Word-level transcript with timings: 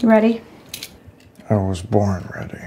You 0.00 0.08
ready? 0.08 0.40
I 1.50 1.56
was 1.56 1.82
born 1.82 2.26
ready. 2.34 2.58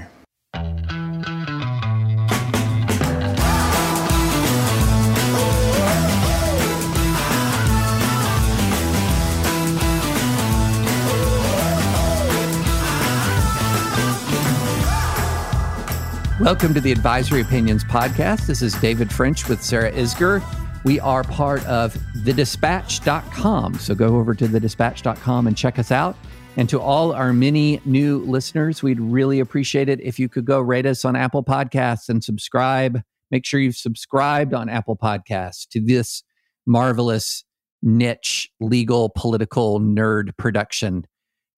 Welcome 16.40 16.72
to 16.74 16.80
the 16.80 16.92
Advisory 16.92 17.40
Opinions 17.40 17.82
Podcast. 17.82 18.46
This 18.46 18.62
is 18.62 18.74
David 18.74 19.12
French 19.12 19.48
with 19.48 19.60
Sarah 19.60 19.90
Isgur. 19.90 20.40
We 20.84 21.00
are 21.00 21.24
part 21.24 21.66
of 21.66 21.94
thedispatch.com. 22.18 23.74
So 23.80 23.96
go 23.96 24.18
over 24.18 24.36
to 24.36 24.46
thedispatch.com 24.46 25.48
and 25.48 25.56
check 25.56 25.80
us 25.80 25.90
out. 25.90 26.16
And 26.56 26.68
to 26.68 26.80
all 26.80 27.12
our 27.12 27.32
many 27.32 27.80
new 27.84 28.18
listeners, 28.18 28.82
we'd 28.82 29.00
really 29.00 29.40
appreciate 29.40 29.88
it 29.88 30.00
if 30.00 30.20
you 30.20 30.28
could 30.28 30.44
go 30.44 30.60
rate 30.60 30.86
us 30.86 31.04
on 31.04 31.16
Apple 31.16 31.42
Podcasts 31.42 32.08
and 32.08 32.22
subscribe. 32.22 33.02
Make 33.32 33.44
sure 33.44 33.58
you've 33.58 33.76
subscribed 33.76 34.54
on 34.54 34.68
Apple 34.68 34.96
Podcasts 34.96 35.66
to 35.70 35.80
this 35.80 36.22
marvelous 36.64 37.44
niche 37.82 38.50
legal 38.60 39.10
political 39.10 39.80
nerd 39.80 40.36
production. 40.36 41.06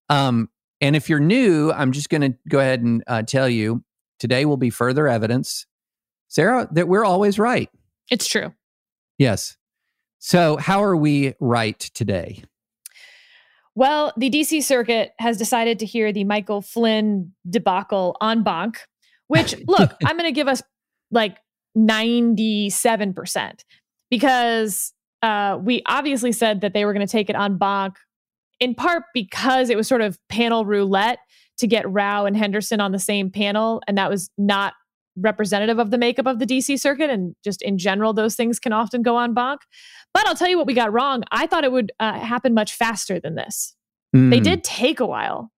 Um, 0.08 0.48
and 0.80 0.96
if 0.96 1.10
you're 1.10 1.20
new, 1.20 1.72
I'm 1.72 1.92
just 1.92 2.08
going 2.08 2.32
to 2.32 2.38
go 2.48 2.58
ahead 2.58 2.80
and 2.80 3.04
uh, 3.06 3.22
tell 3.22 3.50
you 3.50 3.84
today 4.18 4.46
will 4.46 4.56
be 4.56 4.70
further 4.70 5.08
evidence, 5.08 5.66
Sarah, 6.28 6.68
that 6.72 6.88
we're 6.88 7.04
always 7.04 7.38
right. 7.38 7.68
It's 8.10 8.26
true. 8.26 8.54
Yes. 9.18 9.56
So, 10.18 10.56
how 10.56 10.82
are 10.82 10.96
we 10.96 11.34
right 11.38 11.78
today? 11.78 12.42
Well, 13.76 14.12
the 14.16 14.30
DC 14.30 14.64
Circuit 14.64 15.12
has 15.18 15.36
decided 15.36 15.78
to 15.80 15.86
hear 15.86 16.10
the 16.10 16.24
Michael 16.24 16.62
Flynn 16.62 17.32
debacle 17.48 18.16
en 18.22 18.42
banc, 18.42 18.80
which, 19.28 19.54
look, 19.68 19.94
I'm 20.04 20.16
going 20.16 20.28
to 20.28 20.32
give 20.32 20.48
us 20.48 20.62
like 21.10 21.36
97% 21.76 23.60
because 24.10 24.92
uh, 25.22 25.58
we 25.60 25.82
obviously 25.86 26.32
said 26.32 26.62
that 26.62 26.72
they 26.72 26.86
were 26.86 26.94
going 26.94 27.06
to 27.06 27.10
take 27.10 27.28
it 27.30 27.36
en 27.36 27.58
banc 27.58 27.96
in 28.60 28.74
part 28.74 29.04
because 29.12 29.68
it 29.68 29.76
was 29.76 29.86
sort 29.86 30.00
of 30.00 30.18
panel 30.30 30.64
roulette 30.64 31.18
to 31.58 31.66
get 31.66 31.90
Rao 31.90 32.24
and 32.24 32.34
Henderson 32.36 32.80
on 32.80 32.92
the 32.92 32.98
same 32.98 33.30
panel. 33.30 33.82
And 33.86 33.98
that 33.98 34.08
was 34.08 34.30
not 34.38 34.72
representative 35.16 35.78
of 35.78 35.90
the 35.90 35.98
makeup 35.98 36.26
of 36.26 36.38
the 36.38 36.46
DC 36.46 36.78
circuit. 36.78 37.10
And 37.10 37.34
just 37.42 37.62
in 37.62 37.78
general, 37.78 38.12
those 38.12 38.34
things 38.34 38.58
can 38.58 38.72
often 38.72 39.02
go 39.02 39.18
en 39.18 39.34
banc. 39.34 39.60
But 40.12 40.26
I'll 40.26 40.34
tell 40.34 40.48
you 40.48 40.58
what 40.58 40.66
we 40.66 40.74
got 40.74 40.92
wrong. 40.92 41.24
I 41.30 41.46
thought 41.46 41.64
it 41.64 41.72
would 41.72 41.92
uh, 42.00 42.18
happen 42.18 42.54
much 42.54 42.74
faster 42.74 43.20
than 43.20 43.34
this. 43.34 43.74
Mm. 44.14 44.30
They 44.30 44.38
hmm. 44.38 44.44
did 44.44 44.64
take 44.64 45.00
a 45.00 45.06
while. 45.06 45.50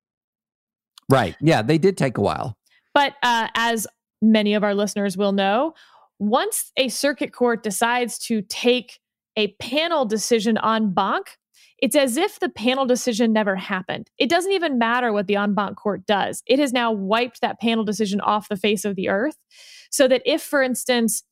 Right. 1.08 1.36
Yeah, 1.40 1.62
they 1.62 1.78
did 1.78 1.96
take 1.96 2.18
a 2.18 2.20
while. 2.20 2.56
But 2.94 3.14
uh, 3.22 3.48
as 3.54 3.86
many 4.20 4.54
of 4.54 4.64
our 4.64 4.74
listeners 4.74 5.16
will 5.16 5.32
know, 5.32 5.74
once 6.18 6.72
a 6.76 6.88
circuit 6.88 7.32
court 7.32 7.62
decides 7.62 8.18
to 8.18 8.42
take 8.42 8.98
a 9.36 9.48
panel 9.60 10.04
decision 10.04 10.58
en 10.58 10.92
banc, 10.92 11.37
it's 11.78 11.96
as 11.96 12.16
if 12.16 12.40
the 12.40 12.48
panel 12.48 12.86
decision 12.86 13.32
never 13.32 13.54
happened. 13.54 14.10
It 14.18 14.28
doesn't 14.28 14.52
even 14.52 14.78
matter 14.78 15.12
what 15.12 15.26
the 15.26 15.36
en 15.36 15.54
banc 15.54 15.76
court 15.76 16.06
does. 16.06 16.42
It 16.46 16.58
has 16.58 16.72
now 16.72 16.92
wiped 16.92 17.40
that 17.40 17.60
panel 17.60 17.84
decision 17.84 18.20
off 18.20 18.48
the 18.48 18.56
face 18.56 18.84
of 18.84 18.96
the 18.96 19.08
earth. 19.08 19.36
So 19.90 20.08
that 20.08 20.22
if, 20.26 20.42
for 20.42 20.62
instance, 20.62 21.22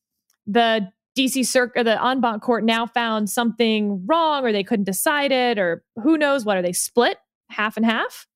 the 0.46 0.88
DC 1.18 1.46
Circuit, 1.46 1.84
the 1.84 2.04
en 2.04 2.20
banc 2.20 2.42
court 2.42 2.64
now 2.64 2.86
found 2.86 3.28
something 3.28 4.06
wrong 4.06 4.44
or 4.44 4.52
they 4.52 4.62
couldn't 4.62 4.84
decide 4.84 5.32
it 5.32 5.58
or 5.58 5.82
who 5.96 6.16
knows 6.16 6.44
what, 6.44 6.56
are 6.56 6.62
they 6.62 6.72
split 6.72 7.18
half 7.50 7.76
and 7.76 7.84
half? 7.84 8.26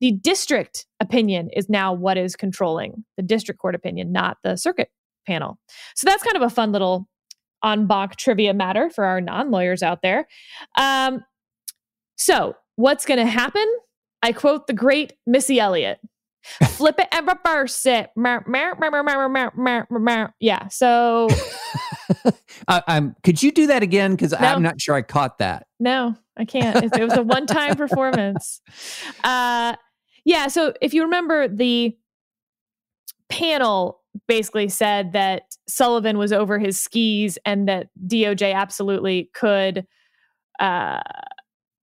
The 0.00 0.12
district 0.12 0.86
opinion 1.00 1.48
is 1.54 1.70
now 1.70 1.92
what 1.92 2.18
is 2.18 2.36
controlling 2.36 3.04
the 3.16 3.22
district 3.22 3.60
court 3.60 3.74
opinion, 3.74 4.12
not 4.12 4.36
the 4.42 4.56
circuit 4.56 4.90
panel. 5.26 5.58
So 5.94 6.04
that's 6.04 6.22
kind 6.22 6.36
of 6.36 6.42
a 6.42 6.50
fun 6.50 6.70
little 6.72 7.08
en 7.64 7.86
banc 7.86 8.16
trivia 8.16 8.52
matter 8.52 8.90
for 8.90 9.04
our 9.04 9.22
non 9.22 9.50
lawyers 9.50 9.82
out 9.82 10.02
there. 10.02 10.26
Um, 10.76 11.24
so, 12.16 12.56
what's 12.76 13.06
going 13.06 13.18
to 13.18 13.26
happen? 13.26 13.66
I 14.22 14.32
quote 14.32 14.66
the 14.66 14.72
great 14.72 15.12
Missy 15.26 15.60
Elliott 15.60 16.00
flip 16.64 16.98
it 16.98 17.08
and 17.10 17.28
reverse 17.28 17.86
it. 17.86 18.10
Yeah. 20.40 20.68
So, 20.68 21.28
uh, 22.68 22.80
um, 22.86 23.16
could 23.22 23.42
you 23.42 23.52
do 23.52 23.66
that 23.68 23.82
again? 23.82 24.12
Because 24.12 24.32
no. 24.32 24.38
I'm 24.38 24.62
not 24.62 24.80
sure 24.80 24.94
I 24.94 25.02
caught 25.02 25.38
that. 25.38 25.66
No, 25.80 26.14
I 26.36 26.44
can't. 26.44 26.84
It, 26.84 26.96
it 26.96 27.04
was 27.04 27.16
a 27.16 27.22
one 27.22 27.46
time 27.46 27.74
performance. 27.76 28.60
Uh, 29.24 29.74
yeah. 30.24 30.48
So, 30.48 30.72
if 30.80 30.94
you 30.94 31.02
remember, 31.02 31.48
the 31.48 31.96
panel 33.28 34.00
basically 34.28 34.68
said 34.68 35.12
that 35.12 35.42
Sullivan 35.68 36.16
was 36.16 36.32
over 36.32 36.58
his 36.58 36.80
skis 36.80 37.38
and 37.44 37.68
that 37.68 37.88
DOJ 38.06 38.54
absolutely 38.54 39.30
could. 39.34 39.86
Uh, 40.58 41.00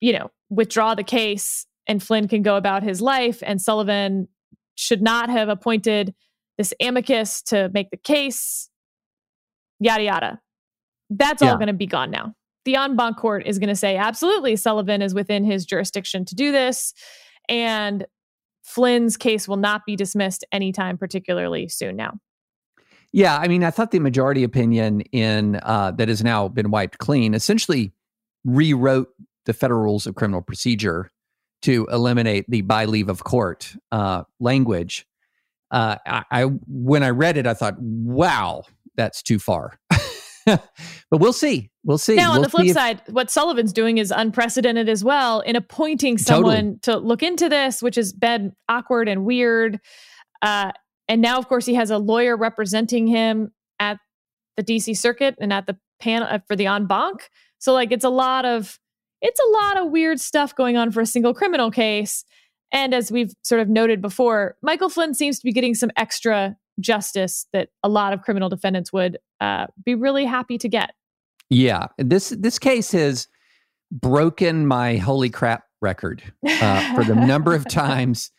you 0.04 0.12
know, 0.12 0.30
withdraw 0.50 0.94
the 0.94 1.04
case 1.04 1.66
and 1.88 2.04
Flynn 2.04 2.28
can 2.28 2.42
go 2.42 2.58
about 2.58 2.84
his 2.84 3.02
life 3.02 3.42
and 3.42 3.62
Sullivan 3.62 4.28
should 4.76 5.02
not 5.02 5.30
have 5.30 5.48
appointed 5.48 6.14
this 6.58 6.74
amicus 6.82 7.42
to 7.44 7.72
make 7.74 7.90
the 7.90 7.96
case, 7.96 8.70
yada, 9.80 10.04
yada. 10.04 10.42
That's 11.10 11.42
yeah. 11.42 11.52
all 11.52 11.56
going 11.56 11.68
to 11.68 11.74
be 11.74 11.88
gone 11.88 12.12
now. 12.12 12.36
The 12.66 12.76
en 12.76 12.98
banc 12.98 13.16
court 13.16 13.48
is 13.48 13.60
going 13.60 13.70
to 13.70 13.78
say, 13.78 13.96
absolutely, 13.96 14.58
Sullivan 14.58 15.02
is 15.02 15.14
within 15.14 15.46
his 15.46 15.66
jurisdiction 15.66 16.26
to 16.26 16.36
do 16.36 16.52
this. 16.52 16.94
And 17.48 18.06
Flynn's 18.62 19.16
case 19.16 19.48
will 19.48 19.56
not 19.56 19.86
be 19.86 19.96
dismissed 19.96 20.44
anytime 20.52 20.98
particularly 20.98 21.70
soon 21.70 21.96
now. 21.96 22.16
Yeah, 23.14 23.38
I 23.38 23.48
mean, 23.48 23.64
I 23.64 23.72
thought 23.72 23.92
the 23.92 24.00
majority 24.00 24.44
opinion 24.44 25.00
in 25.14 25.62
uh, 25.64 25.92
that 25.92 26.10
has 26.10 26.22
now 26.22 26.50
been 26.50 26.72
wiped 26.72 26.98
clean 26.98 27.34
essentially 27.34 27.94
rewrote 28.44 29.08
the 29.46 29.54
federal 29.54 29.82
rules 29.82 30.08
of 30.08 30.16
criminal 30.16 30.42
procedure 30.42 31.12
to 31.64 31.88
eliminate 31.92 32.46
the 32.50 32.62
by 32.62 32.86
leave 32.86 33.10
of 33.10 33.24
court 33.24 33.76
uh, 33.92 34.24
language. 34.40 35.06
Uh, 35.72 35.98
I, 36.06 36.24
I, 36.30 36.44
when 36.68 37.04
I 37.04 37.10
read 37.10 37.38
it, 37.38 37.48
I 37.48 37.54
thought, 37.54 37.76
"Wow, 37.80 38.64
that's 38.96 39.24
too 39.24 39.40
far." 39.40 39.80
but 40.46 40.62
we'll 41.12 41.34
see. 41.34 41.72
We'll 41.84 41.98
see. 41.98 42.16
Now, 42.16 42.30
we'll 42.30 42.36
on 42.38 42.42
the 42.42 42.50
flip 42.50 42.68
if, 42.68 42.74
side, 42.74 43.02
what 43.10 43.30
Sullivan's 43.30 43.74
doing 43.74 43.98
is 43.98 44.12
unprecedented 44.12 44.90
as 44.90 45.04
well 45.04 45.40
in 45.42 45.56
appointing 45.56 46.18
someone 46.18 46.80
totally. 46.80 46.80
to 46.82 46.98
look 46.98 47.24
into 47.24 47.50
this, 47.50 47.82
which 47.82 47.96
has 47.96 48.14
been 48.14 48.54
awkward 48.70 49.08
and 49.08 49.26
weird. 49.26 49.80
Uh, 50.42 50.72
and 51.08 51.22
now, 51.22 51.38
of 51.38 51.48
course, 51.48 51.66
he 51.66 51.76
has 51.76 51.92
a 51.92 51.98
lawyer 51.98 52.36
representing 52.36 53.08
him 53.08 53.52
at 53.80 54.00
the 54.58 54.64
DC 54.64 54.98
Circuit 54.98 55.36
and 55.40 55.52
at 55.52 55.66
the 55.66 55.78
panel 56.00 56.28
uh, 56.30 56.40
for 56.48 56.56
the 56.56 56.68
en 56.68 56.86
banc. 56.86 57.30
So, 57.60 57.74
like, 57.74 57.92
it's 57.92 58.06
a 58.06 58.10
lot 58.10 58.46
of 58.46 58.80
it's 59.24 59.40
a 59.40 59.52
lot 59.52 59.78
of 59.78 59.92
weird 59.92 60.20
stuff 60.20 60.54
going 60.54 60.78
on 60.78 60.92
for 60.92 61.02
a 61.02 61.06
single 61.06 61.34
criminal 61.34 61.72
case. 61.72 62.26
And 62.72 62.94
as 62.94 63.12
we've 63.12 63.34
sort 63.42 63.62
of 63.62 63.70
noted 63.70 64.02
before, 64.02 64.58
Michael 64.62 64.90
Flynn 64.90 65.14
seems 65.14 65.40
to 65.40 65.46
be 65.46 65.54
getting 65.54 65.74
some 65.74 65.92
extra 65.96 66.58
justice 66.80 67.48
that 67.54 67.70
a 67.84 67.90
lot 67.90 68.14
of 68.14 68.22
criminal 68.22 68.50
defendants 68.50 68.92
would 68.92 69.18
uh, 69.40 69.68
be 69.86 69.96
really 69.96 70.26
happy 70.26 70.58
to 70.58 70.68
get. 70.68 70.92
Yeah, 71.50 71.88
this 71.98 72.30
this 72.30 72.60
case 72.60 72.92
has 72.92 73.28
broken 73.92 74.66
my 74.66 74.98
holy 74.98 75.30
crap 75.30 75.66
record 75.82 76.24
uh, 76.48 76.96
for 76.96 77.04
the 77.04 77.14
number 77.16 77.54
of 77.54 77.68
times 77.70 78.32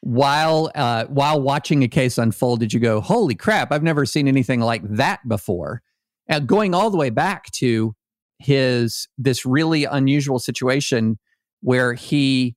while 0.00 0.70
uh, 0.74 1.04
while 1.06 1.40
watching 1.40 1.82
a 1.84 1.88
case 1.88 2.18
unfold. 2.18 2.60
Did 2.60 2.72
you 2.72 2.80
go, 2.80 3.00
holy 3.00 3.36
crap? 3.36 3.70
I've 3.72 3.84
never 3.84 4.04
seen 4.04 4.26
anything 4.28 4.60
like 4.60 4.82
that 4.88 5.26
before. 5.28 5.82
Uh, 6.28 6.40
going 6.40 6.74
all 6.74 6.90
the 6.90 6.98
way 6.98 7.10
back 7.10 7.50
to 7.52 7.94
his 8.38 9.08
this 9.18 9.46
really 9.46 9.84
unusual 9.84 10.38
situation 10.38 11.18
where 11.62 11.94
he 11.94 12.54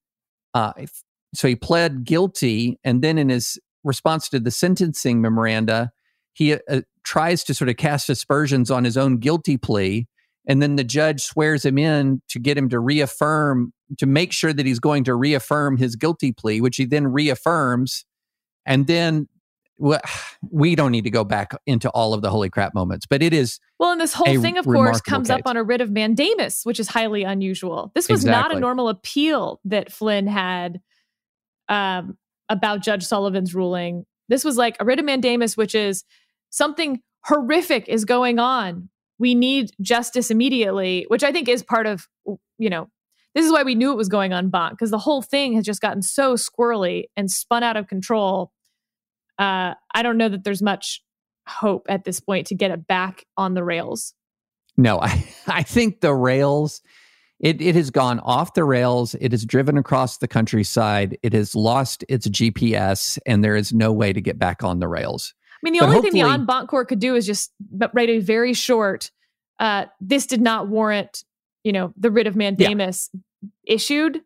uh, 0.54 0.74
so 1.34 1.48
he 1.48 1.56
pled 1.56 2.04
guilty 2.04 2.78
and 2.84 3.02
then 3.02 3.18
in 3.18 3.30
his 3.30 3.60
response 3.84 4.28
to 4.30 4.40
the 4.40 4.52
sentencing 4.52 5.22
memoranda 5.22 5.92
he 6.34 6.54
uh, 6.54 6.82
tries 7.04 7.44
to 7.44 7.54
sort 7.54 7.70
of 7.70 7.78
cast 7.78 8.10
aspersions 8.10 8.70
on 8.70 8.84
his 8.84 8.98
own 8.98 9.18
guilty 9.18 9.58
plea 9.58 10.08
and 10.48 10.62
then 10.62 10.76
the 10.76 10.84
judge 10.84 11.22
swears 11.22 11.64
him 11.64 11.78
in 11.78 12.22
to 12.28 12.40
get 12.40 12.58
him 12.58 12.70
to 12.70 12.80
reaffirm 12.80 13.72
to 13.98 14.06
make 14.06 14.32
sure 14.32 14.54
that 14.54 14.66
he's 14.66 14.80
going 14.80 15.04
to 15.06 15.16
reaffirm 15.16 15.78
his 15.78 15.96
guilty 15.96 16.32
plea, 16.32 16.62
which 16.62 16.78
he 16.78 16.86
then 16.86 17.08
reaffirms, 17.08 18.06
and 18.66 18.88
then 18.88 19.28
we 20.52 20.76
don't 20.76 20.92
need 20.92 21.06
to 21.06 21.10
go 21.10 21.24
back 21.24 21.54
into 21.66 21.90
all 21.92 22.14
of 22.14 22.22
the 22.22 22.30
holy 22.30 22.50
crap 22.50 22.74
moments, 22.74 23.06
but 23.06 23.24
it 23.24 23.34
is. 23.34 23.60
Well, 23.80 23.92
and 23.92 24.02
this 24.02 24.14
whole 24.14 24.42
thing, 24.42 24.58
of 24.58 24.66
course, 24.66 25.00
comes 25.02 25.30
case. 25.30 25.40
up 25.40 25.42
on 25.46 25.58
a 25.58 25.64
writ 25.64 25.82
of 25.82 25.90
mandamus, 25.90 26.66
which 26.66 26.80
is 26.80 26.90
highly 26.90 27.24
unusual. 27.24 27.92
This 27.96 28.10
was 28.10 28.22
exactly. 28.22 28.42
not 28.42 28.58
a 28.58 28.60
normal 28.60 28.90
appeal 28.90 29.60
that 29.66 29.92
Flynn 29.92 30.28
had 30.28 30.82
um, 31.70 32.18
about 32.50 32.82
Judge 32.82 33.06
Sullivan's 33.06 33.56
ruling. 33.56 34.06
This 34.28 34.44
was 34.44 34.58
like 34.58 34.76
a 34.80 34.86
writ 34.86 35.00
of 35.00 35.06
mandamus, 35.06 35.56
which 35.56 35.74
is 35.74 36.04
something 36.50 37.02
horrific 37.26 37.88
is 37.88 38.06
going 38.06 38.40
on. 38.40 38.90
We 39.18 39.34
need 39.36 39.72
justice 39.82 40.30
immediately, 40.30 41.06
which 41.08 41.24
I 41.24 41.32
think 41.32 41.48
is 41.48 41.64
part 41.64 41.86
of, 41.86 42.08
you 42.58 42.70
know, 42.70 42.90
this 43.36 43.46
is 43.46 43.52
why 43.52 43.64
we 43.64 43.76
knew 43.76 43.92
it 43.92 43.98
was 43.98 44.10
going 44.10 44.34
en 44.34 44.50
banc 44.50 44.74
because 44.74 44.92
the 44.92 44.98
whole 44.98 45.22
thing 45.22 45.54
has 45.54 45.66
just 45.66 45.82
gotten 45.82 46.02
so 46.02 46.34
squirrely 46.34 47.06
and 47.16 47.30
spun 47.30 47.64
out 47.64 47.78
of 47.78 47.88
control 47.88 48.52
uh, 49.40 49.74
I 49.96 50.04
don't 50.04 50.18
know 50.18 50.30
that 50.30 50.44
there's 50.44 50.62
much 50.62 51.02
hope 51.48 51.88
at 51.90 52.04
this 52.04 52.20
point 52.20 52.48
to 52.48 52.56
get 52.56 52.72
it 52.72 52.86
back 52.86 53.26
on 53.38 53.54
the 53.54 53.64
rails. 53.64 54.14
No, 54.78 55.00
I, 55.00 55.26
I 55.48 55.64
think 55.64 56.02
the 56.02 56.14
rails, 56.14 56.82
it, 57.40 57.62
it 57.62 57.76
has 57.76 57.90
gone 57.90 58.20
off 58.20 58.54
the 58.54 58.66
rails. 58.66 59.16
It 59.20 59.32
has 59.32 59.46
driven 59.46 59.78
across 59.78 60.18
the 60.18 60.28
countryside. 60.28 61.18
It 61.24 61.34
has 61.34 61.56
lost 61.56 62.04
its 62.10 62.28
GPS, 62.28 63.18
and 63.26 63.44
there 63.44 63.56
is 63.56 63.74
no 63.74 63.94
way 63.94 64.14
to 64.14 64.22
get 64.22 64.38
back 64.38 64.64
on 64.64 64.80
the 64.80 64.88
rails. 64.88 65.34
I 65.42 65.60
mean, 65.64 65.74
the 65.74 65.80
but 65.80 65.90
only 65.90 66.02
thing 66.02 66.22
the 66.22 66.30
en 66.30 66.46
banc 66.46 66.70
court 66.70 66.88
could 66.88 67.00
do 67.00 67.16
is 67.16 67.26
just 67.26 67.52
write 67.94 68.10
a 68.10 68.20
very 68.20 68.54
short, 68.54 69.12
uh, 69.60 69.86
this 70.00 70.26
did 70.26 70.42
not 70.42 70.68
warrant, 70.68 71.24
you 71.64 71.74
know, 71.74 71.94
the 71.98 72.12
writ 72.12 72.28
of 72.28 72.36
mandamus 72.36 73.10
yeah. 73.12 73.50
issued. 73.76 74.22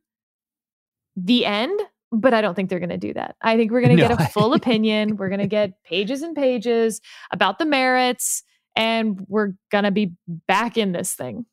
The 1.15 1.45
end 1.45 1.79
but 2.13 2.33
I 2.33 2.41
don't 2.41 2.53
think 2.53 2.69
they're 2.69 2.79
going 2.79 2.89
to 2.89 2.97
do 2.97 3.13
that. 3.13 3.35
I 3.41 3.57
think 3.57 3.71
we're 3.71 3.81
going 3.81 3.97
to 3.97 4.01
no. 4.01 4.07
get 4.07 4.21
a 4.21 4.29
full 4.29 4.53
opinion. 4.53 5.17
We're 5.17 5.29
going 5.29 5.41
to 5.41 5.47
get 5.47 5.83
pages 5.83 6.21
and 6.21 6.35
pages 6.35 7.01
about 7.31 7.59
the 7.59 7.65
merits, 7.65 8.43
and 8.75 9.25
we're 9.27 9.53
going 9.71 9.83
to 9.83 9.91
be 9.91 10.13
back 10.47 10.77
in 10.77 10.91
this 10.91 11.13
thing. 11.13 11.45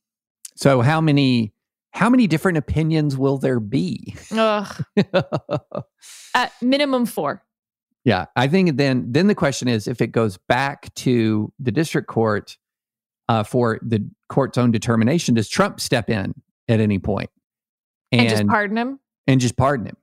So, 0.54 0.82
how 0.82 1.00
many 1.00 1.52
how 1.92 2.10
many 2.10 2.26
different 2.26 2.58
opinions 2.58 3.16
will 3.16 3.38
there 3.38 3.58
be? 3.58 4.14
Ugh. 4.32 4.84
At 6.34 6.52
minimum 6.62 7.06
four. 7.06 7.42
Yeah, 8.04 8.26
I 8.36 8.46
think 8.46 8.76
then 8.76 9.06
then 9.10 9.26
the 9.26 9.34
question 9.34 9.68
is 9.68 9.88
if 9.88 10.00
it 10.00 10.08
goes 10.08 10.36
back 10.36 10.92
to 10.96 11.52
the 11.58 11.72
district 11.72 12.08
court 12.08 12.56
uh, 13.28 13.42
for 13.42 13.78
the 13.82 14.08
court's 14.28 14.58
own 14.58 14.70
determination, 14.70 15.34
does 15.34 15.48
Trump 15.48 15.80
step 15.80 16.10
in 16.10 16.34
at 16.68 16.80
any 16.80 16.98
point 16.98 17.30
and, 18.12 18.22
and 18.22 18.30
just 18.30 18.46
pardon 18.46 18.76
him? 18.76 19.00
And 19.26 19.40
just 19.40 19.56
pardon 19.56 19.86
him. 19.86 19.96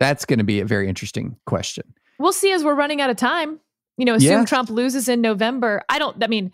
That's 0.00 0.24
going 0.24 0.38
to 0.38 0.44
be 0.44 0.60
a 0.60 0.64
very 0.64 0.88
interesting 0.88 1.36
question. 1.46 1.94
We'll 2.18 2.32
see 2.32 2.52
as 2.52 2.64
we're 2.64 2.74
running 2.74 3.00
out 3.00 3.10
of 3.10 3.16
time. 3.16 3.60
You 3.96 4.04
know, 4.04 4.14
assume 4.14 4.30
yeah. 4.30 4.44
Trump 4.44 4.70
loses 4.70 5.08
in 5.08 5.20
November. 5.20 5.82
I 5.88 5.98
don't, 5.98 6.22
I 6.22 6.28
mean, 6.28 6.52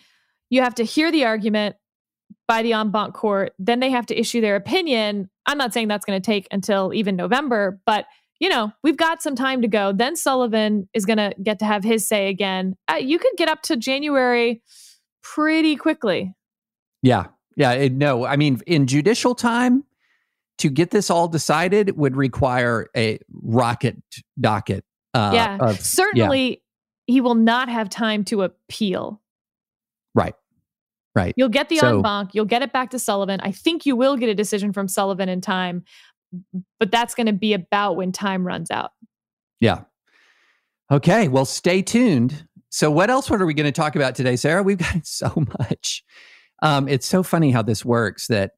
you 0.48 0.62
have 0.62 0.74
to 0.76 0.84
hear 0.84 1.12
the 1.12 1.26
argument 1.26 1.76
by 2.46 2.62
the 2.62 2.72
en 2.72 2.90
banc 2.90 3.14
court, 3.14 3.54
then 3.58 3.80
they 3.80 3.90
have 3.90 4.06
to 4.06 4.18
issue 4.18 4.40
their 4.40 4.56
opinion. 4.56 5.30
I'm 5.46 5.58
not 5.58 5.72
saying 5.72 5.88
that's 5.88 6.04
going 6.04 6.20
to 6.20 6.24
take 6.24 6.46
until 6.50 6.92
even 6.94 7.16
November, 7.16 7.80
but 7.86 8.06
you 8.40 8.48
know, 8.48 8.72
we've 8.82 8.96
got 8.96 9.22
some 9.22 9.36
time 9.36 9.62
to 9.62 9.68
go. 9.68 9.92
Then 9.92 10.16
Sullivan 10.16 10.88
is 10.92 11.06
going 11.06 11.18
to 11.18 11.32
get 11.42 11.60
to 11.60 11.64
have 11.64 11.84
his 11.84 12.06
say 12.06 12.28
again. 12.28 12.76
Uh, 12.90 12.96
you 12.96 13.18
could 13.18 13.32
get 13.36 13.48
up 13.48 13.62
to 13.62 13.76
January 13.76 14.60
pretty 15.22 15.76
quickly. 15.76 16.34
Yeah. 17.00 17.26
Yeah. 17.56 17.72
It, 17.72 17.92
no, 17.92 18.26
I 18.26 18.36
mean, 18.36 18.60
in 18.66 18.86
judicial 18.86 19.34
time, 19.34 19.84
to 20.58 20.70
get 20.70 20.90
this 20.90 21.10
all 21.10 21.28
decided 21.28 21.96
would 21.96 22.16
require 22.16 22.88
a 22.96 23.18
rocket 23.32 23.96
docket. 24.40 24.84
Uh, 25.12 25.30
yeah, 25.34 25.58
of, 25.60 25.80
certainly 25.80 26.48
yeah. 26.48 26.56
he 27.06 27.20
will 27.20 27.34
not 27.34 27.68
have 27.68 27.88
time 27.88 28.24
to 28.24 28.42
appeal. 28.42 29.20
Right. 30.14 30.34
Right. 31.14 31.34
You'll 31.36 31.48
get 31.48 31.68
the 31.68 31.78
so, 31.78 31.96
en 31.96 32.02
banc. 32.02 32.30
You'll 32.34 32.44
get 32.44 32.62
it 32.62 32.72
back 32.72 32.90
to 32.90 32.98
Sullivan. 32.98 33.40
I 33.40 33.52
think 33.52 33.86
you 33.86 33.94
will 33.94 34.16
get 34.16 34.28
a 34.28 34.34
decision 34.34 34.72
from 34.72 34.88
Sullivan 34.88 35.28
in 35.28 35.40
time, 35.40 35.84
but 36.80 36.90
that's 36.90 37.14
going 37.14 37.28
to 37.28 37.32
be 37.32 37.52
about 37.52 37.96
when 37.96 38.10
time 38.10 38.44
runs 38.44 38.70
out. 38.70 38.90
Yeah. 39.60 39.82
Okay. 40.90 41.28
Well, 41.28 41.44
stay 41.44 41.82
tuned. 41.82 42.46
So, 42.70 42.90
what 42.90 43.10
else 43.10 43.30
are 43.30 43.46
we 43.46 43.54
going 43.54 43.66
to 43.66 43.72
talk 43.72 43.94
about 43.94 44.16
today, 44.16 44.34
Sarah? 44.34 44.64
We've 44.64 44.78
got 44.78 44.96
so 45.06 45.46
much. 45.60 46.02
Um, 46.62 46.88
it's 46.88 47.06
so 47.06 47.22
funny 47.22 47.52
how 47.52 47.62
this 47.62 47.84
works 47.84 48.26
that 48.26 48.52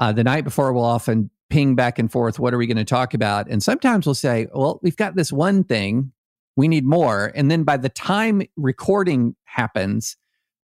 uh, 0.00 0.12
the 0.12 0.24
night 0.24 0.42
before 0.42 0.72
we'll 0.72 0.84
often 0.84 1.30
ping 1.50 1.74
back 1.74 1.98
and 1.98 2.10
forth 2.10 2.38
what 2.38 2.54
are 2.54 2.58
we 2.58 2.66
going 2.66 2.76
to 2.76 2.84
talk 2.84 3.12
about? 3.14 3.48
And 3.48 3.62
sometimes 3.62 4.06
we'll 4.06 4.14
say 4.14 4.46
well 4.54 4.80
we've 4.82 4.96
got 4.96 5.16
this 5.16 5.32
one 5.32 5.64
thing 5.64 6.12
we 6.56 6.68
need 6.68 6.84
more. 6.84 7.32
And 7.34 7.50
then 7.50 7.64
by 7.64 7.76
the 7.76 7.88
time 7.88 8.42
recording 8.56 9.36
happens 9.44 10.16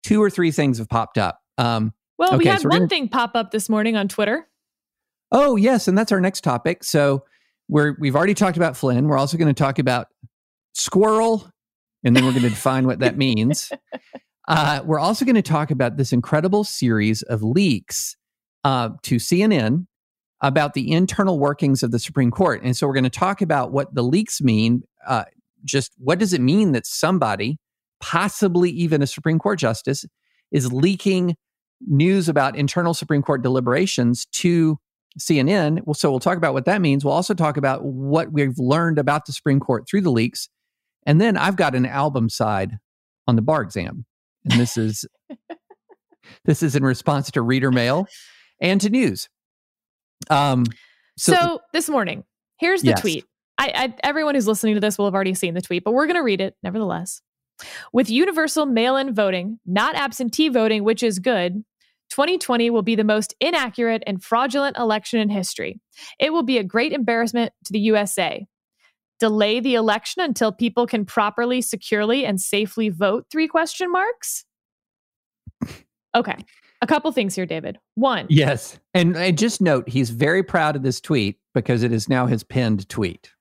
two 0.03 0.23
or 0.23 0.31
three 0.31 0.51
things 0.51 0.79
have 0.79 0.89
popped 0.89 1.19
up. 1.19 1.41
Um, 1.59 1.93
well 2.19 2.35
okay, 2.35 2.39
we 2.39 2.45
had 2.47 2.61
so 2.61 2.69
one 2.69 2.79
gonna... 2.81 2.89
thing 2.89 3.09
pop 3.09 3.33
up 3.35 3.51
this 3.51 3.69
morning 3.69 3.97
on 3.97 4.09
twitter. 4.09 4.47
Oh 5.33 5.57
yes 5.57 5.89
and 5.89 5.97
that's 5.99 6.13
our 6.13 6.21
next 6.21 6.43
topic. 6.43 6.85
So 6.85 7.25
we're 7.69 7.97
we've 7.99 8.15
already 8.15 8.35
talked 8.35 8.57
about 8.57 8.77
flynn. 8.77 9.09
We're 9.09 9.19
also 9.19 9.37
going 9.37 9.53
to 9.53 9.59
talk 9.59 9.79
about 9.79 10.09
squirrel 10.75 11.51
and 12.05 12.15
then 12.15 12.25
we're 12.25 12.33
going 12.33 12.43
to 12.45 12.51
define 12.51 12.87
what 12.87 13.01
that 13.01 13.17
means. 13.17 13.73
Uh, 14.49 14.81
we're 14.85 15.01
also 15.01 15.25
going 15.25 15.35
to 15.35 15.43
talk 15.43 15.71
about 15.71 15.97
this 15.97 16.13
incredible 16.13 16.63
series 16.63 17.23
of 17.23 17.43
leaks 17.43 18.17
uh, 18.65 18.91
to 19.03 19.17
cnn 19.17 19.87
about 20.41 20.75
the 20.75 20.93
internal 20.93 21.39
workings 21.39 21.83
of 21.83 21.91
the 21.91 21.99
Supreme 21.99 22.31
Court. 22.31 22.61
And 22.63 22.77
so 22.77 22.87
we're 22.87 22.95
going 22.95 23.05
to 23.05 23.11
talk 23.11 23.41
about 23.41 23.73
what 23.73 23.95
the 23.95 24.03
leaks 24.03 24.41
mean. 24.41 24.83
Uh, 25.07 25.25
just 25.65 25.93
what 25.99 26.19
does 26.19 26.33
it 26.33 26.41
mean 26.41 26.73
that 26.73 26.87
somebody, 26.87 27.59
possibly 28.01 28.71
even 28.71 29.03
a 29.03 29.07
Supreme 29.07 29.39
Court 29.39 29.59
justice, 29.59 30.05
is 30.53 30.73
leaking 30.73 31.37
news 31.81 32.29
about 32.29 32.57
internal 32.57 32.95
Supreme 32.95 33.23
Court 33.23 33.43
deliberations 33.43 34.27
to 34.33 34.79
CNN? 35.19 35.81
Well, 35.85 35.95
so 35.95 36.11
we'll 36.11 36.21
talk 36.21 36.37
about 36.37 36.53
what 36.53 36.67
that 36.67 36.81
means. 36.81 37.05
We'll 37.05 37.15
also 37.15 37.35
talk 37.35 37.57
about 37.57 37.85
what 37.85 38.33
we've 38.33 38.59
learned 38.59 38.99
about 38.99 39.27
the 39.27 39.33
Supreme 39.33 39.61
Court 39.61 39.89
through 39.89 40.03
the 40.03 40.11
leaks. 40.11 40.49
And 41.07 41.21
then 41.21 41.37
I've 41.37 41.57
got 41.57 41.75
an 41.75 41.87
album 41.87 42.29
side 42.29 42.79
on 43.27 43.37
the 43.37 43.43
bar 43.43 43.63
exam. 43.63 44.05
And 44.45 44.61
this 44.61 44.77
is 44.77 45.07
this 46.45 46.63
is 46.63 46.77
in 46.77 46.85
response 46.85 47.31
to 47.33 47.43
reader 47.43 47.73
mail 47.73 48.07
and 48.61 48.81
to 48.81 48.91
news. 48.91 49.29
Um, 50.31 50.65
so, 51.19 51.33
so 51.33 51.61
this 51.73 51.89
morning, 51.89 52.25
here's 52.59 52.83
the 52.83 52.89
yes. 52.89 53.01
tweet. 53.01 53.25
I, 53.59 53.73
I, 53.75 53.95
everyone 54.03 54.35
who's 54.35 54.47
listening 54.47 54.75
to 54.75 54.81
this 54.81 54.99
will 54.99 55.07
have 55.07 55.15
already 55.15 55.35
seen 55.35 55.55
the 55.55 55.63
tweet, 55.63 55.85
but 55.85 55.93
we're 55.93 56.07
going 56.07 56.17
to 56.17 56.23
read 56.23 56.41
it 56.41 56.55
nevertheless. 56.63 57.23
With 57.93 58.11
universal 58.11 58.67
mail 58.67 58.97
in 58.97 59.15
voting, 59.15 59.59
not 59.65 59.95
absentee 59.95 60.51
voting, 60.51 60.85
which 60.85 61.03
is 61.03 61.19
good, 61.19 61.65
2020 62.11 62.71
will 62.71 62.83
be 62.83 62.95
the 62.95 63.05
most 63.05 63.35
inaccurate 63.41 64.03
and 64.07 64.23
fraudulent 64.23 64.77
election 64.77 65.21
in 65.21 65.31
history. 65.31 65.81
It 66.21 66.33
will 66.33 66.43
be 66.43 66.59
a 66.59 66.65
great 66.65 66.93
embarrassment 66.93 67.53
to 67.65 67.73
the 67.73 67.81
USA. 67.81 68.47
Delay 69.19 69.61
the 69.61 69.75
election 69.75 70.23
until 70.23 70.53
people 70.53 70.87
can 70.87 71.07
properly, 71.07 71.63
securely, 71.63 72.27
and 72.27 72.41
safely 72.41 72.91
vote? 72.91 73.27
Three 73.31 73.49
question 73.49 73.91
marks. 73.91 74.45
Okay. 76.15 76.37
A 76.83 76.87
couple 76.87 77.11
things 77.13 77.35
here, 77.35 77.47
David. 77.47 77.79
One. 77.95 78.27
Yes. 78.29 78.79
And, 78.93 79.17
and 79.17 79.39
just 79.39 79.61
note, 79.61 79.89
he's 79.89 80.11
very 80.11 80.43
proud 80.43 80.77
of 80.77 80.83
this 80.83 81.01
tweet 81.01 81.39
because 81.55 81.83
it 81.83 81.93
is 81.93 82.09
now 82.09 82.27
his 82.27 82.45
pinned 82.45 82.89
tweet. 82.89 83.33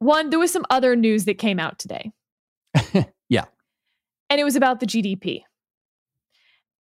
One, 0.00 0.30
there 0.30 0.38
was 0.38 0.52
some 0.52 0.66
other 0.70 0.96
news 0.96 1.26
that 1.26 1.38
came 1.38 1.60
out 1.60 1.78
today. 1.78 2.10
yeah. 3.28 3.44
And 4.28 4.40
it 4.40 4.44
was 4.44 4.56
about 4.56 4.80
the 4.80 4.86
GDP. 4.86 5.42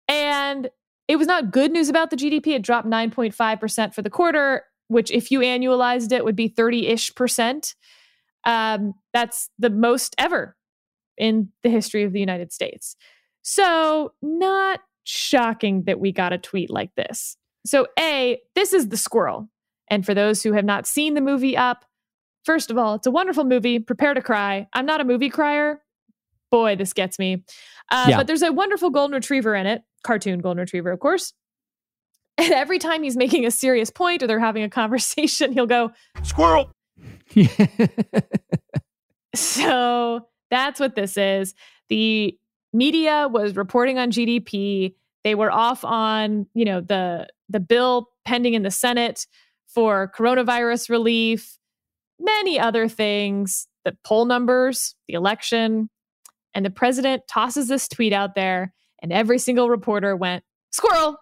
And 0.06 0.70
it 1.08 1.16
was 1.16 1.26
not 1.26 1.50
good 1.50 1.72
news 1.72 1.88
about 1.88 2.10
the 2.10 2.16
GDP. 2.16 2.48
It 2.48 2.62
dropped 2.62 2.86
9.5% 2.86 3.94
for 3.94 4.02
the 4.02 4.10
quarter, 4.10 4.64
which, 4.88 5.10
if 5.10 5.30
you 5.30 5.40
annualized 5.40 6.12
it, 6.12 6.24
would 6.24 6.36
be 6.36 6.48
30 6.48 6.86
ish 6.86 7.14
percent. 7.14 7.74
Um, 8.44 8.94
that's 9.12 9.50
the 9.58 9.70
most 9.70 10.14
ever 10.16 10.56
in 11.16 11.50
the 11.62 11.70
history 11.70 12.04
of 12.04 12.12
the 12.12 12.20
United 12.20 12.52
States. 12.52 12.96
So, 13.42 14.12
not 14.22 14.80
shocking 15.08 15.84
that 15.84 15.98
we 15.98 16.12
got 16.12 16.32
a 16.32 16.38
tweet 16.38 16.70
like 16.70 16.94
this. 16.94 17.36
So, 17.64 17.86
A, 17.98 18.40
this 18.54 18.72
is 18.72 18.88
The 18.88 18.96
Squirrel. 18.96 19.48
And 19.88 20.04
for 20.04 20.14
those 20.14 20.42
who 20.42 20.52
have 20.52 20.64
not 20.64 20.86
seen 20.86 21.14
the 21.14 21.20
movie 21.20 21.56
Up, 21.56 21.84
first 22.44 22.70
of 22.70 22.76
all, 22.76 22.94
it's 22.94 23.06
a 23.06 23.10
wonderful 23.10 23.44
movie. 23.44 23.78
Prepare 23.78 24.14
to 24.14 24.22
cry. 24.22 24.68
I'm 24.74 24.84
not 24.84 25.00
a 25.00 25.04
movie 25.04 25.30
crier. 25.30 25.82
Boy, 26.50 26.76
this 26.76 26.92
gets 26.92 27.18
me. 27.18 27.44
Uh, 27.90 28.06
yeah. 28.10 28.16
But 28.18 28.26
there's 28.26 28.42
a 28.42 28.52
wonderful 28.52 28.90
golden 28.90 29.14
retriever 29.14 29.54
in 29.54 29.66
it, 29.66 29.82
cartoon 30.02 30.40
golden 30.40 30.60
retriever, 30.60 30.90
of 30.90 31.00
course. 31.00 31.32
And 32.36 32.52
every 32.52 32.78
time 32.78 33.02
he's 33.02 33.16
making 33.16 33.46
a 33.46 33.50
serious 33.50 33.90
point 33.90 34.22
or 34.22 34.26
they're 34.26 34.38
having 34.38 34.62
a 34.62 34.70
conversation, 34.70 35.52
he'll 35.52 35.66
go, 35.66 35.90
Squirrel. 36.22 36.70
so 39.34 40.26
that's 40.50 40.80
what 40.80 40.94
this 40.96 41.16
is. 41.16 41.54
The 41.88 42.38
media 42.72 43.28
was 43.30 43.56
reporting 43.56 43.98
on 43.98 44.10
GDP. 44.10 44.94
They 45.24 45.34
were 45.34 45.50
off 45.50 45.84
on, 45.84 46.46
you 46.54 46.64
know, 46.64 46.80
the 46.80 47.28
the 47.48 47.60
bill 47.60 48.10
pending 48.24 48.54
in 48.54 48.62
the 48.62 48.70
Senate 48.70 49.26
for 49.66 50.10
coronavirus 50.16 50.90
relief, 50.90 51.58
many 52.18 52.58
other 52.58 52.88
things, 52.88 53.66
the 53.84 53.96
poll 54.04 54.24
numbers, 54.24 54.94
the 55.06 55.14
election. 55.14 55.88
And 56.54 56.64
the 56.64 56.70
president 56.70 57.22
tosses 57.28 57.68
this 57.68 57.88
tweet 57.88 58.12
out 58.12 58.34
there, 58.34 58.72
and 59.00 59.12
every 59.12 59.38
single 59.38 59.70
reporter 59.70 60.16
went, 60.16 60.44
squirrel. 60.70 61.16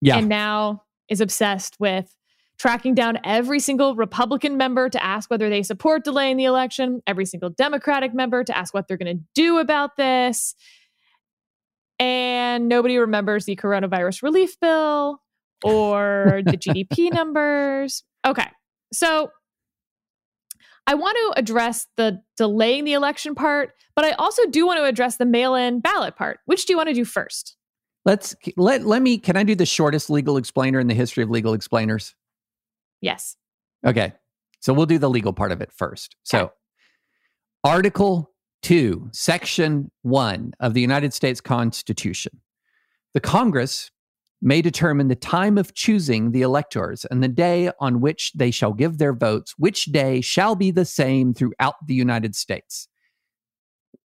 Yeah. 0.00 0.18
And 0.18 0.28
now 0.28 0.82
is 1.08 1.20
obsessed 1.20 1.76
with 1.78 2.14
tracking 2.58 2.94
down 2.94 3.18
every 3.24 3.60
single 3.60 3.94
Republican 3.94 4.56
member 4.56 4.88
to 4.88 5.02
ask 5.02 5.30
whether 5.30 5.48
they 5.48 5.62
support 5.62 6.04
delaying 6.04 6.36
the 6.36 6.44
election, 6.44 7.02
every 7.06 7.26
single 7.26 7.50
Democratic 7.50 8.14
member 8.14 8.44
to 8.44 8.56
ask 8.56 8.72
what 8.72 8.86
they're 8.86 8.96
going 8.96 9.18
to 9.18 9.24
do 9.34 9.58
about 9.58 9.96
this. 9.96 10.54
And 11.98 12.68
nobody 12.68 12.96
remembers 12.96 13.44
the 13.44 13.56
coronavirus 13.56 14.22
relief 14.22 14.58
bill 14.60 15.20
or 15.64 16.42
the 16.44 16.56
GDP 16.56 17.12
numbers. 17.12 18.04
Okay. 18.26 18.48
So 18.92 19.30
I 20.86 20.94
want 20.94 21.16
to 21.16 21.40
address 21.40 21.86
the 21.96 22.20
delaying 22.36 22.84
the 22.84 22.92
election 22.92 23.34
part, 23.34 23.72
but 23.96 24.04
I 24.04 24.12
also 24.12 24.46
do 24.46 24.66
want 24.66 24.78
to 24.78 24.84
address 24.84 25.16
the 25.16 25.24
mail 25.24 25.54
in 25.54 25.80
ballot 25.80 26.16
part. 26.16 26.40
Which 26.44 26.66
do 26.66 26.72
you 26.72 26.76
want 26.76 26.88
to 26.88 26.94
do 26.94 27.04
first? 27.04 27.56
Let's 28.04 28.36
let 28.58 28.84
let 28.84 29.00
me 29.00 29.16
can 29.16 29.36
I 29.36 29.44
do 29.44 29.54
the 29.54 29.64
shortest 29.64 30.10
legal 30.10 30.36
explainer 30.36 30.78
in 30.78 30.88
the 30.88 30.94
history 30.94 31.22
of 31.22 31.30
legal 31.30 31.54
explainers? 31.54 32.14
Yes. 33.04 33.36
Okay. 33.86 34.14
So 34.60 34.72
we'll 34.72 34.86
do 34.86 34.98
the 34.98 35.10
legal 35.10 35.34
part 35.34 35.52
of 35.52 35.60
it 35.60 35.70
first. 35.70 36.16
So 36.22 36.38
Okay. 36.38 36.52
Article 37.64 38.32
2, 38.62 39.10
Section 39.12 39.90
1 40.02 40.52
of 40.60 40.72
the 40.72 40.80
United 40.80 41.12
States 41.12 41.40
Constitution. 41.40 42.40
The 43.12 43.20
Congress 43.20 43.90
may 44.40 44.62
determine 44.62 45.08
the 45.08 45.16
time 45.16 45.58
of 45.58 45.74
choosing 45.74 46.32
the 46.32 46.40
electors 46.40 47.04
and 47.10 47.22
the 47.22 47.28
day 47.28 47.70
on 47.78 48.00
which 48.00 48.32
they 48.34 48.50
shall 48.50 48.72
give 48.72 48.96
their 48.96 49.12
votes, 49.12 49.54
which 49.58 49.86
day 49.86 50.22
shall 50.22 50.54
be 50.54 50.70
the 50.70 50.84
same 50.86 51.34
throughout 51.34 51.74
the 51.86 51.94
United 51.94 52.34
States. 52.34 52.88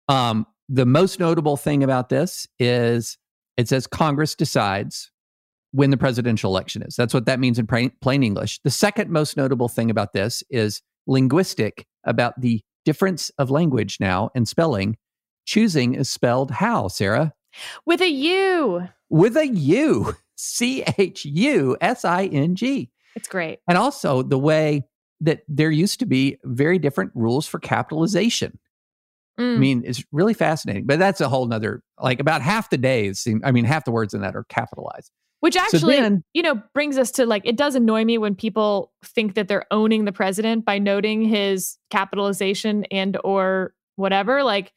Um, 0.08 0.46
the 0.68 0.86
most 0.86 1.18
notable 1.18 1.56
thing 1.56 1.82
about 1.82 2.10
this 2.10 2.46
is 2.58 3.16
it 3.56 3.68
says 3.68 3.86
Congress 3.86 4.34
decides 4.34 5.11
when 5.72 5.90
the 5.90 5.96
presidential 5.96 6.50
election 6.50 6.82
is. 6.82 6.94
That's 6.96 7.14
what 7.14 7.26
that 7.26 7.40
means 7.40 7.58
in 7.58 7.66
plain, 7.66 7.92
English. 8.22 8.60
The 8.62 8.70
second 8.70 9.10
most 9.10 9.36
notable 9.36 9.68
thing 9.68 9.90
about 9.90 10.12
this 10.12 10.42
is 10.50 10.82
linguistic 11.06 11.86
about 12.04 12.40
the 12.40 12.62
difference 12.84 13.30
of 13.38 13.50
language 13.50 13.98
now 14.00 14.30
and 14.34 14.46
spelling. 14.46 14.96
Choosing 15.46 15.94
is 15.94 16.10
spelled 16.10 16.50
how, 16.50 16.88
Sarah? 16.88 17.32
With 17.84 18.00
a 18.00 18.08
U. 18.10 18.88
With 19.10 19.36
a 19.36 19.46
U, 19.48 20.14
C 20.36 20.84
H 20.98 21.24
U 21.24 21.76
S 21.80 22.04
I 22.04 22.26
N 22.26 22.54
G. 22.54 22.90
It's 23.14 23.28
great. 23.28 23.58
And 23.68 23.76
also 23.76 24.22
the 24.22 24.38
way 24.38 24.84
that 25.20 25.42
there 25.48 25.70
used 25.70 26.00
to 26.00 26.06
be 26.06 26.38
very 26.44 26.78
different 26.78 27.12
rules 27.14 27.46
for 27.46 27.58
capitalization. 27.58 28.58
I 29.38 29.42
Mm. 29.42 29.58
mean, 29.58 29.82
it's 29.86 30.04
really 30.12 30.34
fascinating, 30.34 30.84
but 30.84 30.98
that's 30.98 31.20
a 31.20 31.28
whole 31.28 31.46
nother, 31.46 31.82
like 32.00 32.20
about 32.20 32.42
half 32.42 32.68
the 32.68 32.76
days 32.76 33.18
seem, 33.20 33.40
I 33.44 33.50
mean, 33.52 33.64
half 33.64 33.84
the 33.84 33.90
words 33.90 34.12
in 34.12 34.20
that 34.20 34.36
are 34.36 34.44
capitalized. 34.44 35.10
Which 35.42 35.56
actually, 35.56 35.96
then- 35.96 36.22
you 36.34 36.42
know, 36.42 36.62
brings 36.72 36.96
us 36.96 37.10
to 37.12 37.26
like, 37.26 37.42
it 37.44 37.56
does 37.56 37.74
annoy 37.74 38.04
me 38.04 38.16
when 38.16 38.36
people 38.36 38.92
think 39.04 39.34
that 39.34 39.48
they're 39.48 39.66
owning 39.72 40.04
the 40.04 40.12
president 40.12 40.64
by 40.64 40.78
noting 40.78 41.22
his 41.22 41.78
capitalization 41.90 42.84
and 42.92 43.18
or 43.24 43.74
whatever. 43.96 44.44
Like, 44.44 44.72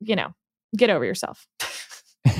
you 0.00 0.14
know, 0.14 0.34
get 0.76 0.90
over 0.90 1.06
yourself. 1.06 1.46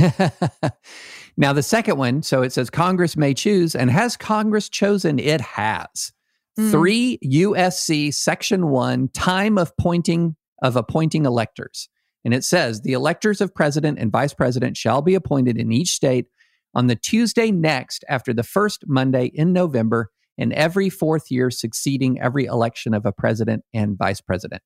now, 1.38 1.54
the 1.54 1.62
second 1.62 1.97
one, 1.97 2.23
so 2.23 2.42
it 2.42 2.52
says 2.52 2.68
Congress 2.68 3.16
may 3.16 3.33
choose, 3.33 3.75
and 3.75 3.90
has 3.90 4.14
Congress 4.14 4.68
chosen? 4.68 5.18
It 5.18 5.40
has. 5.40 6.12
Mm. 6.59 6.71
3 6.71 7.18
USC 7.25 8.12
Section 8.12 8.68
1, 8.68 9.09
time 9.09 9.56
of 9.56 9.73
appointing 9.78 10.37
of 10.61 10.76
appointing 10.76 11.25
electors. 11.25 11.88
And 12.26 12.35
it 12.35 12.44
says 12.44 12.83
the 12.83 12.92
electors 12.92 13.40
of 13.40 13.54
president 13.54 13.99
and 13.99 14.12
vice 14.12 14.35
president 14.35 14.76
shall 14.76 15.00
be 15.00 15.14
appointed 15.14 15.56
in 15.56 15.73
each 15.73 15.90
state 15.90 16.26
on 16.75 16.87
the 16.87 16.97
Tuesday 16.97 17.50
next 17.50 18.04
after 18.09 18.33
the 18.33 18.43
first 18.43 18.85
Monday 18.87 19.26
in 19.35 19.52
November 19.52 20.11
and 20.37 20.52
every 20.52 20.90
fourth 20.90 21.31
year 21.31 21.50
succeeding 21.50 22.21
every 22.21 22.45
election 22.45 22.95
of 22.95 23.07
a 23.07 23.12
president 23.12 23.64
and 23.73 23.97
vice 23.97 24.21
president. 24.21 24.62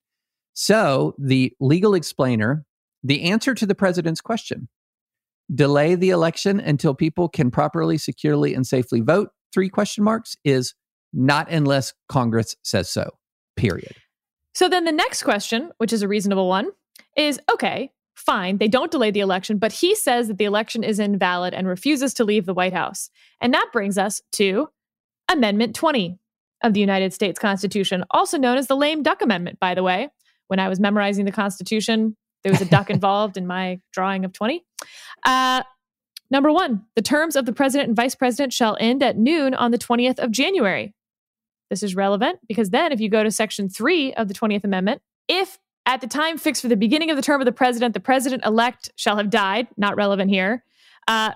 So, 0.55 1.15
the 1.19 1.53
legal 1.61 1.95
explainer, 1.95 2.65
the 3.05 3.25
answer 3.25 3.55
to 3.55 3.67
the 3.67 3.75
president's 3.75 4.21
question 4.21 4.69
delay 5.55 5.95
the 5.95 6.11
election 6.11 6.61
until 6.61 6.95
people 6.95 7.29
can 7.29 7.51
properly, 7.51 7.97
securely, 7.97 8.55
and 8.55 8.67
safely 8.67 9.01
vote? 9.01 9.31
Three 9.53 9.69
question 9.69 10.05
marks 10.05 10.37
is 10.45 10.75
not 11.13 11.51
unless 11.51 11.95
Congress 12.09 12.55
says 12.63 12.91
so. 12.91 13.11
Period. 13.57 13.97
So 14.55 14.69
then 14.69 14.85
the 14.85 14.93
next 14.93 15.23
question, 15.23 15.71
which 15.79 15.93
is 15.93 16.03
a 16.03 16.09
reasonable 16.09 16.49
one, 16.49 16.71
is 17.17 17.41
okay, 17.53 17.93
fine, 18.19 18.59
they 18.59 18.69
don't 18.69 18.91
delay 18.91 19.11
the 19.11 19.21
election, 19.21 19.59
but 19.59 19.73
he 19.73 19.95
says 19.95 20.29
that 20.29 20.39
the 20.39 20.45
election 20.45 20.83
is 20.83 20.99
invalid 20.99 21.55
and 21.55 21.67
refuses 21.67 22.15
to 22.15 22.25
leave 22.25 22.47
the 22.47 22.55
White 22.55 22.73
House. 22.73 23.11
And 23.41 23.55
that 23.55 23.71
brings 23.73 23.99
us 23.99 24.21
to 24.33 24.69
Amendment 25.31 25.75
20 25.75 26.19
of 26.63 26.75
the 26.75 26.81
United 26.81 27.13
States 27.13 27.39
Constitution, 27.39 28.05
also 28.11 28.37
known 28.39 28.59
as 28.59 28.67
the 28.67 28.77
Lame 28.77 29.03
Duck 29.03 29.23
Amendment, 29.23 29.61
by 29.61 29.75
the 29.75 29.83
way. 29.83 30.09
When 30.49 30.59
I 30.59 30.69
was 30.69 30.81
memorizing 30.81 31.25
the 31.25 31.33
Constitution, 31.33 32.17
there 32.43 32.53
was 32.53 32.61
a 32.61 32.67
duck 32.67 32.91
involved 32.91 33.37
in 33.37 33.47
my 33.47 33.81
drawing 33.93 34.25
of 34.25 34.33
20. 34.33 34.65
Uh, 35.25 35.63
number 36.31 36.51
one, 36.51 36.85
the 36.97 37.03
terms 37.03 37.37
of 37.37 37.47
the 37.47 37.53
president 37.53 37.89
and 37.89 37.97
vice 37.97 38.15
president 38.15 38.53
shall 38.53 38.77
end 38.81 39.03
at 39.03 39.17
noon 39.17 39.55
on 39.55 39.71
the 39.71 39.79
20th 39.79 40.19
of 40.19 40.31
January. 40.31 40.95
This 41.71 41.83
is 41.83 41.95
relevant 41.95 42.41
because 42.49 42.71
then, 42.71 42.93
if 42.93 43.01
you 43.01 43.11
go 43.11 43.23
to 43.23 43.31
Section 43.31 43.69
3 43.69 44.15
of 44.15 44.29
the 44.29 44.35
20th 44.35 44.65
Amendment, 44.65 45.03
if 45.29 45.59
at 45.89 46.03
the 46.03 46.07
time 46.07 46.37
fixed 46.37 46.61
for 46.61 46.69
the 46.69 46.77
beginning 46.77 47.09
of 47.11 47.17
the 47.17 47.23
term 47.23 47.41
of 47.41 47.47
the 47.47 47.53
president, 47.53 47.95
the 47.95 48.01
president 48.01 48.45
elect 48.45 48.91
shall 48.95 49.17
have 49.17 49.31
died, 49.31 49.67
not 49.79 49.97
relevant 49.97 50.31
here. 50.31 50.63
Uh, 51.09 51.33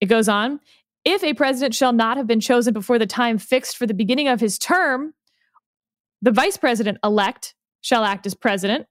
it 0.00 0.06
goes 0.06 0.28
on. 0.28 0.60
If 1.04 1.24
a 1.24 1.34
president 1.34 1.74
shall 1.74 1.92
not 1.92 2.16
have 2.16 2.28
been 2.28 2.38
chosen 2.38 2.72
before 2.72 3.00
the 3.00 3.08
time 3.08 3.38
fixed 3.38 3.76
for 3.76 3.88
the 3.88 3.92
beginning 3.92 4.28
of 4.28 4.40
his 4.40 4.56
term, 4.56 5.14
the 6.22 6.30
vice 6.30 6.56
president 6.56 6.98
elect 7.02 7.56
shall 7.80 8.04
act 8.04 8.24
as 8.24 8.34
president. 8.34 8.86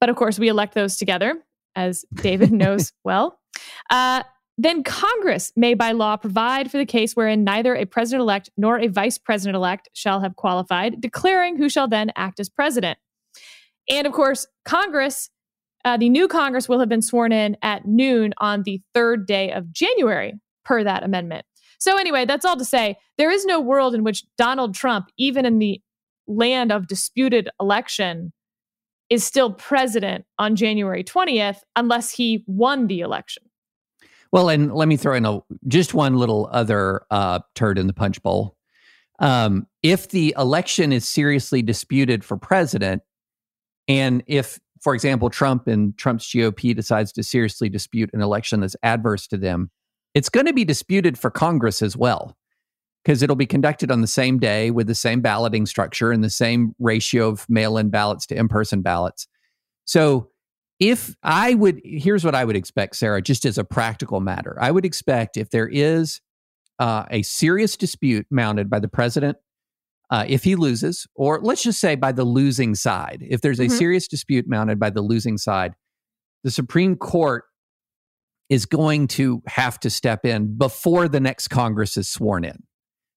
But 0.00 0.10
of 0.10 0.16
course, 0.16 0.38
we 0.38 0.48
elect 0.48 0.74
those 0.74 0.98
together, 0.98 1.36
as 1.74 2.04
David 2.12 2.52
knows 2.62 2.92
well. 3.02 3.40
Uh, 3.88 4.22
then 4.58 4.82
Congress 4.82 5.50
may 5.56 5.72
by 5.72 5.92
law 5.92 6.18
provide 6.18 6.70
for 6.70 6.76
the 6.76 6.84
case 6.84 7.16
wherein 7.16 7.42
neither 7.42 7.74
a 7.74 7.86
president 7.86 8.20
elect 8.20 8.50
nor 8.58 8.78
a 8.78 8.88
vice 8.88 9.16
president 9.16 9.56
elect 9.56 9.88
shall 9.94 10.20
have 10.20 10.36
qualified, 10.36 11.00
declaring 11.00 11.56
who 11.56 11.70
shall 11.70 11.88
then 11.88 12.12
act 12.16 12.38
as 12.38 12.50
president. 12.50 12.98
And 13.90 14.06
of 14.06 14.12
course, 14.12 14.46
Congress, 14.64 15.28
uh, 15.84 15.96
the 15.96 16.08
new 16.08 16.28
Congress 16.28 16.68
will 16.68 16.78
have 16.78 16.88
been 16.88 17.02
sworn 17.02 17.32
in 17.32 17.56
at 17.60 17.86
noon 17.86 18.32
on 18.38 18.62
the 18.62 18.80
third 18.94 19.26
day 19.26 19.52
of 19.52 19.72
January, 19.72 20.34
per 20.64 20.84
that 20.84 21.02
amendment. 21.02 21.44
So, 21.78 21.96
anyway, 21.98 22.24
that's 22.24 22.44
all 22.44 22.56
to 22.56 22.64
say 22.64 22.96
there 23.18 23.30
is 23.30 23.44
no 23.44 23.60
world 23.60 23.94
in 23.94 24.04
which 24.04 24.24
Donald 24.38 24.74
Trump, 24.74 25.06
even 25.18 25.44
in 25.44 25.58
the 25.58 25.80
land 26.26 26.70
of 26.70 26.86
disputed 26.86 27.48
election, 27.58 28.32
is 29.08 29.24
still 29.24 29.52
president 29.52 30.24
on 30.38 30.54
January 30.54 31.02
20th 31.02 31.58
unless 31.74 32.12
he 32.12 32.44
won 32.46 32.86
the 32.86 33.00
election. 33.00 33.42
Well, 34.30 34.48
and 34.48 34.72
let 34.72 34.86
me 34.86 34.96
throw 34.96 35.16
in 35.16 35.26
a 35.26 35.40
just 35.66 35.92
one 35.92 36.16
little 36.16 36.48
other 36.52 37.02
uh, 37.10 37.40
turd 37.56 37.78
in 37.78 37.88
the 37.88 37.92
punch 37.92 38.22
bowl. 38.22 38.56
Um, 39.18 39.66
if 39.82 40.08
the 40.10 40.34
election 40.38 40.92
is 40.92 41.06
seriously 41.06 41.62
disputed 41.62 42.24
for 42.24 42.36
president, 42.36 43.02
and 43.90 44.22
if, 44.28 44.60
for 44.80 44.94
example, 44.94 45.30
Trump 45.30 45.66
and 45.66 45.98
Trump's 45.98 46.24
GOP 46.28 46.76
decides 46.76 47.10
to 47.14 47.24
seriously 47.24 47.68
dispute 47.68 48.08
an 48.12 48.22
election 48.22 48.60
that's 48.60 48.76
adverse 48.84 49.26
to 49.26 49.36
them, 49.36 49.68
it's 50.14 50.28
going 50.28 50.46
to 50.46 50.52
be 50.52 50.64
disputed 50.64 51.18
for 51.18 51.28
Congress 51.28 51.82
as 51.82 51.96
well, 51.96 52.36
because 53.02 53.20
it'll 53.20 53.34
be 53.34 53.46
conducted 53.46 53.90
on 53.90 54.00
the 54.00 54.06
same 54.06 54.38
day 54.38 54.70
with 54.70 54.86
the 54.86 54.94
same 54.94 55.20
balloting 55.20 55.66
structure 55.66 56.12
and 56.12 56.22
the 56.22 56.30
same 56.30 56.72
ratio 56.78 57.30
of 57.30 57.50
mail 57.50 57.76
in 57.76 57.90
ballots 57.90 58.26
to 58.26 58.36
in 58.36 58.46
person 58.46 58.80
ballots. 58.80 59.26
So, 59.86 60.30
if 60.78 61.16
I 61.24 61.54
would, 61.54 61.80
here's 61.84 62.24
what 62.24 62.36
I 62.36 62.44
would 62.44 62.56
expect, 62.56 62.94
Sarah, 62.94 63.20
just 63.20 63.44
as 63.44 63.58
a 63.58 63.64
practical 63.64 64.20
matter. 64.20 64.56
I 64.60 64.70
would 64.70 64.86
expect 64.86 65.36
if 65.36 65.50
there 65.50 65.68
is 65.68 66.20
uh, 66.78 67.06
a 67.10 67.22
serious 67.22 67.76
dispute 67.76 68.26
mounted 68.30 68.70
by 68.70 68.78
the 68.78 68.88
president, 68.88 69.36
uh, 70.10 70.24
if 70.28 70.44
he 70.44 70.56
loses, 70.56 71.06
or 71.14 71.40
let's 71.40 71.62
just 71.62 71.80
say 71.80 71.94
by 71.94 72.12
the 72.12 72.24
losing 72.24 72.74
side, 72.74 73.24
if 73.28 73.40
there's 73.40 73.60
a 73.60 73.66
Mhm. 73.66 73.78
serious 73.78 74.08
dispute 74.08 74.48
mounted 74.48 74.78
by 74.78 74.90
the 74.90 75.02
losing 75.02 75.38
side, 75.38 75.74
the 76.44 76.50
Supreme 76.50 76.96
Court 76.96 77.44
is 78.48 78.66
going 78.66 79.06
to 79.06 79.42
have 79.46 79.78
to 79.80 79.90
step 79.90 80.24
in 80.24 80.56
before 80.56 81.08
the 81.08 81.20
next 81.20 81.48
Congress 81.48 81.96
is 81.96 82.08
sworn 82.08 82.44
in. 82.44 82.64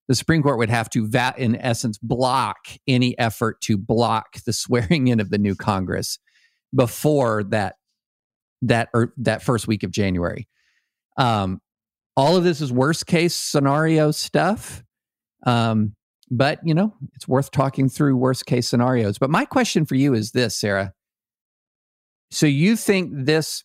The 0.08 0.16
Supreme 0.16 0.44
Court 0.44 0.60
would 0.60 0.70
have 0.70 0.90
to, 0.92 1.08
va- 1.08 1.34
in 1.38 1.56
essence, 1.56 1.98
block 1.98 2.58
any 2.88 3.18
effort 3.18 3.60
to 3.62 3.78
block 3.78 4.44
the 4.46 4.54
swearing 4.54 5.08
in 5.08 5.20
of 5.20 5.30
the 5.32 5.38
new 5.40 5.56
Congress 5.56 6.20
before 6.76 7.44
that 7.46 7.76
that 8.62 8.88
or 8.94 9.14
that 9.18 9.42
first 9.44 9.68
week 9.68 9.84
of 9.84 9.92
January. 9.92 10.48
Um, 11.18 11.60
all 12.16 12.38
of 12.38 12.44
this 12.44 12.62
is 12.62 12.72
worst 12.72 13.08
case 13.08 13.36
scenario 13.36 14.12
stuff. 14.12 14.84
Um, 15.46 15.96
but 16.38 16.60
you 16.64 16.74
know, 16.74 16.94
it's 17.16 17.28
worth 17.28 17.52
talking 17.52 17.90
through 17.90 18.18
worst 18.18 18.46
case 18.46 18.68
scenarios. 18.68 19.18
But 19.18 19.30
my 19.30 19.46
question 19.46 19.86
for 19.86 19.96
you 19.96 20.14
is 20.14 20.32
this, 20.32 20.58
Sarah. 20.58 20.94
So 22.32 22.46
you 22.46 22.76
think 22.76 23.12
this 23.14 23.64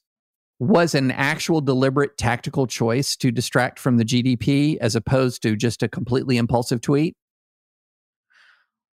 was 0.58 0.94
an 0.94 1.10
actual 1.12 1.60
deliberate 1.60 2.16
tactical 2.18 2.66
choice 2.66 3.16
to 3.16 3.30
distract 3.30 3.78
from 3.78 3.96
the 3.96 4.04
GDP 4.04 4.76
as 4.78 4.96
opposed 4.96 5.42
to 5.42 5.56
just 5.56 5.82
a 5.82 5.88
completely 5.88 6.36
impulsive 6.36 6.80
tweet? 6.80 7.14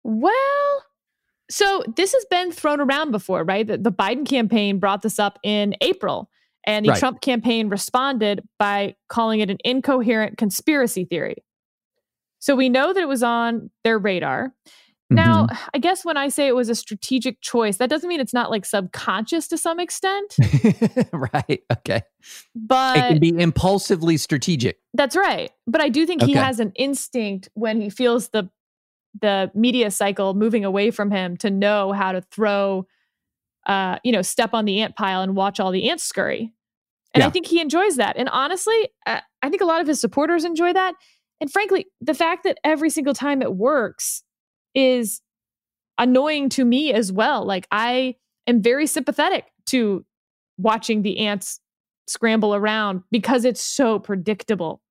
Well, 0.03 0.83
so 1.49 1.83
this 1.95 2.13
has 2.13 2.25
been 2.31 2.51
thrown 2.51 2.81
around 2.81 3.11
before, 3.11 3.43
right? 3.43 3.67
The, 3.67 3.77
the 3.77 3.91
Biden 3.91 4.27
campaign 4.27 4.79
brought 4.79 5.03
this 5.03 5.19
up 5.19 5.37
in 5.43 5.75
April, 5.81 6.29
and 6.65 6.85
the 6.85 6.91
Right. 6.91 6.99
Trump 6.99 7.21
campaign 7.21 7.69
responded 7.69 8.41
by 8.57 8.95
calling 9.07 9.39
it 9.39 9.49
an 9.49 9.57
incoherent 9.63 10.37
conspiracy 10.37 11.05
theory. 11.05 11.43
So 12.41 12.55
we 12.55 12.67
know 12.67 12.91
that 12.91 13.01
it 13.01 13.07
was 13.07 13.23
on 13.23 13.69
their 13.83 13.97
radar. 13.97 14.53
Now, 15.09 15.45
Mm-hmm. 15.47 15.69
I 15.73 15.77
guess 15.77 16.05
when 16.05 16.17
I 16.17 16.29
say 16.29 16.47
it 16.47 16.55
was 16.55 16.69
a 16.69 16.75
strategic 16.75 17.41
choice, 17.41 17.77
that 17.77 17.89
doesn't 17.89 18.07
mean 18.07 18.19
it's 18.19 18.33
not 18.33 18.49
like 18.49 18.65
subconscious 18.65 19.47
to 19.49 19.57
some 19.57 19.79
extent, 19.79 20.35
right. 21.13 21.63
Okay. 21.71 22.01
But 22.55 22.97
it 22.97 23.01
can 23.01 23.19
be 23.19 23.37
impulsively 23.37 24.17
strategic. 24.17 24.79
That's 24.93 25.15
right. 25.15 25.51
But 25.67 25.81
I 25.81 25.89
do 25.89 26.05
think 26.05 26.21
he 26.23 26.33
has 26.33 26.59
an 26.59 26.71
instinct 26.75 27.49
when 27.53 27.79
he 27.81 27.89
feels 27.89 28.29
the 28.29 28.49
the 29.21 29.51
media 29.53 29.91
cycle 29.91 30.33
moving 30.33 30.63
away 30.63 30.89
from 30.89 31.11
him 31.11 31.35
to 31.37 31.49
know 31.49 31.91
how 31.91 32.13
to 32.13 32.21
throw 32.21 32.87
uh, 33.65 33.97
you 34.03 34.11
know, 34.11 34.21
step 34.21 34.53
on 34.53 34.65
the 34.65 34.81
ant 34.81 34.95
pile 34.95 35.21
and 35.21 35.35
watch 35.35 35.59
all 35.59 35.71
the 35.71 35.89
ants 35.89 36.03
scurry. 36.03 36.53
And 37.13 37.23
I 37.23 37.29
think 37.29 37.45
he 37.45 37.59
enjoys 37.59 37.97
that. 37.97 38.15
And 38.15 38.29
honestly, 38.29 38.89
uh, 39.05 39.19
I 39.41 39.49
think 39.49 39.61
a 39.61 39.65
lot 39.65 39.81
of 39.81 39.87
his 39.87 39.99
supporters 39.99 40.45
enjoy 40.45 40.71
that. 40.71 40.95
And 41.41 41.51
frankly, 41.51 41.87
the 41.99 42.13
fact 42.13 42.43
that 42.43 42.59
every 42.63 42.89
single 42.89 43.13
time 43.13 43.41
it 43.41 43.53
works 43.55 44.23
is 44.75 45.21
annoying 45.97 46.49
to 46.49 46.63
me 46.63 46.93
as 46.93 47.11
well. 47.11 47.45
Like 47.45 47.67
I 47.71 48.15
am 48.47 48.61
very 48.61 48.85
sympathetic 48.87 49.45
to 49.67 50.05
watching 50.57 51.01
the 51.01 51.17
ants 51.19 51.59
scramble 52.07 52.53
around 52.55 53.01
because 53.11 53.43
it's 53.43 53.61
so 53.61 53.99
predictable. 53.99 54.81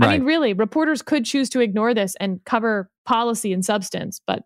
I 0.00 0.18
mean, 0.18 0.24
really, 0.26 0.52
reporters 0.54 1.02
could 1.02 1.24
choose 1.24 1.48
to 1.50 1.60
ignore 1.60 1.94
this 1.94 2.16
and 2.18 2.40
cover 2.44 2.90
policy 3.06 3.52
and 3.52 3.64
substance, 3.64 4.20
but 4.26 4.42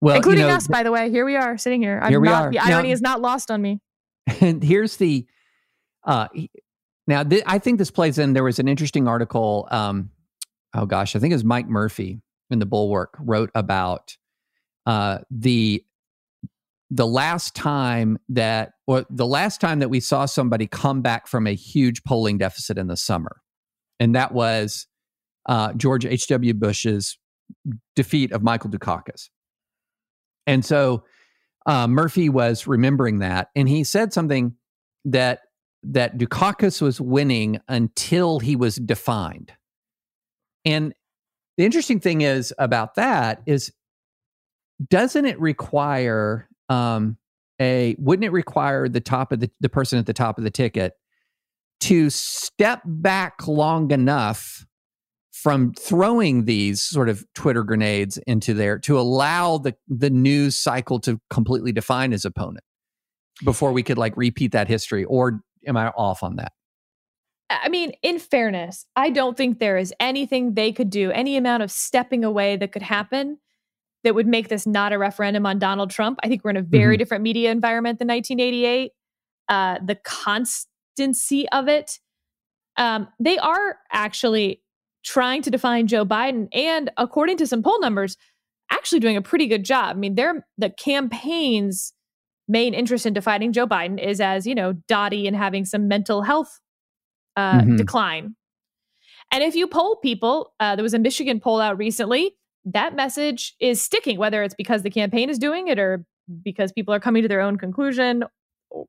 well, 0.00 0.16
including 0.16 0.42
you 0.42 0.48
know, 0.48 0.54
us, 0.56 0.66
by 0.66 0.82
the 0.82 0.90
way, 0.90 1.10
here 1.10 1.24
we 1.24 1.36
are 1.36 1.56
sitting 1.56 1.80
here. 1.80 2.00
I'm 2.02 2.10
Here 2.10 2.18
we 2.20 2.28
not, 2.28 2.46
are. 2.46 2.50
The 2.50 2.56
Now- 2.58 2.64
irony 2.78 2.90
is 2.90 3.00
not 3.00 3.20
lost 3.20 3.50
on 3.52 3.62
me. 3.62 3.80
and 4.40 4.62
here's 4.62 4.96
the 4.96 5.24
uh 6.04 6.26
now 7.06 7.22
th- 7.22 7.44
i 7.46 7.58
think 7.60 7.78
this 7.78 7.92
plays 7.92 8.18
in 8.18 8.32
there 8.32 8.42
was 8.42 8.58
an 8.58 8.66
interesting 8.66 9.06
article 9.06 9.68
um 9.70 10.10
oh 10.74 10.86
gosh 10.86 11.16
i 11.16 11.18
think 11.18 11.32
it 11.32 11.36
was 11.36 11.44
mike 11.44 11.68
murphy 11.68 12.20
in 12.50 12.58
the 12.58 12.66
bulwark 12.66 13.14
wrote 13.20 13.50
about 13.54 14.16
uh 14.86 15.18
the 15.30 15.84
the 16.90 17.06
last 17.06 17.54
time 17.56 18.16
that 18.28 18.72
or 18.86 19.04
the 19.10 19.26
last 19.26 19.60
time 19.60 19.80
that 19.80 19.88
we 19.88 19.98
saw 19.98 20.24
somebody 20.24 20.66
come 20.66 21.02
back 21.02 21.26
from 21.26 21.46
a 21.46 21.54
huge 21.54 22.02
polling 22.04 22.38
deficit 22.38 22.78
in 22.78 22.86
the 22.86 22.96
summer 22.96 23.40
and 23.98 24.14
that 24.14 24.32
was 24.32 24.86
uh 25.46 25.72
george 25.74 26.06
h.w 26.06 26.54
bush's 26.54 27.18
defeat 27.94 28.32
of 28.32 28.42
michael 28.42 28.70
dukakis 28.70 29.28
and 30.46 30.64
so 30.64 31.04
uh, 31.66 31.88
Murphy 31.88 32.28
was 32.28 32.66
remembering 32.66 33.18
that, 33.18 33.50
and 33.56 33.68
he 33.68 33.84
said 33.84 34.12
something 34.12 34.54
that 35.04 35.40
that 35.82 36.18
Dukakis 36.18 36.80
was 36.80 37.00
winning 37.00 37.60
until 37.68 38.38
he 38.40 38.56
was 38.56 38.76
defined. 38.76 39.52
And 40.66 40.92
the 41.56 41.64
interesting 41.64 42.00
thing 42.00 42.20
is 42.20 42.52
about 42.58 42.96
that 42.96 43.40
is, 43.46 43.72
doesn't 44.90 45.24
it 45.24 45.40
require 45.40 46.48
um, 46.68 47.16
a? 47.60 47.96
Wouldn't 47.98 48.24
it 48.24 48.32
require 48.32 48.88
the 48.88 49.00
top 49.00 49.32
of 49.32 49.40
the 49.40 49.50
the 49.60 49.70
person 49.70 49.98
at 49.98 50.04
the 50.04 50.12
top 50.12 50.36
of 50.36 50.44
the 50.44 50.50
ticket 50.50 50.92
to 51.80 52.10
step 52.10 52.82
back 52.84 53.46
long 53.46 53.90
enough 53.90 54.66
from 55.30 55.72
throwing 55.74 56.44
these 56.44 56.82
sort 56.82 57.08
of 57.08 57.24
Twitter 57.34 57.62
grenades 57.62 58.18
into 58.26 58.52
there 58.52 58.78
to 58.80 58.98
allow 58.98 59.56
the 59.56 59.74
the 59.88 60.10
news 60.10 60.58
cycle 60.58 60.98
to 61.00 61.20
completely 61.30 61.72
define 61.72 62.12
his 62.12 62.24
opponent 62.24 62.64
before 63.44 63.72
we 63.72 63.82
could 63.82 63.98
like 63.98 64.16
repeat 64.16 64.52
that 64.52 64.68
history 64.68 65.04
or 65.04 65.40
am 65.66 65.76
I 65.76 65.88
off 65.88 66.22
on 66.22 66.36
that? 66.36 66.52
I 67.48 67.68
mean, 67.68 67.92
in 68.02 68.18
fairness, 68.18 68.86
I 68.96 69.10
don't 69.10 69.36
think 69.36 69.58
there 69.58 69.76
is 69.76 69.94
anything 70.00 70.54
they 70.54 70.72
could 70.72 70.90
do, 70.90 71.10
any 71.12 71.36
amount 71.36 71.62
of 71.62 71.70
stepping 71.70 72.24
away 72.24 72.56
that 72.56 72.72
could 72.72 72.82
happen 72.82 73.38
that 74.02 74.14
would 74.14 74.26
make 74.26 74.48
this 74.48 74.66
not 74.66 74.92
a 74.92 74.98
referendum 74.98 75.46
on 75.46 75.58
Donald 75.58 75.90
Trump. 75.90 76.18
I 76.22 76.28
think 76.28 76.42
we're 76.44 76.50
in 76.50 76.56
a 76.56 76.62
very 76.62 76.96
Mhm. 76.96 76.98
different 76.98 77.22
media 77.22 77.50
environment 77.50 77.98
than 77.98 78.08
1988. 78.08 78.92
Uh, 79.48 79.78
the 79.84 79.94
constancy 79.96 81.48
of 81.50 81.68
it. 81.68 82.00
Um, 82.76 83.08
they 83.20 83.38
are 83.38 83.78
actually 83.92 84.62
trying 85.04 85.42
to 85.42 85.50
define 85.50 85.86
Joe 85.86 86.04
Biden, 86.04 86.48
and 86.52 86.90
according 86.96 87.36
to 87.38 87.46
some 87.46 87.62
poll 87.62 87.80
numbers, 87.80 88.16
actually 88.70 88.98
doing 89.00 89.16
a 89.16 89.22
pretty 89.22 89.46
good 89.46 89.64
job. 89.64 89.96
I 89.96 89.98
mean, 89.98 90.16
they're 90.16 90.44
the 90.58 90.70
campaign's 90.70 91.92
main 92.48 92.74
interest 92.74 93.06
in 93.06 93.12
defining 93.12 93.52
Joe 93.52 93.66
Biden 93.66 94.00
is 94.00 94.20
as 94.20 94.46
you 94.46 94.54
know 94.54 94.72
dotty 94.88 95.26
and 95.26 95.36
having 95.36 95.64
some 95.64 95.86
mental 95.88 96.22
health 96.22 96.60
uh, 97.36 97.60
Mhm. 97.60 97.76
decline. 97.76 98.34
And 99.32 99.42
if 99.42 99.54
you 99.54 99.66
poll 99.66 99.96
people, 99.96 100.54
uh, 100.60 100.76
there 100.76 100.82
was 100.82 100.94
a 100.94 100.98
Michigan 100.98 101.40
poll 101.40 101.60
out 101.60 101.76
recently. 101.78 102.36
That 102.64 102.94
message 102.94 103.54
is 103.60 103.82
sticking, 103.82 104.18
whether 104.18 104.42
it's 104.42 104.54
because 104.54 104.82
the 104.82 104.90
campaign 104.90 105.30
is 105.30 105.38
doing 105.38 105.68
it 105.68 105.78
or 105.78 106.04
because 106.42 106.72
people 106.72 106.92
are 106.94 107.00
coming 107.00 107.22
to 107.22 107.28
their 107.28 107.40
own 107.40 107.58
conclusion. 107.58 108.24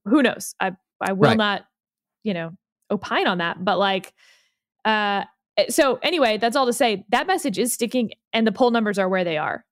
Who 0.05 0.21
knows? 0.23 0.53
I 0.59 0.71
I 1.01 1.13
will 1.13 1.29
Right. 1.29 1.37
not, 1.37 1.65
you 2.23 2.33
know, 2.33 2.51
opine 2.89 3.27
on 3.27 3.37
that. 3.37 3.63
But 3.63 3.77
like, 3.77 4.13
uh, 4.85 5.25
so 5.69 5.99
anyway, 6.01 6.37
that's 6.37 6.55
all 6.55 6.65
to 6.65 6.73
say 6.73 7.05
that 7.09 7.27
message 7.27 7.59
is 7.59 7.73
sticking, 7.73 8.11
and 8.33 8.47
the 8.47 8.51
poll 8.51 8.71
numbers 8.71 8.97
are 8.97 9.07
where 9.09 9.23
they 9.23 9.37
are. 9.37 9.63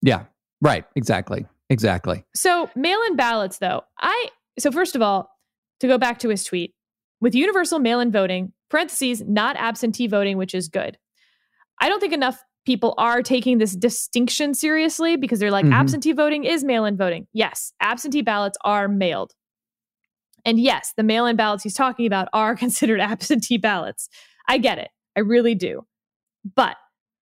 Yeah. 0.00 0.24
Right. 0.60 0.84
Exactly. 0.96 1.46
Exactly. 1.70 2.24
So 2.34 2.68
mail-in 2.74 3.14
ballots, 3.16 3.58
though, 3.58 3.82
I 4.00 4.28
so 4.58 4.70
first 4.72 4.94
of 4.96 5.02
all, 5.02 5.30
to 5.80 5.86
go 5.88 5.98
back 5.98 6.18
to 6.20 6.28
his 6.28 6.44
tweet 6.44 6.74
with 7.22 7.34
universal 7.34 7.78
mail-in 7.78 8.12
voting 8.12 8.52
parentheses 8.68 9.22
not 9.26 9.56
absentee 9.56 10.06
voting, 10.06 10.36
which 10.36 10.54
is 10.54 10.68
good. 10.68 10.98
I 11.80 11.88
don't 11.88 12.00
think 12.00 12.12
enough 12.12 12.42
people 12.66 12.94
are 12.98 13.22
taking 13.22 13.58
this 13.58 13.74
distinction 13.74 14.54
seriously 14.54 15.16
because 15.16 15.38
they're 15.40 15.50
like 15.50 15.64
Mhm. 15.64 15.72
absentee 15.74 16.12
voting 16.12 16.44
is 16.44 16.62
mail-in 16.64 16.96
voting. 16.96 17.26
Yes, 17.32 17.72
absentee 17.80 18.22
ballots 18.22 18.56
are 18.64 18.88
mailed. 18.88 19.32
And 20.44 20.58
yes, 20.60 20.92
the 20.96 21.02
mail 21.02 21.26
in 21.26 21.36
ballots 21.36 21.62
he's 21.62 21.74
talking 21.74 22.06
about 22.06 22.28
are 22.32 22.54
considered 22.64 23.00
absentee 23.00 23.56
ballots. 23.58 24.08
I 24.48 24.58
get 24.58 24.78
it. 24.78 24.88
I 25.16 25.20
really 25.20 25.54
do. 25.54 25.86
But 26.56 26.76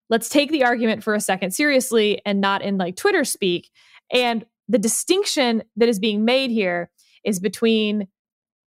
let's 0.08 0.28
take 0.28 0.50
the 0.50 0.64
argument 0.64 1.02
for 1.04 1.14
a 1.14 1.20
second 1.20 1.50
seriously 1.52 2.20
and 2.24 2.40
not 2.40 2.62
in 2.62 2.78
like 2.78 2.96
Twitter 2.96 3.24
speak. 3.24 3.70
And 4.12 4.44
the 4.68 4.78
distinction 4.78 5.62
that 5.76 5.88
is 5.88 5.98
being 5.98 6.24
made 6.24 6.50
here 6.50 6.90
is 7.24 7.40
between 7.40 8.08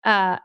uh, 0.04 0.38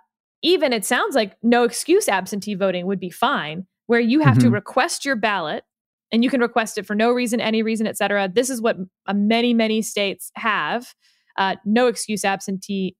even 0.43 0.73
it 0.73 0.85
sounds 0.85 1.15
like 1.15 1.35
no 1.41 1.63
excuse 1.63 2.07
absentee 2.07 2.53
voting 2.55 2.85
would 2.85 2.99
be 2.99 3.09
fine, 3.09 3.65
where 3.87 3.99
you 3.99 4.19
have 4.19 4.37
to 4.39 4.47
Mhm. 4.47 4.53
request 4.53 5.05
your 5.05 5.15
ballot 5.15 5.63
and 6.11 6.23
you 6.23 6.29
can 6.29 6.41
request 6.41 6.77
it 6.77 6.85
for 6.85 6.93
no 6.95 7.11
reason, 7.11 7.41
any 7.41 7.63
reason, 7.63 7.87
et 7.87 7.97
cetera. 7.97 8.27
This 8.27 8.49
is 8.49 8.61
what 8.61 8.77
uh, 9.07 9.13
many, 9.13 9.53
many 9.53 9.81
states 9.81 10.31
have. 10.35 10.93
Uh, 11.37 11.55
no 11.65 11.87
excuse 11.87 12.23
absentee 12.23 12.95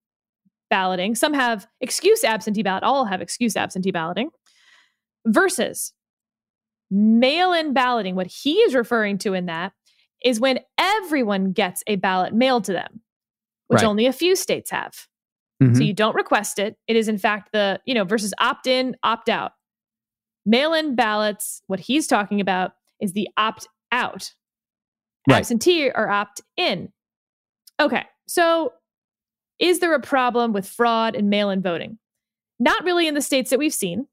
balloting. 0.72 1.14
Some 1.14 1.34
have 1.34 1.68
excuse 1.82 2.24
absentee 2.24 2.64
ballot. 2.64 2.84
All 2.84 3.06
have 3.06 3.22
excuse 3.22 3.56
absentee 3.56 3.92
balloting. 3.92 4.30
Versus 5.28 5.94
mail 6.90 7.54
in 7.54 7.74
balloting. 7.74 8.16
What 8.16 8.28
he 8.28 8.56
is 8.62 8.74
referring 8.74 9.18
to 9.20 9.34
in 9.34 9.46
that 9.46 9.74
is 10.24 10.40
when 10.40 10.60
everyone 10.78 11.52
gets 11.52 11.84
a 11.88 11.96
ballot 11.98 12.34
mailed 12.34 12.64
to 12.66 12.74
them, 12.74 13.02
which 13.68 13.82
Right. 13.82 13.88
only 13.88 14.06
a 14.06 14.14
few 14.14 14.36
states 14.36 14.72
have. 14.72 15.08
Mhm. 15.62 15.78
So 15.78 15.84
you 15.84 15.94
don't 15.94 16.16
request 16.16 16.60
it. 16.60 16.78
It 16.88 16.96
is 16.96 17.08
in 17.08 17.18
fact 17.18 17.52
the, 17.54 17.80
you 17.86 17.94
know, 17.94 18.04
versus 18.04 18.34
opt 18.40 18.68
in, 18.68 18.96
opt 19.04 19.30
out. 19.30 19.54
Mail 20.46 20.74
in 20.74 20.96
ballots, 20.96 21.62
what 21.68 21.80
he's 21.80 22.08
talking 22.08 22.42
about 22.42 22.74
is 23.00 23.14
the 23.14 23.30
opt 23.38 23.68
out. 23.92 24.34
Right. 25.30 25.38
Absentee 25.38 25.90
or 25.90 26.10
opt 26.10 26.42
in. 26.58 26.92
Okay. 27.80 28.04
So 28.28 28.74
is 29.60 29.80
there 29.80 29.94
a 29.94 30.02
problem 30.02 30.52
with 30.52 30.68
fraud 30.68 31.16
and 31.16 31.30
mail 31.30 31.50
in 31.50 31.62
voting? 31.62 31.98
Not 32.60 32.84
really 32.84 33.08
in 33.08 33.14
the 33.14 33.22
states 33.22 33.50
that 33.50 33.60
we've 33.60 33.74
seen. 33.74 34.08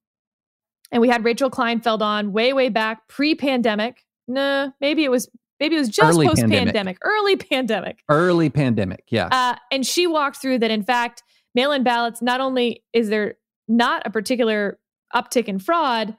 And 0.93 1.01
we 1.01 1.09
had 1.09 1.25
Rachel 1.25 1.51
Kleinfeld 1.51 2.01
on 2.03 2.33
way, 2.33 2.53
way 2.53 2.69
back 2.69 3.07
pre 3.09 3.35
pandemic. 3.35 4.05
Nah, 4.29 4.71
maybe 4.81 5.05
it 5.05 5.11
was 5.11 5.29
maybe 5.61 5.77
it 5.77 5.79
was 5.79 5.89
just 5.89 6.19
post 6.19 6.41
pandemic. 6.41 6.65
pandemic, 6.65 6.99
early 7.03 7.37
pandemic. 7.37 8.03
Early 8.09 8.51
pandemic. 8.51 9.05
Yeah. 9.09 9.29
Uh, 9.31 9.57
and 9.71 9.87
she 9.87 10.07
walked 10.07 10.39
through 10.41 10.59
that, 10.61 10.71
in 10.71 10.83
fact, 10.83 11.23
mail 11.55 11.73
in 11.73 11.83
ballots, 11.83 12.23
not 12.23 12.41
only 12.41 12.83
is 12.93 13.09
there 13.09 13.35
not 13.69 14.03
a 14.05 14.11
particular 14.11 14.79
uptick 15.15 15.47
in 15.47 15.59
fraud, 15.59 16.17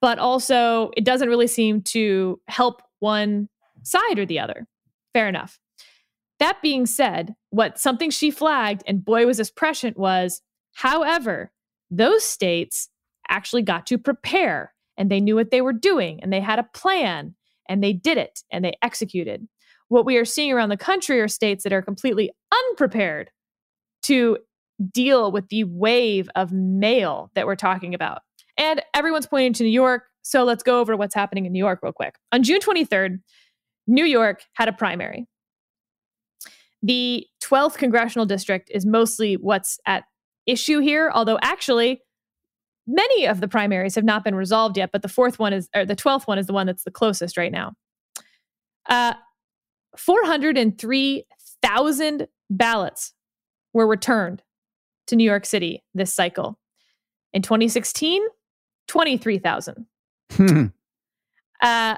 but 0.00 0.18
also 0.18 0.90
it 0.96 1.04
doesn't 1.04 1.28
really 1.28 1.46
seem 1.46 1.82
to 1.82 2.40
help 2.48 2.82
one 3.00 3.48
side 3.82 4.18
or 4.18 4.26
the 4.26 4.38
other. 4.38 4.66
Fair 5.12 5.28
enough. 5.28 5.58
That 6.38 6.62
being 6.62 6.86
said, 6.86 7.34
what 7.50 7.78
something 7.78 8.10
she 8.10 8.30
flagged, 8.30 8.82
and 8.86 9.04
boy, 9.04 9.26
was 9.26 9.36
this 9.36 9.50
prescient, 9.50 9.98
was 9.98 10.40
however, 10.72 11.52
those 11.90 12.24
states 12.24 12.88
actually 13.28 13.62
got 13.62 13.86
to 13.86 13.98
prepare 13.98 14.72
and 14.96 15.10
they 15.10 15.20
knew 15.20 15.34
what 15.34 15.50
they 15.50 15.60
were 15.60 15.72
doing 15.72 16.20
and 16.22 16.32
they 16.32 16.40
had 16.40 16.58
a 16.58 16.68
plan 16.74 17.34
and 17.70 17.82
they 17.82 17.94
did 17.94 18.18
it 18.18 18.42
and 18.52 18.62
they 18.62 18.76
executed. 18.82 19.48
What 19.88 20.04
we 20.04 20.18
are 20.18 20.24
seeing 20.26 20.52
around 20.52 20.68
the 20.68 20.76
country 20.76 21.20
are 21.20 21.28
states 21.28 21.64
that 21.64 21.72
are 21.72 21.80
completely 21.80 22.30
unprepared 22.52 23.30
to 24.02 24.38
deal 24.92 25.30
with 25.30 25.48
the 25.48 25.64
wave 25.64 26.28
of 26.34 26.52
mail 26.52 27.30
that 27.34 27.46
we're 27.46 27.56
talking 27.56 27.94
about. 27.94 28.22
And 28.58 28.82
everyone's 28.92 29.26
pointing 29.26 29.52
to 29.54 29.62
New 29.62 29.70
York. 29.70 30.02
So 30.22 30.44
let's 30.44 30.62
go 30.62 30.80
over 30.80 30.96
what's 30.96 31.14
happening 31.14 31.46
in 31.46 31.52
New 31.52 31.58
York 31.58 31.80
real 31.82 31.92
quick. 31.92 32.16
On 32.32 32.42
June 32.42 32.60
23rd, 32.60 33.20
New 33.86 34.04
York 34.04 34.42
had 34.54 34.68
a 34.68 34.72
primary. 34.72 35.26
The 36.82 37.26
12th 37.42 37.76
congressional 37.76 38.26
district 38.26 38.70
is 38.74 38.84
mostly 38.84 39.34
what's 39.34 39.78
at 39.86 40.04
issue 40.46 40.80
here, 40.80 41.10
although 41.14 41.38
actually 41.42 42.00
many 42.86 43.26
of 43.26 43.40
the 43.40 43.48
primaries 43.48 43.94
have 43.94 44.04
not 44.04 44.24
been 44.24 44.34
resolved 44.34 44.76
yet, 44.76 44.90
but 44.92 45.00
the 45.02 45.08
fourth 45.08 45.38
one 45.38 45.52
is, 45.52 45.68
or 45.74 45.84
the 45.84 45.96
12th 45.96 46.26
one 46.26 46.38
is 46.38 46.46
the 46.46 46.52
one 46.52 46.66
that's 46.66 46.84
the 46.84 46.90
closest 46.90 47.36
right 47.36 47.52
now. 47.52 47.74
Uh, 48.88 49.14
403,000 49.96 52.28
ballots 52.48 53.12
were 53.72 53.86
returned 53.86 54.42
to 55.06 55.16
New 55.16 55.24
York 55.24 55.46
City 55.46 55.82
this 55.94 56.12
cycle. 56.12 56.58
In 57.32 57.42
2016, 57.42 58.22
23,000. 58.88 59.86
Hmm. 60.32 60.66
uh, 61.62 61.96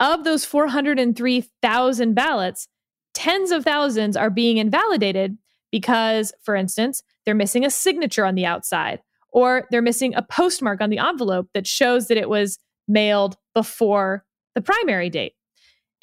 of 0.00 0.24
those 0.24 0.44
403,000 0.44 2.14
ballots, 2.14 2.68
tens 3.14 3.52
of 3.52 3.64
thousands 3.64 4.16
are 4.16 4.30
being 4.30 4.58
invalidated 4.58 5.38
because, 5.70 6.32
for 6.42 6.56
instance, 6.56 7.02
they're 7.24 7.34
missing 7.34 7.64
a 7.64 7.70
signature 7.70 8.24
on 8.24 8.34
the 8.34 8.46
outside 8.46 9.00
or 9.32 9.66
they're 9.70 9.82
missing 9.82 10.14
a 10.14 10.22
postmark 10.22 10.80
on 10.80 10.90
the 10.90 10.98
envelope 10.98 11.48
that 11.54 11.66
shows 11.66 12.08
that 12.08 12.18
it 12.18 12.28
was 12.28 12.58
mailed 12.86 13.36
before 13.54 14.24
the 14.54 14.60
primary 14.60 15.10
date. 15.10 15.34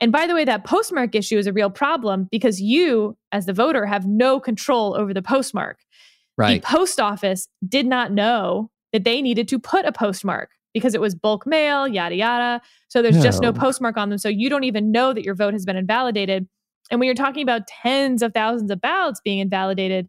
And 0.01 0.11
by 0.11 0.27
the 0.27 0.33
way, 0.33 0.45
that 0.45 0.63
postmark 0.63 1.13
issue 1.13 1.37
is 1.37 1.45
a 1.45 1.53
real 1.53 1.69
problem 1.69 2.27
because 2.31 2.61
you, 2.61 3.17
as 3.31 3.45
the 3.45 3.53
voter, 3.53 3.85
have 3.85 4.05
no 4.07 4.39
control 4.39 4.95
over 4.95 5.13
the 5.13 5.21
postmark. 5.21 5.79
Right. 6.37 6.61
The 6.61 6.67
post 6.67 6.99
office 6.99 7.49
did 7.67 7.85
not 7.85 8.11
know 8.11 8.71
that 8.93 9.03
they 9.03 9.21
needed 9.21 9.47
to 9.49 9.59
put 9.59 9.85
a 9.85 9.91
postmark 9.91 10.51
because 10.73 10.95
it 10.95 11.01
was 11.01 11.15
bulk 11.15 11.45
mail, 11.45 11.87
yada, 11.87 12.15
yada. 12.15 12.61
So 12.87 13.01
there's 13.01 13.17
no. 13.17 13.23
just 13.23 13.41
no 13.41 13.51
postmark 13.51 13.97
on 13.97 14.09
them. 14.09 14.17
So 14.17 14.29
you 14.29 14.49
don't 14.49 14.63
even 14.63 14.91
know 14.91 15.13
that 15.13 15.23
your 15.23 15.35
vote 15.35 15.53
has 15.53 15.65
been 15.65 15.75
invalidated. 15.75 16.47
And 16.89 16.99
when 16.99 17.07
you're 17.07 17.15
talking 17.15 17.43
about 17.43 17.67
tens 17.67 18.21
of 18.21 18.33
thousands 18.33 18.71
of 18.71 18.79
ballots 18.79 19.19
being 19.23 19.39
invalidated, 19.39 20.07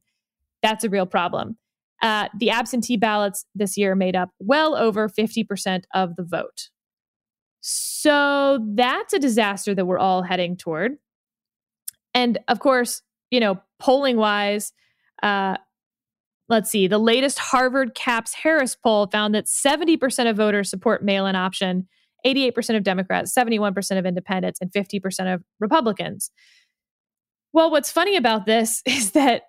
that's 0.63 0.85
a 0.85 0.89
real 0.89 1.07
problem. 1.07 1.57
Uh, 2.03 2.29
the 2.39 2.51
absentee 2.51 2.97
ballots 2.97 3.45
this 3.55 3.77
year 3.77 3.95
made 3.95 4.17
up 4.17 4.31
well 4.39 4.75
over 4.75 5.09
50% 5.09 5.85
of 5.95 6.17
the 6.17 6.23
vote. 6.23 6.71
So 7.61 8.65
that's 8.75 9.13
a 9.13 9.19
disaster 9.19 9.75
that 9.75 9.85
we're 9.85 9.99
all 9.99 10.23
heading 10.23 10.57
toward. 10.57 10.97
And 12.15 12.39
of 12.49 12.61
course, 12.61 13.03
you 13.31 13.39
know, 13.39 13.61
polling 13.79 14.17
wise, 14.17 14.73
uh, 15.23 15.57
let's 16.49 16.71
see, 16.71 16.87
the 16.87 16.99
latest 16.99 17.39
Harvard 17.39 17.95
CAPS 17.95 18.35
Harris 18.35 18.75
poll 18.75 19.07
found 19.07 19.35
that 19.35 19.47
70% 19.47 20.29
of 20.29 20.37
voters 20.37 20.71
support 20.71 21.05
mail 21.05 21.27
in 21.27 21.37
option, 21.37 21.87
88% 22.27 22.77
of 22.77 22.83
Democrats, 22.83 23.33
71% 23.35 23.99
of 23.99 24.07
independents, 24.07 24.59
and 24.61 24.73
50% 24.73 25.35
of 25.35 25.43
Republicans. 25.61 26.31
Well, 27.53 27.71
what's 27.71 27.91
funny 27.91 28.17
about 28.17 28.47
this 28.47 28.83
is 28.87 29.13
that, 29.13 29.45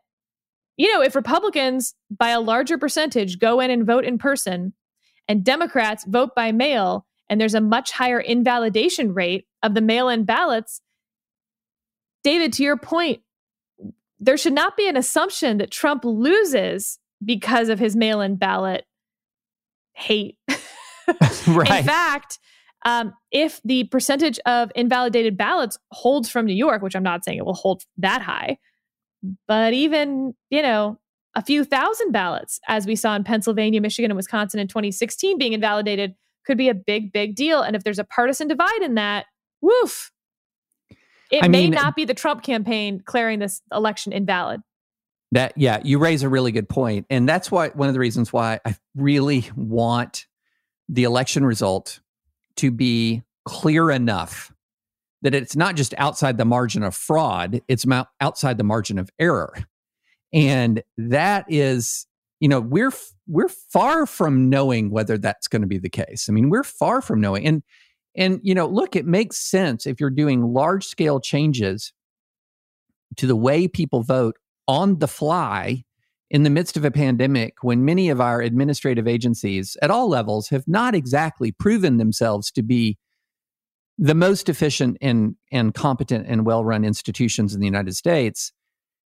you 0.78 0.92
know, 0.94 1.02
if 1.02 1.16
Republicans 1.16 1.94
by 2.10 2.30
a 2.30 2.40
larger 2.42 2.78
percentage 2.78 3.40
go 3.40 3.60
in 3.60 3.72
and 3.72 3.86
vote 3.86 4.06
in 4.06 4.18
person 4.18 4.74
and 5.28 5.44
Democrats 5.44 6.06
vote 6.06 6.32
by 6.36 6.52
mail, 6.52 7.06
and 7.30 7.40
there's 7.40 7.54
a 7.54 7.62
much 7.62 7.92
higher 7.92 8.20
invalidation 8.20 9.14
rate 9.14 9.46
of 9.64 9.74
the 9.74 9.82
mail 9.82 10.10
in 10.10 10.26
ballots, 10.26 10.82
David, 12.24 12.54
to 12.54 12.64
your 12.64 12.78
point, 12.78 13.22
there 14.20 14.38
should 14.38 14.54
not 14.54 14.78
be 14.78 14.88
an 14.88 14.98
assumption 14.98 15.58
that 15.58 15.72
Trump 15.72 16.04
loses 16.06 17.00
because 17.24 17.70
of 17.70 17.80
his 17.80 17.96
mail 17.96 18.22
in 18.22 18.36
ballot 18.36 18.86
hate. 19.94 20.38
right. 21.48 21.80
In 21.80 21.86
fact, 21.86 22.40
um, 22.86 23.14
if 23.32 23.62
the 23.64 23.86
percentage 23.86 24.40
of 24.46 24.72
invalidated 24.76 25.38
ballots 25.38 25.78
holds 25.92 26.30
from 26.30 26.46
New 26.46 26.56
York, 26.56 26.82
which 26.82 26.96
I'm 26.96 27.04
not 27.04 27.24
saying 27.24 27.38
it 27.38 27.46
will 27.46 27.54
hold 27.54 27.84
that 27.98 28.22
high, 28.22 28.58
but 29.48 29.74
even, 29.74 30.34
you 30.50 30.62
know, 30.62 31.00
a 31.36 31.42
few 31.42 31.64
thousand 31.64 32.12
ballots, 32.12 32.60
as 32.68 32.86
we 32.86 32.96
saw 32.96 33.16
in 33.16 33.24
Pennsylvania, 33.24 33.82
Michigan, 33.82 34.12
and 34.12 34.18
Wisconsin 34.18 34.60
in 34.60 34.68
2016 34.68 35.38
being 35.38 35.54
invalidated, 35.54 36.16
could 36.46 36.58
be 36.58 36.70
a 36.70 36.74
big, 36.74 37.14
big 37.14 37.36
deal. 37.36 37.62
And 37.62 37.76
if 37.76 37.84
there's 37.84 38.00
a 38.00 38.04
partisan 38.04 38.48
divide 38.48 38.82
in 38.82 38.96
that, 38.96 39.26
woof. 39.62 40.12
It 41.32 41.44
I 41.44 41.48
may 41.48 41.64
mean, 41.64 41.72
not 41.72 41.96
be 41.96 42.04
the 42.04 42.14
Trump 42.14 42.44
campaign 42.44 42.98
declaring 42.98 43.40
this 43.40 43.62
election 43.72 44.12
invalid. 44.12 44.62
That 45.32 45.54
yeah, 45.56 45.80
you 45.84 45.98
raise 45.98 46.24
a 46.24 46.30
really 46.30 46.52
good 46.52 46.68
point, 46.68 47.06
and 47.10 47.30
that's 47.30 47.50
why 47.50 47.70
one 47.70 47.88
of 47.88 47.94
the 47.94 48.02
reasons 48.02 48.34
why 48.34 48.60
I 48.66 48.76
really 48.98 49.50
want 49.56 50.26
the 50.90 51.06
election 51.06 51.46
result 51.46 52.02
to 52.58 52.70
be 52.70 53.24
clear 53.46 53.92
enough 53.92 54.52
that 55.22 55.36
it's 55.36 55.56
not 55.56 55.76
just 55.76 55.94
outside 55.98 56.38
the 56.38 56.46
margin 56.46 56.84
of 56.84 56.96
fraud, 56.96 57.62
it's 57.68 57.86
outside 58.20 58.58
the 58.58 58.64
margin 58.64 58.98
of 58.98 59.10
error. 59.20 59.54
And 60.34 60.82
that 60.98 61.46
is, 61.50 62.08
you 62.40 62.48
know, 62.48 62.60
we're 62.60 62.94
we're 63.28 63.50
far 63.50 64.06
from 64.06 64.50
knowing 64.50 64.90
whether 64.90 65.18
that's 65.18 65.48
going 65.48 65.62
to 65.62 65.68
be 65.68 65.78
the 65.78 65.90
case. 65.90 66.28
I 66.30 66.32
mean, 66.32 66.50
we're 66.50 66.64
far 66.64 67.02
from 67.02 67.22
knowing. 67.22 67.46
And 67.46 67.64
and 68.16 68.40
you 68.44 68.56
know, 68.56 68.68
look, 68.68 68.96
it 68.96 69.06
makes 69.06 69.38
sense 69.38 69.86
if 69.86 70.00
you're 70.00 70.10
doing 70.10 70.54
large 70.54 70.86
scale 70.86 71.20
changes 71.20 71.94
to 73.18 73.28
the 73.28 73.36
way 73.36 73.68
people 73.68 74.04
vote 74.04 74.38
on 74.68 75.00
the 75.00 75.08
fly 75.08 75.84
in 76.30 76.44
the 76.44 76.50
midst 76.50 76.78
of 76.78 76.86
a 76.86 76.92
pandemic 76.92 77.56
when 77.62 77.84
many 77.84 78.10
of 78.10 78.22
our 78.22 78.42
administrative 78.42 79.08
agencies 79.08 79.76
at 79.82 79.92
all 79.92 80.08
levels 80.08 80.48
have 80.48 80.66
not 80.66 80.96
exactly 80.96 81.52
proven 81.52 81.98
themselves 81.98 82.50
to 82.52 82.64
be 82.64 82.98
the 83.98 84.16
most 84.16 84.50
efficient 84.50 84.98
and, 85.02 85.36
and 85.52 85.74
competent 85.74 86.26
and 86.28 86.46
well 86.46 86.64
run 86.64 86.84
institutions 86.84 87.54
in 87.54 87.60
the 87.60 87.68
United 87.68 87.96
States. 87.96 88.52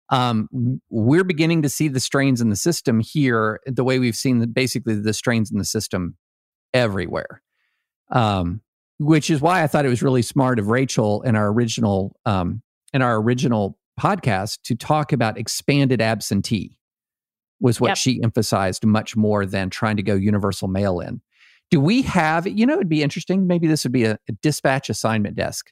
Um, 0.09 0.79
we're 0.89 1.23
beginning 1.23 1.61
to 1.63 1.69
see 1.69 1.87
the 1.87 1.99
strains 1.99 2.41
in 2.41 2.49
the 2.49 2.55
system 2.55 2.99
here 2.99 3.59
the 3.65 3.83
way 3.83 3.99
we've 3.99 4.15
seen 4.15 4.39
the, 4.39 4.47
basically 4.47 4.95
the 4.95 5.13
strains 5.13 5.51
in 5.51 5.57
the 5.57 5.65
system 5.65 6.17
everywhere. 6.73 7.41
Um, 8.11 8.61
which 8.99 9.29
is 9.29 9.41
why 9.41 9.63
I 9.63 9.67
thought 9.67 9.85
it 9.85 9.89
was 9.89 10.03
really 10.03 10.21
smart 10.21 10.59
of 10.59 10.67
Rachel 10.67 11.23
in 11.23 11.35
our 11.35 11.51
original 11.51 12.15
um, 12.25 12.61
in 12.93 13.01
our 13.01 13.19
original 13.19 13.77
podcast 13.99 14.59
to 14.63 14.75
talk 14.75 15.11
about 15.11 15.37
expanded 15.37 16.01
absentee 16.01 16.77
was 17.59 17.79
what 17.79 17.89
yep. 17.89 17.97
she 17.97 18.21
emphasized 18.23 18.85
much 18.85 19.15
more 19.15 19.45
than 19.45 19.69
trying 19.69 19.97
to 19.97 20.03
go 20.03 20.15
universal 20.15 20.67
mail 20.67 20.99
in. 20.99 21.21
Do 21.73 21.79
we 21.79 22.03
have, 22.03 22.45
you 22.45 22.67
know, 22.67 22.75
it'd 22.75 22.87
be 22.87 23.01
interesting. 23.01 23.47
Maybe 23.47 23.65
this 23.65 23.83
would 23.83 23.91
be 23.91 24.03
a, 24.03 24.19
a 24.29 24.31
dispatch 24.43 24.91
assignment 24.91 25.35
desk. 25.35 25.71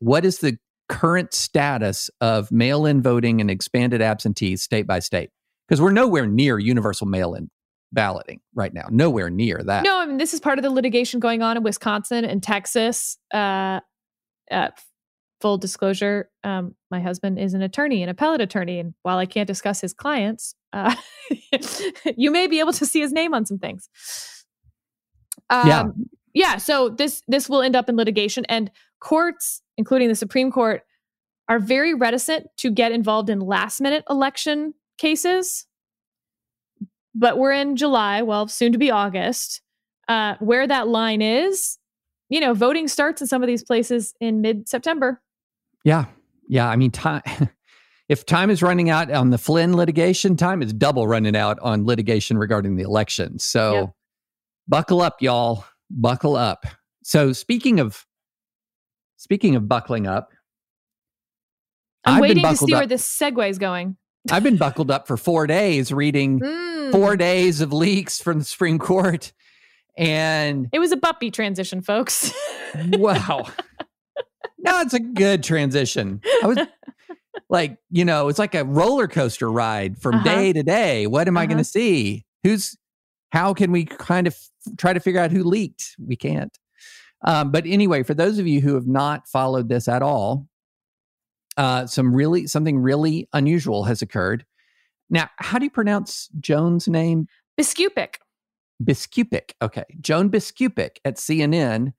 What 0.00 0.24
is 0.24 0.38
the 0.38 0.58
current 0.88 1.32
status 1.32 2.10
of 2.20 2.50
mail 2.50 2.84
in 2.84 3.02
voting 3.02 3.40
and 3.40 3.48
expanded 3.48 4.02
absentee 4.02 4.56
state 4.56 4.84
by 4.84 4.98
state? 4.98 5.30
Because 5.68 5.80
we're 5.80 5.92
nowhere 5.92 6.26
near 6.26 6.58
universal 6.58 7.06
mail 7.06 7.34
in 7.34 7.50
balloting 7.92 8.40
right 8.52 8.74
now, 8.74 8.88
nowhere 8.90 9.30
near 9.30 9.62
that. 9.64 9.84
No, 9.84 10.00
I 10.00 10.06
mean, 10.06 10.16
this 10.16 10.34
is 10.34 10.40
part 10.40 10.58
of 10.58 10.64
the 10.64 10.70
litigation 10.70 11.20
going 11.20 11.40
on 11.40 11.56
in 11.56 11.62
Wisconsin 11.62 12.24
and 12.24 12.42
Texas. 12.42 13.16
Uh, 13.32 13.78
uh, 14.50 14.70
full 15.40 15.56
disclosure, 15.56 16.30
um, 16.42 16.74
my 16.90 16.98
husband 16.98 17.38
is 17.38 17.54
an 17.54 17.62
attorney, 17.62 18.02
an 18.02 18.08
appellate 18.08 18.40
attorney, 18.40 18.80
and 18.80 18.92
while 19.04 19.18
I 19.18 19.26
can't 19.26 19.46
discuss 19.46 19.80
his 19.80 19.94
clients, 19.94 20.56
uh, 20.72 20.96
you 22.16 22.32
may 22.32 22.48
be 22.48 22.58
able 22.58 22.72
to 22.72 22.84
see 22.84 22.98
his 22.98 23.12
name 23.12 23.34
on 23.34 23.46
some 23.46 23.60
things. 23.60 23.88
Um, 25.50 25.68
yeah, 25.68 25.84
yeah. 26.34 26.56
So 26.58 26.88
this 26.88 27.22
this 27.28 27.48
will 27.48 27.62
end 27.62 27.76
up 27.76 27.88
in 27.88 27.96
litigation, 27.96 28.44
and 28.46 28.70
courts, 29.00 29.62
including 29.76 30.08
the 30.08 30.14
Supreme 30.14 30.50
Court, 30.50 30.82
are 31.48 31.58
very 31.58 31.94
reticent 31.94 32.46
to 32.58 32.70
get 32.70 32.92
involved 32.92 33.30
in 33.30 33.40
last 33.40 33.80
minute 33.80 34.04
election 34.10 34.74
cases. 34.98 35.66
But 37.14 37.38
we're 37.38 37.52
in 37.52 37.76
July, 37.76 38.22
well, 38.22 38.46
soon 38.48 38.72
to 38.72 38.78
be 38.78 38.90
August. 38.90 39.62
Uh, 40.08 40.36
where 40.40 40.66
that 40.66 40.88
line 40.88 41.20
is, 41.20 41.76
you 42.30 42.40
know, 42.40 42.54
voting 42.54 42.88
starts 42.88 43.20
in 43.20 43.26
some 43.26 43.42
of 43.42 43.46
these 43.46 43.62
places 43.62 44.14
in 44.20 44.40
mid 44.40 44.66
September. 44.66 45.20
Yeah. 45.84 46.06
Yeah. 46.48 46.66
I 46.68 46.76
mean, 46.76 46.90
time. 46.90 47.22
if 48.08 48.24
time 48.24 48.48
is 48.48 48.62
running 48.62 48.88
out 48.88 49.10
on 49.10 49.28
the 49.28 49.36
Flynn 49.36 49.76
litigation, 49.76 50.34
time 50.34 50.62
is 50.62 50.72
double 50.72 51.06
running 51.06 51.36
out 51.36 51.58
on 51.60 51.84
litigation 51.84 52.38
regarding 52.38 52.76
the 52.76 52.84
election. 52.84 53.38
So. 53.38 53.94
Buckle 54.68 55.00
up, 55.00 55.20
y'all. 55.22 55.64
buckle 55.90 56.36
up. 56.36 56.64
So 57.02 57.32
speaking 57.32 57.80
of 57.80 58.04
speaking 59.16 59.56
of 59.56 59.68
buckling 59.68 60.06
up, 60.06 60.30
I'm 62.04 62.14
I've 62.16 62.22
been 62.22 62.28
waiting 62.42 62.44
to 62.44 62.56
see 62.56 62.74
up. 62.74 62.80
where 62.80 62.86
this 62.86 63.06
segue 63.08 63.48
is 63.48 63.58
going. 63.58 63.96
I've 64.30 64.42
been 64.42 64.56
buckled 64.58 64.90
up 64.90 65.06
for 65.06 65.16
four 65.16 65.46
days 65.46 65.92
reading 65.92 66.40
Mm. 66.40 66.92
four 66.92 67.16
days 67.16 67.60
of 67.60 67.72
leaks 67.72 68.20
from 68.20 68.38
the 68.40 68.44
Supreme 68.44 68.78
Court. 68.78 69.32
And 69.96 70.68
It 70.72 70.78
was 70.78 70.92
a 70.92 70.96
bumpy 70.96 71.30
transition, 71.30 71.80
folks. 71.82 72.32
wow. 72.92 73.46
no, 74.58 74.80
it's 74.80 74.94
a 74.94 75.00
good 75.00 75.42
transition. 75.42 76.20
I 76.42 76.46
was 76.46 76.58
like, 77.48 77.78
you 77.90 78.04
know, 78.04 78.28
it's 78.28 78.38
like 78.38 78.54
a 78.54 78.64
roller 78.64 79.08
coaster 79.08 79.50
ride 79.50 79.98
from 79.98 80.16
Uh-huh. 80.16 80.24
day 80.24 80.52
to 80.52 80.62
day. 80.62 81.06
What 81.06 81.26
am 81.28 81.36
I 81.36 81.46
going 81.46 81.56
Uh-huh. 81.56 81.58
to 81.60 81.64
see? 81.64 82.26
Who's, 82.44 82.76
how 83.30 83.54
can 83.54 83.72
we 83.72 83.84
kind 83.84 84.26
of 84.26 84.34
f- 84.34 84.76
try 84.76 84.92
to 84.92 85.00
figure 85.00 85.20
out 85.20 85.30
who 85.30 85.44
leaked? 85.44 85.96
We 85.98 86.16
can't. 86.16 86.56
Um, 87.24 87.50
but 87.50 87.66
anyway, 87.66 88.02
for 88.02 88.14
those 88.14 88.38
of 88.38 88.46
you 88.46 88.60
who 88.60 88.74
have 88.74 88.86
not 88.86 89.28
followed 89.28 89.68
this 89.68 89.88
at 89.88 90.02
all, 90.02 90.46
uh, 91.56 91.86
some 91.86 92.14
really, 92.14 92.46
something 92.46 92.78
really 92.78 93.28
unusual 93.32 93.84
has 93.84 94.00
occurred. 94.02 94.44
Now, 95.10 95.28
how 95.38 95.58
do 95.58 95.64
you 95.64 95.70
pronounce 95.70 96.28
Joan's 96.38 96.86
name? 96.86 97.26
Biskupic. 97.58 98.16
Biskupic. 98.82 99.52
Okay. 99.60 99.84
Joan 100.00 100.30
Biskupic 100.30 100.98
at 101.04 101.16
CNN 101.16 101.92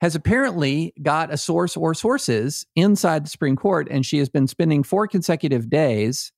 has 0.00 0.14
apparently 0.14 0.92
got 1.02 1.32
a 1.32 1.36
source 1.36 1.76
or 1.76 1.94
sources 1.94 2.66
inside 2.74 3.24
the 3.24 3.30
Supreme 3.30 3.56
Court, 3.56 3.88
and 3.90 4.04
she 4.04 4.18
has 4.18 4.28
been 4.28 4.46
spending 4.46 4.82
four 4.82 5.06
consecutive 5.06 5.70
days 5.70 6.32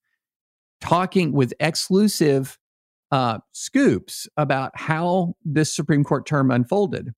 talking 0.81 1.33
with 1.33 1.55
exclusive 1.59 2.58
uh, 3.11 3.39
scoops 3.53 4.29
about 4.37 4.73
how 4.75 5.35
this 5.45 5.75
Supreme 5.75 6.05
Court 6.05 6.27
term 6.27 6.51
unfolded, 6.51 7.13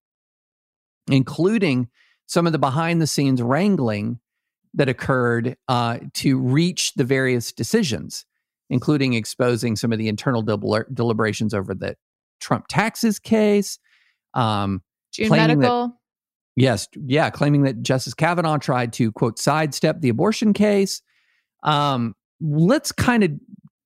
including 1.11 1.89
some 2.27 2.47
of 2.47 2.53
the 2.53 2.59
behind 2.59 3.01
the 3.01 3.07
scenes 3.07 3.43
wrangling 3.43 4.21
that 4.75 4.89
occurred 4.89 5.57
uh, 5.69 5.99
to 6.15 6.39
reach 6.39 6.95
the 6.95 7.05
various 7.05 7.53
decisions, 7.53 8.25
including 8.69 9.15
exposing 9.15 9.75
some 9.75 9.93
of 9.93 9.99
the 9.99 10.09
internal 10.09 10.45
delir- 10.45 10.87
deliberations 10.95 11.53
over 11.53 11.75
the 11.75 11.97
Trump 12.41 12.69
taxes 12.69 13.19
case. 13.19 13.79
Um, 14.35 14.83
June 15.13 15.29
Claiming 15.29 15.49
that- 15.49 15.57
Medical. 15.59 15.97
Yes, 16.57 16.89
yeah, 17.07 17.31
claiming 17.31 17.63
that 17.63 17.81
Justice 17.83 18.13
Kavanaugh 18.13 18.59
tried 18.59 18.93
to 18.95 19.13
quote 19.13 19.39
sidestep 19.39 20.01
the 20.01 20.09
abortion 20.09 20.53
case. 20.53 21.01
Um, 21.63 22.15
let's 22.41 22.93
kind 22.93 23.23
of 23.23 23.31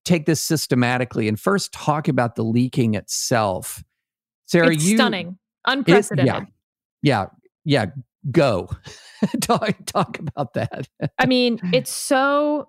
take 0.05 0.27
this 0.27 0.40
systematically 0.40 1.29
and 1.29 1.38
first 1.38 1.73
talk 1.73 2.09
about 2.09 2.35
the 2.37 2.43
leaking 2.43 2.95
itself. 2.95 3.83
Sarah, 4.47 4.73
it's 4.73 4.85
you 4.85 4.97
stunning. 4.97 5.29
it- 5.29 5.35
Unprecedented. 5.67 6.47
yeah, 7.03 7.27
yeah, 7.64 7.87
yeah. 7.87 7.87
Go 8.31 8.69
talk 9.40 9.75
talk 9.87 10.19
about 10.19 10.55
that. 10.55 10.88
I 11.19 11.27
mean, 11.27 11.59
it's 11.73 11.90
so 11.90 12.69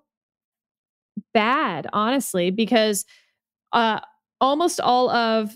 bad, 1.33 1.87
honestly, 1.93 2.51
because 2.51 3.05
uh, 3.73 3.99
almost 4.41 4.79
all 4.79 5.09
of 5.09 5.55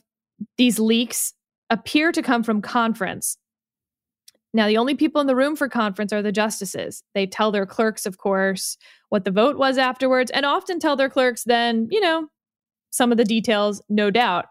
these 0.58 0.80
leaks 0.80 1.34
appear 1.70 2.12
to 2.12 2.22
come 2.22 2.44
from 2.44 2.62
conference. 2.62 3.38
Now, 4.54 4.68
the 4.68 4.78
only 4.78 4.96
people 4.96 5.22
in 5.22 5.28
the 5.28 5.36
room 5.36 5.56
for 5.56 5.70
conference 5.70 6.12
are 6.12 6.22
the 6.22 6.32
justices. 6.32 7.04
They 7.14 7.28
tell 7.28 7.52
their 7.52 7.66
clerks, 7.66 8.06
of 8.06 8.18
course, 8.18 8.78
what 9.10 9.24
the 9.24 9.32
vote 9.32 9.58
was 9.58 9.78
afterwards, 9.78 10.32
and 10.32 10.46
often 10.46 10.80
tell 10.80 10.96
their 10.96 11.10
clerks 11.10 11.44
then, 11.44 11.88
you 11.92 12.02
know, 12.02 12.28
some 12.90 13.12
of 13.12 13.18
the 13.18 13.26
details, 13.26 13.82
no 13.90 14.10
doubt. 14.10 14.46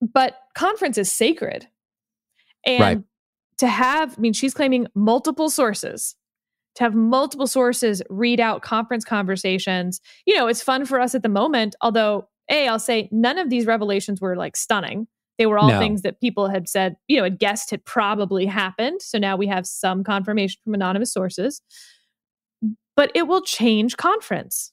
But 0.00 0.38
conference 0.54 0.98
is 0.98 1.10
sacred. 1.10 1.66
And 2.64 2.80
Right. 2.80 2.98
to 3.58 3.66
have, 3.66 4.16
I 4.16 4.20
mean, 4.20 4.32
she's 4.32 4.54
claiming 4.54 4.86
multiple 4.94 5.50
sources 5.50 6.14
to 6.76 6.84
have 6.84 6.94
multiple 6.94 7.48
sources 7.48 8.00
read 8.08 8.38
out 8.38 8.62
conference 8.62 9.04
conversations. 9.04 10.00
You 10.26 10.36
know, 10.36 10.46
it's 10.46 10.62
fun 10.62 10.84
for 10.84 11.00
us 11.00 11.14
at 11.14 11.22
the 11.22 11.28
moment, 11.28 11.74
although, 11.80 12.28
A, 12.48 12.68
I'll 12.68 12.78
say 12.78 13.08
none 13.10 13.38
of 13.38 13.50
these 13.50 13.66
revelations 13.66 14.20
were 14.20 14.36
like 14.36 14.56
stunning. 14.56 15.08
They 15.40 15.46
were 15.46 15.58
all 15.58 15.70
No. 15.70 15.78
things 15.78 16.02
that 16.02 16.20
people 16.20 16.48
had 16.48 16.68
said, 16.68 16.96
you 17.08 17.16
know, 17.16 17.24
had 17.24 17.38
guessed 17.38 17.70
had 17.70 17.82
probably 17.86 18.44
happened. 18.44 19.00
So 19.00 19.16
now 19.18 19.36
we 19.36 19.46
have 19.46 19.66
some 19.66 20.04
confirmation 20.04 20.60
from 20.62 20.74
anonymous 20.74 21.12
sources. 21.12 21.62
But 22.94 23.10
it 23.14 23.26
will 23.26 23.40
change 23.40 23.96
conference. 23.96 24.70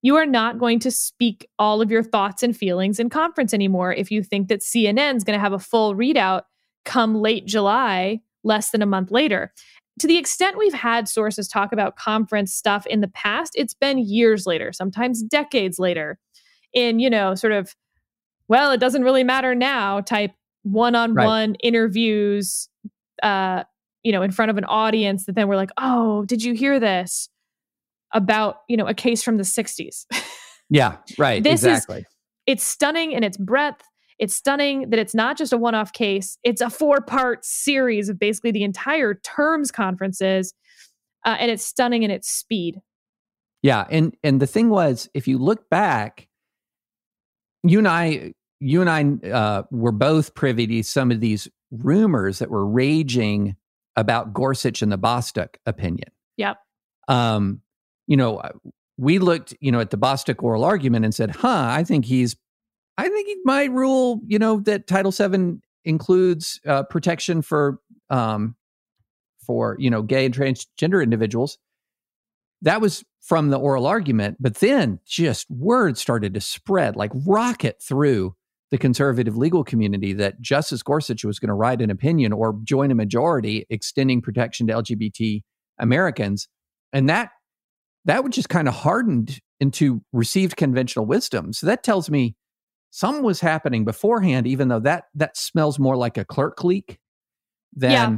You 0.00 0.14
are 0.14 0.26
not 0.26 0.60
going 0.60 0.78
to 0.78 0.92
speak 0.92 1.48
all 1.58 1.82
of 1.82 1.90
your 1.90 2.04
thoughts 2.04 2.44
and 2.44 2.56
feelings 2.56 3.00
in 3.00 3.10
conference 3.10 3.52
anymore 3.52 3.92
if 3.92 4.12
you 4.12 4.22
think 4.22 4.46
that 4.46 4.60
CNN 4.60 5.16
is 5.16 5.24
going 5.24 5.36
to 5.36 5.42
have 5.42 5.52
a 5.52 5.58
full 5.58 5.96
readout 5.96 6.42
come 6.84 7.16
late 7.16 7.44
July, 7.44 8.20
less 8.44 8.70
than 8.70 8.82
a 8.82 8.86
month 8.86 9.10
later 9.10 9.52
to 9.98 10.06
the 10.06 10.16
extent 10.16 10.56
we've 10.56 10.72
had 10.72 11.08
sources 11.08 11.46
talk 11.46 11.72
about 11.72 11.96
conference 11.96 12.54
stuff 12.54 12.86
in 12.86 13.00
the 13.02 13.08
past, 13.08 13.52
it's 13.54 13.74
been 13.74 13.98
years 13.98 14.46
later, 14.46 14.72
sometimes 14.72 15.22
decades 15.22 15.78
later, 15.78 16.18
in, 16.72 17.00
you 17.00 17.10
know, 17.10 17.34
sort 17.34 17.52
of, 17.52 17.74
well, 18.50 18.72
it 18.72 18.80
doesn't 18.80 19.04
really 19.04 19.24
matter 19.24 19.54
now 19.54 20.00
type 20.00 20.32
one 20.64 20.94
on 20.94 21.14
one 21.24 21.54
interviews, 21.62 22.68
uh, 23.22 23.62
you 24.02 24.10
know, 24.12 24.22
in 24.22 24.32
front 24.32 24.50
of 24.50 24.58
an 24.58 24.64
audience 24.64 25.24
that 25.26 25.36
then 25.36 25.46
we're 25.48 25.56
like, 25.56 25.70
oh, 25.78 26.24
did 26.26 26.42
you 26.42 26.52
hear 26.52 26.80
this 26.80 27.28
about, 28.12 28.56
you 28.68 28.76
know, 28.76 28.86
a 28.86 28.92
case 28.92 29.22
from 29.22 29.38
the 29.38 29.44
60s? 29.44 30.04
Yeah, 30.72 30.98
right. 31.18 31.42
This 31.42 31.62
is- 31.62 31.66
exactly. 31.66 32.06
it's 32.46 32.62
stunning 32.62 33.10
in 33.10 33.24
its 33.24 33.36
breadth. 33.36 33.82
It's 34.20 34.36
stunning 34.36 34.90
that 34.90 35.00
it's 35.00 35.16
not 35.16 35.36
just 35.36 35.52
a 35.52 35.56
one 35.56 35.74
off 35.74 35.92
case, 35.92 36.38
it's 36.44 36.60
a 36.60 36.70
four 36.70 37.00
part 37.00 37.44
series 37.44 38.08
of 38.08 38.20
basically 38.20 38.52
the 38.52 38.62
entire 38.62 39.14
terms 39.14 39.72
conferences. 39.72 40.54
Uh, 41.26 41.36
and 41.40 41.50
it's 41.50 41.64
stunning 41.64 42.04
in 42.04 42.12
its 42.12 42.30
speed. 42.30 42.80
Yeah, 43.62 43.84
and 43.90 44.16
and 44.22 44.40
the 44.40 44.46
thing 44.46 44.70
was, 44.70 45.08
if 45.12 45.26
you 45.26 45.38
look 45.38 45.68
back, 45.68 46.28
you 47.64 47.78
and 47.78 47.88
I, 47.88 48.32
you 48.60 48.80
and 48.80 48.90
I 48.90 49.28
uh, 49.28 49.62
were 49.70 49.92
both 49.92 50.34
privy 50.34 50.66
to 50.66 50.82
some 50.82 51.10
of 51.10 51.20
these 51.20 51.48
rumors 51.70 52.38
that 52.38 52.50
were 52.50 52.66
raging 52.66 53.56
about 53.96 54.32
Gorsuch 54.32 54.82
and 54.82 54.92
the 54.92 54.98
Bostock 54.98 55.58
opinion. 55.66 56.08
Yep. 56.36 56.58
Um, 57.08 57.60
you 58.06 58.16
know, 58.16 58.38
uh, 58.38 58.52
we 58.98 59.18
looked, 59.18 59.54
you 59.60 59.72
know, 59.72 59.80
at 59.80 59.90
the 59.90 59.96
Bostock 59.96 60.42
oral 60.42 60.64
argument 60.64 61.04
and 61.04 61.14
said, 61.14 61.30
"Huh, 61.30 61.66
I 61.70 61.84
think 61.84 62.04
he's, 62.04 62.36
I 62.98 63.08
think 63.08 63.26
he 63.26 63.36
might 63.44 63.72
rule, 63.72 64.20
you 64.26 64.38
know, 64.38 64.60
that 64.60 64.86
Title 64.86 65.10
VII 65.10 65.60
includes 65.84 66.60
uh, 66.66 66.82
protection 66.84 67.40
for, 67.42 67.80
um, 68.10 68.56
for 69.46 69.76
you 69.78 69.90
know, 69.90 70.02
gay 70.02 70.26
and 70.26 70.34
transgender 70.34 71.02
individuals." 71.02 71.58
that 72.62 72.80
was 72.80 73.04
from 73.20 73.48
the 73.50 73.58
oral 73.58 73.86
argument, 73.86 74.36
but 74.40 74.56
then 74.56 74.98
just 75.06 75.50
words 75.50 76.00
started 76.00 76.34
to 76.34 76.40
spread 76.40 76.96
like 76.96 77.10
rocket 77.26 77.82
through 77.82 78.34
the 78.70 78.78
conservative 78.78 79.36
legal 79.36 79.64
community 79.64 80.12
that 80.12 80.40
Justice 80.40 80.82
Gorsuch 80.82 81.24
was 81.24 81.38
going 81.38 81.48
to 81.48 81.54
write 81.54 81.80
an 81.82 81.90
opinion 81.90 82.32
or 82.32 82.56
join 82.64 82.90
a 82.90 82.94
majority 82.94 83.66
extending 83.68 84.22
protection 84.22 84.66
to 84.68 84.74
LGBT 84.74 85.42
Americans. 85.78 86.48
And 86.92 87.08
that 87.08 87.30
that 88.04 88.22
would 88.22 88.32
just 88.32 88.48
kind 88.48 88.68
of 88.68 88.74
hardened 88.74 89.40
into 89.58 90.02
received 90.12 90.56
conventional 90.56 91.04
wisdom. 91.04 91.52
So 91.52 91.66
that 91.66 91.82
tells 91.82 92.08
me 92.08 92.34
something 92.90 93.22
was 93.22 93.40
happening 93.40 93.84
beforehand, 93.84 94.46
even 94.46 94.68
though 94.68 94.80
that 94.80 95.04
that 95.14 95.36
smells 95.36 95.78
more 95.78 95.96
like 95.96 96.16
a 96.16 96.24
clerk 96.24 96.64
leak 96.64 96.98
than 97.74 97.90
Yeah. 97.92 98.16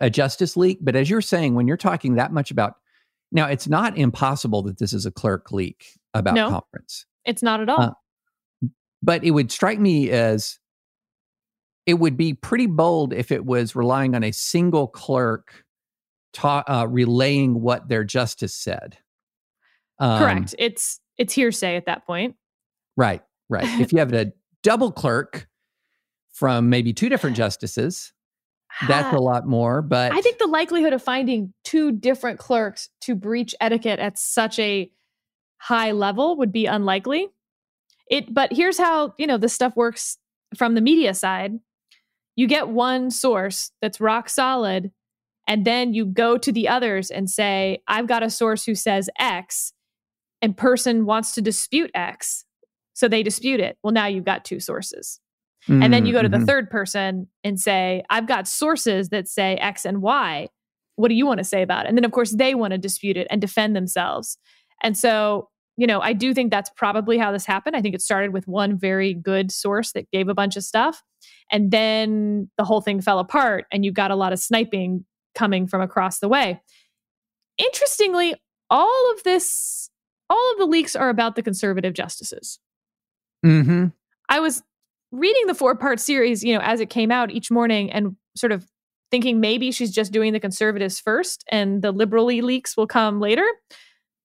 a 0.00 0.10
justice 0.10 0.56
leak. 0.56 0.78
But 0.82 0.96
as 0.96 1.08
you're 1.08 1.20
saying, 1.22 1.54
when 1.54 1.66
you're 1.68 1.76
talking 1.76 2.16
that 2.16 2.32
much 2.32 2.50
about 2.50 2.74
now, 3.32 3.46
it's 3.46 3.68
not 3.68 3.96
impossible 3.96 4.62
that 4.64 4.78
this 4.78 4.92
is 4.92 5.06
a 5.06 5.10
clerk 5.10 5.50
leak 5.52 5.86
about 6.12 6.34
No. 6.34 6.50
conference, 6.50 7.06
It's 7.24 7.42
not 7.42 7.60
at 7.60 7.68
all. 7.68 7.80
Uh, 7.80 7.90
but 9.04 9.22
it 9.22 9.32
would 9.32 9.52
strike 9.52 9.78
me 9.78 10.10
as 10.10 10.58
it 11.86 11.94
would 11.94 12.16
be 12.16 12.32
pretty 12.32 12.66
bold 12.66 13.12
if 13.12 13.30
it 13.30 13.44
was 13.44 13.76
relying 13.76 14.14
on 14.14 14.24
a 14.24 14.32
single 14.32 14.86
clerk 14.86 15.64
ta- 16.32 16.64
uh, 16.66 16.86
relaying 16.88 17.60
what 17.60 17.88
their 17.88 18.04
justice 18.04 18.54
said. 18.54 18.96
Um, 19.98 20.18
Correct. 20.18 20.54
It's 20.58 21.00
it's 21.18 21.34
hearsay 21.34 21.76
at 21.76 21.86
that 21.86 22.06
point. 22.06 22.36
Right, 22.96 23.22
right. 23.48 23.80
if 23.80 23.92
you 23.92 23.98
have 23.98 24.12
a 24.12 24.32
double 24.62 24.90
clerk 24.90 25.46
from 26.32 26.70
maybe 26.70 26.92
two 26.92 27.08
different 27.08 27.36
justices, 27.36 28.12
that's 28.88 29.14
a 29.16 29.20
lot 29.20 29.46
more. 29.46 29.82
But 29.82 30.12
I 30.12 30.20
think 30.22 30.38
the 30.38 30.46
likelihood 30.46 30.94
of 30.94 31.02
finding 31.02 31.52
two 31.62 31.92
different 31.92 32.38
clerks 32.38 32.88
to 33.02 33.14
breach 33.14 33.54
etiquette 33.60 34.00
at 34.00 34.18
such 34.18 34.58
a 34.58 34.90
high 35.58 35.92
level 35.92 36.36
would 36.38 36.52
be 36.52 36.66
unlikely. 36.66 37.28
It 38.10 38.32
but 38.32 38.52
here's 38.52 38.78
how, 38.78 39.14
you 39.18 39.26
know, 39.26 39.38
this 39.38 39.52
stuff 39.52 39.76
works 39.76 40.18
from 40.56 40.74
the 40.74 40.80
media 40.80 41.14
side. 41.14 41.52
You 42.36 42.46
get 42.46 42.68
one 42.68 43.10
source 43.10 43.70
that's 43.80 44.00
rock 44.00 44.28
solid 44.28 44.90
and 45.46 45.64
then 45.64 45.94
you 45.94 46.06
go 46.06 46.36
to 46.38 46.50
the 46.52 46.68
others 46.68 47.10
and 47.10 47.28
say, 47.30 47.82
I've 47.86 48.06
got 48.06 48.22
a 48.22 48.30
source 48.30 48.64
who 48.64 48.74
says 48.74 49.08
X 49.18 49.72
and 50.42 50.56
person 50.56 51.06
wants 51.06 51.32
to 51.34 51.42
dispute 51.42 51.90
X. 51.94 52.44
So 52.94 53.08
they 53.08 53.22
dispute 53.22 53.60
it. 53.60 53.76
Well, 53.82 53.92
now 53.92 54.06
you've 54.06 54.24
got 54.24 54.44
two 54.44 54.60
sources. 54.60 55.20
And 55.66 55.94
then 55.94 56.04
you 56.04 56.12
go 56.12 56.20
to 56.22 56.28
the 56.28 56.36
Mhm. 56.36 56.46
third 56.46 56.70
person 56.70 57.28
and 57.42 57.58
say, 57.58 58.02
I've 58.10 58.26
got 58.26 58.46
sources 58.46 59.08
that 59.08 59.26
say 59.26 59.54
X 59.56 59.86
and 59.86 60.02
Y. 60.02 60.48
What 60.96 61.08
do 61.08 61.14
you 61.14 61.24
want 61.26 61.38
to 61.38 61.44
say 61.44 61.62
about 61.62 61.86
it? 61.86 61.88
And 61.88 61.96
then, 61.96 62.04
of 62.04 62.12
course, 62.12 62.32
they 62.36 62.54
want 62.54 62.72
to 62.72 62.78
dispute 62.78 63.16
it 63.16 63.26
and 63.30 63.40
defend 63.40 63.74
themselves. 63.74 64.36
And 64.82 64.94
so, 64.96 65.48
you 65.76 65.86
know, 65.86 66.00
I 66.00 66.12
do 66.12 66.32
think 66.34 66.50
that's 66.50 66.70
probably 66.76 67.18
how 67.18 67.32
this 67.32 67.46
happened. 67.46 67.74
I 67.74 67.82
think 67.82 67.94
it 67.94 68.02
started 68.02 68.32
with 68.32 68.46
one 68.46 68.78
very 68.78 69.12
good 69.12 69.50
source 69.50 69.92
that 69.92 70.10
gave 70.10 70.28
a 70.28 70.34
bunch 70.34 70.56
of 70.56 70.62
stuff. 70.62 71.02
And 71.50 71.70
then 71.70 72.50
the 72.58 72.64
whole 72.64 72.80
thing 72.80 73.00
fell 73.00 73.18
apart, 73.18 73.66
and 73.72 73.84
you 73.84 73.92
got 73.92 74.10
a 74.10 74.16
lot 74.16 74.32
of 74.32 74.38
sniping 74.38 75.04
coming 75.34 75.66
from 75.66 75.80
across 75.80 76.20
the 76.20 76.28
way. 76.28 76.62
Interestingly, 77.58 78.34
all 78.70 79.12
of 79.12 79.22
this, 79.24 79.90
all 80.30 80.52
of 80.52 80.58
the 80.58 80.66
leaks 80.66 80.94
are 80.94 81.08
about 81.08 81.36
the 81.36 81.42
conservative 81.42 81.92
justices. 81.92 82.58
Mm-hmm. 83.44 83.86
I 84.28 84.40
was 84.40 84.62
reading 85.12 85.46
the 85.46 85.54
four 85.54 85.76
part 85.76 86.00
series, 86.00 86.42
you 86.42 86.54
know, 86.54 86.60
as 86.60 86.80
it 86.80 86.90
came 86.90 87.10
out 87.10 87.30
each 87.30 87.50
morning 87.50 87.90
and 87.92 88.16
sort 88.36 88.52
of 88.52 88.66
thinking 89.10 89.38
maybe 89.38 89.70
she's 89.70 89.92
just 89.92 90.12
doing 90.12 90.32
the 90.32 90.40
conservatives 90.40 90.98
first 90.98 91.44
and 91.48 91.82
the 91.82 91.92
liberally 91.92 92.40
leaks 92.40 92.76
will 92.76 92.86
come 92.86 93.20
later. 93.20 93.46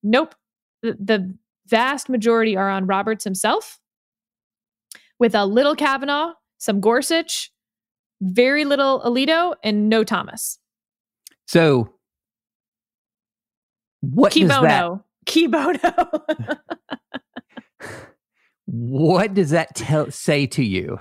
Nope. 0.02 0.34
The, 0.82 0.96
the 0.98 1.34
vast 1.66 2.08
majority 2.08 2.56
are 2.56 2.70
on 2.70 2.86
Roberts 2.86 3.24
himself 3.24 3.78
with 5.18 5.34
a 5.34 5.44
little 5.44 5.76
Kavanaugh, 5.76 6.32
some 6.58 6.80
Gorsuch, 6.80 7.50
very 8.20 8.64
little 8.64 9.00
Alito, 9.00 9.54
and 9.62 9.88
no 9.88 10.04
Thomas. 10.04 10.58
So, 11.46 11.94
what 14.00 14.32
does 14.32 14.48
that 14.48 15.02
Cui 15.30 15.46
bono. 15.46 15.78
Kibono. 15.78 16.60
what 18.66 19.34
does 19.34 19.50
that 19.50 19.74
tell 19.74 20.10
say 20.10 20.46
to 20.46 20.64
you? 20.64 20.98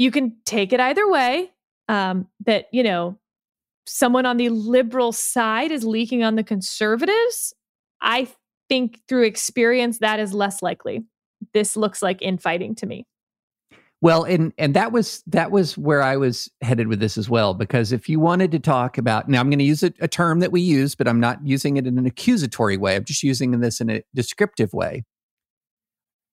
you 0.00 0.10
can 0.10 0.34
take 0.46 0.72
it 0.72 0.80
either 0.80 1.06
way. 1.10 1.52
Um, 1.86 2.26
that 2.46 2.68
you 2.72 2.82
know, 2.82 3.18
someone 3.86 4.24
on 4.24 4.38
the 4.38 4.48
liberal 4.48 5.12
side 5.12 5.70
is 5.70 5.84
leaking 5.84 6.24
on 6.24 6.36
the 6.36 6.42
conservatives. 6.42 7.52
I 8.02 8.28
think 8.68 9.00
through 9.08 9.24
experience 9.24 9.98
that 9.98 10.20
is 10.20 10.32
less 10.32 10.62
likely. 10.62 11.04
This 11.52 11.76
looks 11.76 12.02
like 12.02 12.22
infighting 12.22 12.74
to 12.76 12.86
me. 12.86 13.06
Well, 14.02 14.24
and 14.24 14.52
and 14.56 14.72
that 14.74 14.92
was 14.92 15.22
that 15.26 15.50
was 15.50 15.76
where 15.76 16.00
I 16.02 16.16
was 16.16 16.50
headed 16.62 16.88
with 16.88 17.00
this 17.00 17.18
as 17.18 17.28
well. 17.28 17.52
Because 17.52 17.92
if 17.92 18.08
you 18.08 18.18
wanted 18.18 18.50
to 18.52 18.58
talk 18.58 18.96
about 18.96 19.28
now, 19.28 19.40
I'm 19.40 19.50
going 19.50 19.58
to 19.58 19.64
use 19.64 19.82
a, 19.82 19.92
a 20.00 20.08
term 20.08 20.40
that 20.40 20.52
we 20.52 20.62
use, 20.62 20.94
but 20.94 21.06
I'm 21.06 21.20
not 21.20 21.46
using 21.46 21.76
it 21.76 21.86
in 21.86 21.98
an 21.98 22.06
accusatory 22.06 22.78
way. 22.78 22.96
I'm 22.96 23.04
just 23.04 23.22
using 23.22 23.60
this 23.60 23.80
in 23.80 23.90
a 23.90 24.02
descriptive 24.14 24.72
way. 24.72 25.04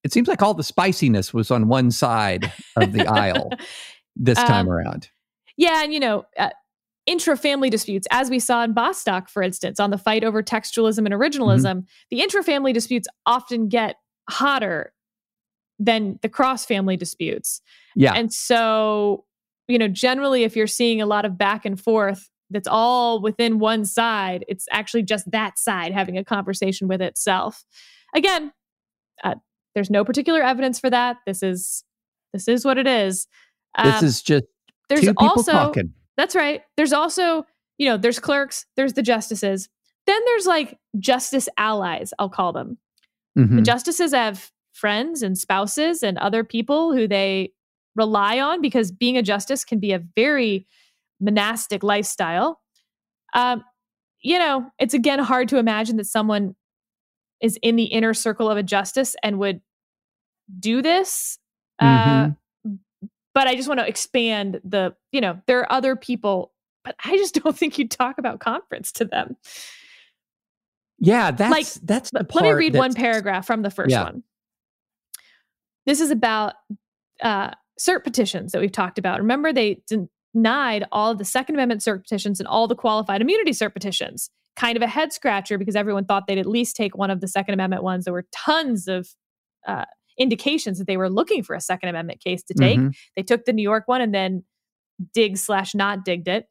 It 0.05 0.13
seems 0.13 0.29
like 0.29 0.41
all 0.41 0.53
the 0.53 0.63
spiciness 0.63 1.33
was 1.33 1.51
on 1.51 1.67
one 1.67 1.91
side 1.91 2.53
of 2.77 2.93
the 2.93 3.05
aisle 3.05 3.49
this 4.15 4.37
time 4.37 4.67
Um, 4.67 4.71
around. 4.71 5.09
Yeah, 5.57 5.83
and 5.83 5.93
you 5.93 5.99
know, 5.99 6.23
uh, 6.37 6.51
intra-family 7.07 7.69
disputes, 7.69 8.05
as 8.11 8.29
we 8.29 8.39
saw 8.39 8.63
in 8.63 8.73
Bostock, 8.73 9.29
for 9.29 9.41
instance, 9.41 9.79
on 9.79 9.89
the 9.89 9.97
fight 9.97 10.23
over 10.23 10.43
textualism 10.43 10.99
and 10.99 11.13
originalism, 11.13 11.85
the 12.11 12.21
intra-family 12.21 12.73
disputes 12.73 13.07
often 13.25 13.69
get 13.69 13.95
hotter 14.29 14.93
than 15.79 16.19
the 16.21 16.29
cross-family 16.29 16.97
disputes. 16.97 17.61
Yeah, 17.95 18.13
And 18.13 18.31
so, 18.33 19.25
you 19.67 19.77
know, 19.77 19.87
generally, 19.87 20.43
if 20.43 20.55
you're 20.55 20.67
seeing 20.67 21.01
a 21.01 21.05
lot 21.05 21.25
of 21.25 21.37
back 21.37 21.65
and 21.65 21.79
forth 21.79 22.29
that's 22.49 22.67
all 22.67 23.21
within 23.21 23.59
one 23.59 23.85
side, 23.85 24.45
it's 24.47 24.67
actually 24.71 25.03
just 25.03 25.29
that 25.31 25.57
side 25.57 25.93
having 25.93 26.17
a 26.17 26.23
conversation 26.23 26.87
with 26.87 27.01
itself. 27.01 27.63
Again, 28.15 28.51
uh, 29.23 29.35
there's 29.75 29.89
no 29.89 30.03
particular 30.03 30.41
evidence 30.41 30.79
for 30.79 30.89
that. 30.89 31.17
This 31.25 31.43
is 31.43 31.83
this 32.33 32.47
is 32.47 32.65
what 32.65 32.77
it 32.77 32.87
is. 32.87 33.27
this 33.81 33.95
Um, 33.95 34.05
is 34.05 34.21
just 34.21 34.45
there's 34.89 35.01
two 35.01 35.13
people 35.13 35.27
also 35.27 35.51
talking. 35.51 35.93
That's 36.17 36.35
right. 36.35 36.61
There's 36.75 36.93
also 36.93 37.45
you 37.77 37.87
know 37.87 37.97
there's 37.97 38.19
clerks, 38.19 38.65
there's 38.75 38.93
the 38.93 39.03
justices, 39.03 39.69
then 40.07 40.19
there's 40.25 40.45
like 40.45 40.77
justice 40.99 41.47
allies. 41.57 42.13
I'll 42.19 42.29
call 42.29 42.51
them. 42.53 42.77
The 43.35 43.43
Mhm. 43.43 43.63
justices 43.65 44.13
have 44.13 44.51
friends 44.73 45.21
and 45.21 45.37
spouses 45.37 46.01
and 46.03 46.17
other 46.17 46.43
people 46.43 46.93
who 46.93 47.07
they 47.07 47.51
rely 47.95 48.39
on 48.39 48.61
because 48.61 48.91
being 48.91 49.17
a 49.17 49.21
justice 49.23 49.63
can 49.63 49.79
be 49.79 49.91
a 49.91 49.99
very 50.15 50.65
monastic 51.19 51.83
lifestyle. 51.83 52.61
Um, 53.33 53.63
you 54.21 54.37
know, 54.39 54.69
it's 54.79 54.93
again 54.93 55.19
hard 55.19 55.47
to 55.49 55.57
imagine 55.57 55.97
that 55.97 56.05
someone 56.05 56.55
is 57.41 57.57
in 57.61 57.75
the 57.75 57.85
inner 57.85 58.13
circle 58.15 58.49
of 58.49 58.57
a 58.57 58.63
justice 58.63 59.15
and 59.23 59.37
would 59.39 59.61
do 60.59 60.81
this. 60.81 61.37
Uh, 61.79 62.29
but 63.37 63.45
I 63.45 63.55
just 63.55 63.67
want 63.67 63.79
to 63.79 63.87
expand 63.87 64.59
the, 64.63 64.95
you 65.11 65.21
know, 65.21 65.39
there 65.45 65.59
are 65.59 65.71
other 65.71 65.95
people, 65.95 66.53
but 66.83 66.95
I 67.05 67.17
just 67.17 67.35
don't 67.43 67.55
think 67.55 67.77
you 67.77 67.87
talk 67.87 68.17
about 68.17 68.39
conference 68.39 68.91
to 68.93 69.05
them. 69.05 69.37
Yeah, 70.97 71.29
that's 71.29 71.51
like, 71.51 71.67
that's 71.85 72.09
the 72.09 72.23
point. 72.23 72.45
Let 72.47 72.53
me 72.53 72.57
read 72.57 72.73
one 72.75 72.95
paragraph 72.95 73.45
from 73.45 73.61
the 73.61 73.69
first 73.69 73.91
Yeah. 73.91 74.05
one. 74.05 74.23
This 75.85 76.01
is 76.01 76.09
about 76.09 76.55
uh, 77.21 77.51
cert 77.79 78.03
petitions 78.03 78.53
that 78.53 78.59
we've 78.59 78.71
talked 78.71 78.97
about. 78.97 79.19
Remember, 79.19 79.53
they 79.53 79.83
denied 80.33 80.85
all 80.91 81.11
of 81.11 81.19
the 81.19 81.23
Second 81.23 81.53
Amendment 81.57 81.81
cert 81.81 82.01
petitions 82.01 82.39
and 82.39 82.47
all 82.47 82.67
the 82.67 82.73
qualified 82.73 83.21
immunity 83.21 83.51
cert 83.51 83.71
petitions. 83.71 84.31
Kind 84.55 84.77
of 84.77 84.81
a 84.81 84.87
head 84.87 85.13
scratcher 85.13 85.59
because 85.59 85.75
everyone 85.75 86.05
thought 86.05 86.25
they'd 86.25 86.39
at 86.39 86.47
least 86.47 86.75
take 86.75 86.97
one 86.97 87.11
of 87.11 87.21
the 87.21 87.27
Second 87.27 87.53
Amendment 87.53 87.83
ones. 87.83 88.05
There 88.05 88.13
were 88.15 88.25
tons 88.33 88.87
of 88.87 89.09
uh, 89.67 89.85
indications 90.17 90.77
that 90.77 90.87
they 90.87 90.97
were 90.97 91.09
looking 91.09 91.43
for 91.43 91.55
a 91.55 91.61
Second 91.61 91.89
Amendment 91.89 92.21
case 92.21 92.43
to 92.43 92.53
take. 92.53 92.79
Mhm. 92.79 92.95
They 93.15 93.23
took 93.23 93.45
the 93.45 93.53
New 93.53 93.63
York 93.63 93.87
one 93.87 94.01
and 94.01 94.13
then 94.13 94.43
dig 95.13 95.37
slash 95.37 95.75
not 95.75 96.03
digged 96.03 96.27
it. 96.27 96.47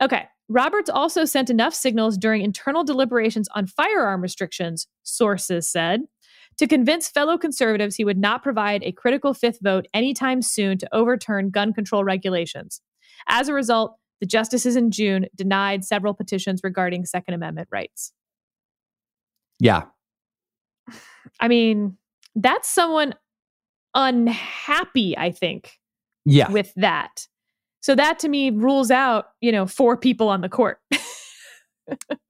Okay. 0.00 0.26
Roberts 0.48 0.88
also 0.88 1.24
sent 1.24 1.50
enough 1.50 1.74
signals 1.74 2.16
during 2.16 2.42
internal 2.42 2.84
deliberations 2.84 3.48
on 3.54 3.66
firearm 3.66 4.20
restrictions, 4.20 4.86
sources 5.02 5.68
said, 5.68 6.02
to 6.58 6.68
convince 6.68 7.08
fellow 7.08 7.36
conservatives 7.36 7.96
he 7.96 8.04
would 8.04 8.18
not 8.18 8.42
provide 8.42 8.84
a 8.84 8.92
critical 8.92 9.34
fifth 9.34 9.58
vote 9.60 9.88
anytime 9.92 10.42
soon 10.42 10.78
to 10.78 10.88
overturn 10.94 11.50
gun 11.50 11.72
control 11.72 12.04
regulations. 12.04 12.80
As 13.26 13.48
a 13.48 13.52
result, 13.52 13.96
the 14.20 14.26
justices 14.26 14.76
in 14.76 14.92
June 14.92 15.26
denied 15.34 15.84
several 15.84 16.14
petitions 16.14 16.60
regarding 16.62 17.04
Second 17.04 17.34
Amendment 17.34 17.68
rights. 17.72 18.12
Yeah, 19.58 19.86
I 21.40 21.48
mean, 21.48 21.98
that's 22.36 22.68
someone 22.68 23.14
unhappy, 23.94 25.16
I 25.18 25.32
think, 25.32 25.72
yeah, 26.24 26.50
with 26.50 26.72
that. 26.76 27.26
So 27.80 27.94
that 27.94 28.18
to 28.20 28.28
me 28.28 28.50
rules 28.50 28.90
out, 28.90 29.26
you 29.40 29.52
know, 29.52 29.66
four 29.66 29.96
people 29.96 30.28
on 30.28 30.40
the 30.40 30.48
court. 30.48 30.78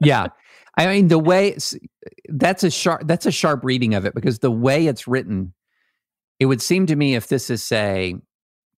yeah. 0.01 0.29
I 0.79 0.87
mean, 0.87 1.09
the 1.09 1.19
way 1.19 1.49
it's- 1.49 1.75
that's 2.29 2.63
a 2.63 2.71
sharp 2.71 3.07
that's 3.07 3.25
a 3.27 3.33
sharp 3.33 3.65
reading 3.65 3.95
of 3.95 4.05
it 4.05 4.15
because 4.15 4.41
the 4.41 4.51
way 4.51 4.87
it's 4.87 5.09
written, 5.09 5.55
it 6.39 6.47
would 6.47 6.61
seem 6.61 6.87
to 6.87 6.97
me 6.97 7.15
if 7.15 7.29
this 7.29 7.49
is 7.51 7.63
say 7.63 8.15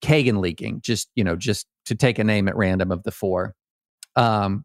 Kagan 0.01 0.39
leaking, 0.39 0.79
just 0.81 1.09
you 1.15 1.23
know, 1.23 1.35
just 1.35 1.67
to 1.85 1.95
take 1.95 2.17
a 2.19 2.23
name 2.23 2.47
at 2.47 2.55
random 2.55 2.91
of 2.91 3.03
the 3.03 3.11
four, 3.11 3.53
um, 4.15 4.63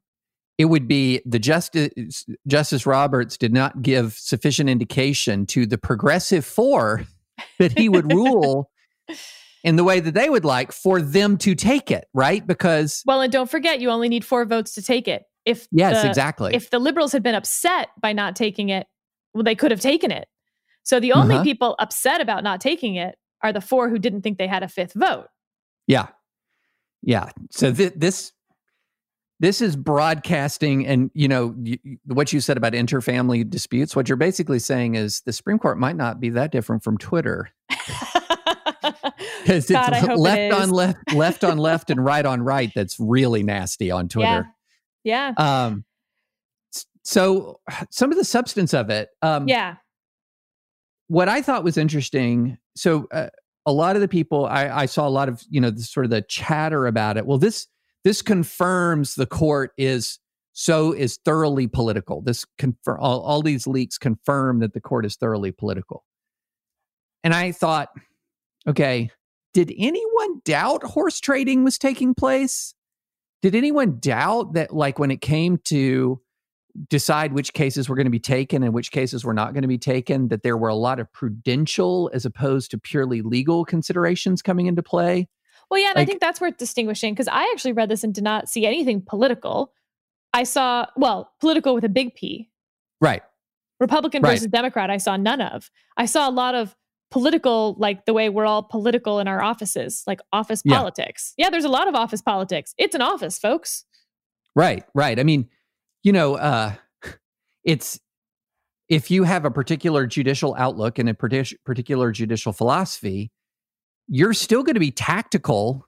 it 0.59 0.67
would 0.67 0.87
be 0.87 1.21
the 1.27 1.38
justice 1.38 2.25
Justice 2.47 2.87
Roberts 2.87 3.37
did 3.37 3.53
not 3.53 3.83
give 3.83 4.14
sufficient 4.14 4.71
indication 4.71 5.47
to 5.47 5.67
the 5.67 5.79
progressive 5.79 6.45
four 6.45 7.05
that 7.59 7.77
he 7.77 7.88
would 7.88 8.12
rule 8.12 8.71
in 9.64 9.77
the 9.77 9.85
way 9.85 9.99
that 10.01 10.14
they 10.14 10.31
would 10.31 10.45
like 10.45 10.73
for 10.73 11.01
them 11.01 11.37
to 11.38 11.55
take 11.55 11.90
it, 11.90 12.07
right? 12.14 12.47
Because 12.47 13.03
well, 13.07 13.21
and 13.21 13.33
don't 13.33 13.51
forget, 13.51 13.81
you 13.81 13.90
only 13.90 14.09
need 14.09 14.25
four 14.25 14.45
votes 14.45 14.75
to 14.75 14.83
take 14.83 15.09
it. 15.09 15.25
If 15.45 15.69
yes, 15.73 16.03
the, 16.03 16.09
exactly. 16.09 16.55
if 16.55 16.71
the 16.71 16.79
liberals 16.79 17.12
had 17.12 17.23
been 17.23 17.35
upset 17.35 17.88
by 18.01 18.12
not 18.12 18.35
taking 18.37 18.69
it, 18.71 18.87
well, 19.35 19.43
they 19.43 19.55
could 19.55 19.71
have 19.73 19.81
taken 19.81 20.11
it. 20.11 20.29
So 20.85 21.01
the 21.01 21.12
only 21.12 21.35
Uh-huh. 21.37 21.45
people 21.45 21.75
upset 21.79 22.21
about 22.21 22.45
not 22.45 22.61
taking 22.61 22.95
it 22.95 23.16
are 23.43 23.53
the 23.53 23.61
four 23.61 23.89
who 23.91 23.99
didn't 23.99 24.22
think 24.22 24.39
they 24.39 24.47
had 24.47 24.62
a 24.62 24.68
fifth 24.68 24.93
vote. 24.95 25.26
Yeah. 25.87 26.07
Yeah. 27.03 27.28
So 27.51 27.72
th- 27.72 27.93
this 27.97 28.33
this 29.45 29.61
is 29.61 29.76
broadcasting 29.76 30.86
and 30.86 31.11
you 31.12 31.28
know 31.28 31.55
y- 31.59 31.78
y- 31.84 31.97
what 32.07 32.32
you 32.32 32.40
said 32.40 32.57
about 32.57 32.72
interfamily 32.72 33.49
disputes 33.49 33.95
what 33.95 34.09
you're 34.09 34.16
basically 34.16 34.59
saying 34.59 34.95
is 34.95 35.20
the 35.26 35.32
Supreme 35.34 35.59
Court 35.59 35.78
might 35.78 35.97
not 35.97 36.18
be 36.18 36.30
that 36.30 36.51
different 36.51 36.82
from 36.82 36.97
Twitter 36.97 37.51
I 37.70 39.12
it's 39.45 39.70
it 39.70 40.16
left 40.16 40.55
on 40.55 40.70
left 40.70 41.12
left 41.12 41.45
on 41.45 41.59
left 41.68 41.90
and 41.90 42.03
right 42.03 42.24
on 42.24 42.40
right 42.42 42.70
that's 42.74 42.99
really 42.99 43.42
nasty 43.42 43.90
on 43.90 44.09
Twitter. 44.09 44.47
Yeah. 45.03 45.32
Um 45.36 45.84
so 47.03 47.61
some 47.90 48.11
of 48.11 48.16
the 48.16 48.24
substance 48.24 48.72
of 48.72 48.88
it 48.88 49.11
um 49.20 49.47
Yeah. 49.47 49.76
what 51.09 51.28
I 51.28 51.42
thought 51.42 51.64
was 51.64 51.76
interesting, 51.76 52.57
so 52.74 53.07
uh, 53.12 53.28
a 53.66 53.72
lot 53.72 53.97
of 53.97 54.03
the 54.03 54.09
people 54.09 54.47
I, 54.47 54.68
I 54.68 54.86
saw 54.86 55.07
a 55.07 55.11
lot 55.11 55.28
of 55.28 55.42
you 55.51 55.61
know 55.61 55.70
the, 55.70 55.82
sort 55.82 56.07
of 56.07 56.11
the 56.11 56.22
chatter 56.22 56.86
about 56.86 57.16
it. 57.18 57.26
Well, 57.26 57.38
this 57.38 57.66
this 58.05 58.22
confirms 58.22 59.14
the 59.14 59.26
court 59.26 59.72
is 59.76 60.18
so 60.52 60.92
is 60.92 61.18
thoroughly 61.24 61.66
political. 61.66 62.22
This 62.22 62.46
confirm 62.59 62.98
all, 63.00 63.20
all 63.22 63.42
these 63.42 63.66
leaks 63.66 63.98
confirm 63.98 64.61
that 64.61 64.72
the 64.72 64.80
court 64.80 65.05
is 65.05 65.16
thoroughly 65.16 65.50
political. 65.50 66.05
And 67.24 67.34
I 67.34 67.50
thought, 67.52 67.88
okay, 68.66 69.11
did 69.52 69.72
anyone 69.76 70.42
doubt 70.44 70.84
horse 70.84 71.18
trading 71.20 71.64
was 71.64 71.78
taking 71.78 72.14
place? 72.14 72.74
Did 73.42 73.55
anyone 73.55 73.98
doubt 73.98 74.55
that, 74.55 74.74
like, 74.74 74.98
when 74.98 75.11
it 75.11 75.20
came 75.20 75.59
to 75.64 76.20
decide 76.88 77.32
which 77.32 77.52
cases 77.52 77.88
were 77.88 77.96
going 77.96 78.07
to 78.07 78.11
be 78.11 78.18
taken 78.18 78.62
and 78.62 78.74
which 78.74 78.90
cases 78.90 79.24
were 79.24 79.34
not 79.34 79.55
going 79.55 79.62
to 79.62 79.68
be 79.68 79.78
taken, 79.78 80.28
that 80.28 80.42
there 80.42 80.57
were 80.57 80.68
a 80.68 80.74
lot 80.74 80.98
of 80.98 81.12
prudential 81.12 82.11
as 82.12 82.24
opposed 82.24 82.70
to 82.70 82.78
purely 82.78 83.22
legal 83.22 83.64
considerations 83.64 84.42
coming 84.42 84.66
into 84.66 84.82
play? 84.82 85.28
Well, 85.71 85.81
yeah, 85.81 85.89
and 85.89 85.97
like, 85.97 86.03
I 86.03 86.07
think 86.07 86.21
that's 86.21 86.41
worth 86.41 86.57
distinguishing 86.57 87.15
because 87.15 87.29
I 87.29 87.51
actually 87.53 87.73
read 87.73 87.89
this 87.89 88.05
and 88.05 88.15
did 88.15 88.25
not 88.25 88.49
see 88.49 88.67
anything 88.67 89.03
political. 89.03 89.73
I 90.33 90.45
saw, 90.45 90.87
well, 90.97 91.33
political 91.41 91.75
with 91.75 91.85
a 91.85 91.89
big 91.89 92.15
P. 92.15 92.51
Right. 93.01 93.23
Republican 93.81 94.23
right. 94.23 94.33
versus 94.33 94.49
Democrat, 94.49 94.91
I 94.91 94.97
saw 94.97 95.17
none 95.17 95.41
of. 95.41 95.71
I 95.97 96.07
saw 96.07 96.29
a 96.29 96.33
lot 96.33 96.55
of 96.55 96.75
political, 97.11 97.77
like 97.79 98.07
the 98.07 98.12
way 98.12 98.29
we're 98.29 98.47
all 98.47 98.62
political 98.62 99.21
in 99.21 99.29
our 99.29 99.43
offices, 99.43 100.03
like 100.07 100.21
office 100.33 100.62
yeah. 100.65 100.77
politics. 100.77 101.35
Yeah, 101.37 101.51
there's 101.51 101.65
a 101.65 101.69
lot 101.69 101.87
of 101.87 101.95
office 101.95 102.23
politics. 102.23 102.75
It's 102.79 102.95
an 102.95 103.03
office, 103.03 103.39
folks. 103.39 103.85
Right, 104.57 104.85
right. 104.95 105.19
I 105.19 105.23
mean, 105.23 105.49
you 106.03 106.12
know, 106.12 106.35
uh, 106.35 106.75
it's 107.65 108.01
if 108.89 109.11
you 109.11 109.25
have 109.25 109.45
a 109.45 109.51
particular 109.51 110.07
judicial 110.07 110.55
outlook 110.57 110.99
and 110.99 111.09
a 111.09 111.15
particular 111.15 112.11
judicial 112.11 112.53
philosophy, 112.53 113.31
you're 114.09 114.34
still 114.34 114.62
going 114.62 114.74
to 114.74 114.80
be 114.80 114.90
tactical 114.90 115.86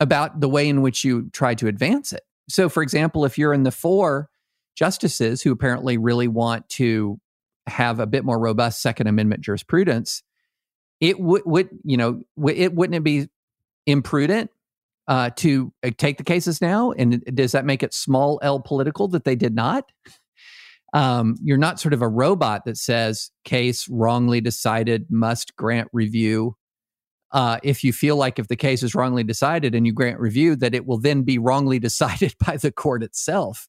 about 0.00 0.40
the 0.40 0.48
way 0.48 0.68
in 0.68 0.82
which 0.82 1.04
you 1.04 1.30
try 1.32 1.54
to 1.54 1.66
advance 1.66 2.12
it. 2.12 2.22
So, 2.48 2.68
for 2.68 2.82
example, 2.82 3.24
if 3.24 3.38
you're 3.38 3.54
in 3.54 3.62
the 3.62 3.70
four 3.70 4.28
justices 4.76 5.42
who 5.42 5.52
apparently 5.52 5.96
really 5.96 6.28
want 6.28 6.68
to 6.70 7.18
have 7.66 8.00
a 8.00 8.06
bit 8.06 8.24
more 8.24 8.38
robust 8.38 8.82
Second 8.82 9.06
Amendment 9.06 9.40
jurisprudence, 9.40 10.22
it 11.00 11.18
would, 11.18 11.42
would 11.46 11.70
you 11.84 11.96
know, 11.96 12.22
it 12.48 12.74
wouldn't 12.74 12.96
it 12.96 13.04
be 13.04 13.28
imprudent 13.86 14.50
uh, 15.08 15.30
to 15.36 15.72
uh, 15.82 15.90
take 15.96 16.18
the 16.18 16.24
cases 16.24 16.60
now? 16.60 16.92
And 16.92 17.22
does 17.34 17.52
that 17.52 17.64
make 17.64 17.82
it 17.82 17.94
small 17.94 18.38
L 18.42 18.60
political 18.60 19.08
that 19.08 19.24
they 19.24 19.36
did 19.36 19.54
not? 19.54 19.90
Um, 20.92 21.36
you're 21.42 21.58
not 21.58 21.80
sort 21.80 21.92
of 21.92 22.02
a 22.02 22.08
robot 22.08 22.64
that 22.66 22.76
says 22.76 23.30
case 23.44 23.88
wrongly 23.88 24.40
decided 24.40 25.06
must 25.10 25.56
grant 25.56 25.88
review. 25.92 26.56
Uh, 27.34 27.58
if 27.64 27.82
you 27.82 27.92
feel 27.92 28.14
like 28.14 28.38
if 28.38 28.46
the 28.46 28.56
case 28.56 28.84
is 28.84 28.94
wrongly 28.94 29.24
decided 29.24 29.74
and 29.74 29.84
you 29.84 29.92
grant 29.92 30.20
review, 30.20 30.54
that 30.54 30.72
it 30.72 30.86
will 30.86 30.98
then 30.98 31.22
be 31.22 31.36
wrongly 31.36 31.78
decided 31.80 32.34
by 32.46 32.56
the 32.56 32.72
court 32.72 33.02
itself. 33.02 33.68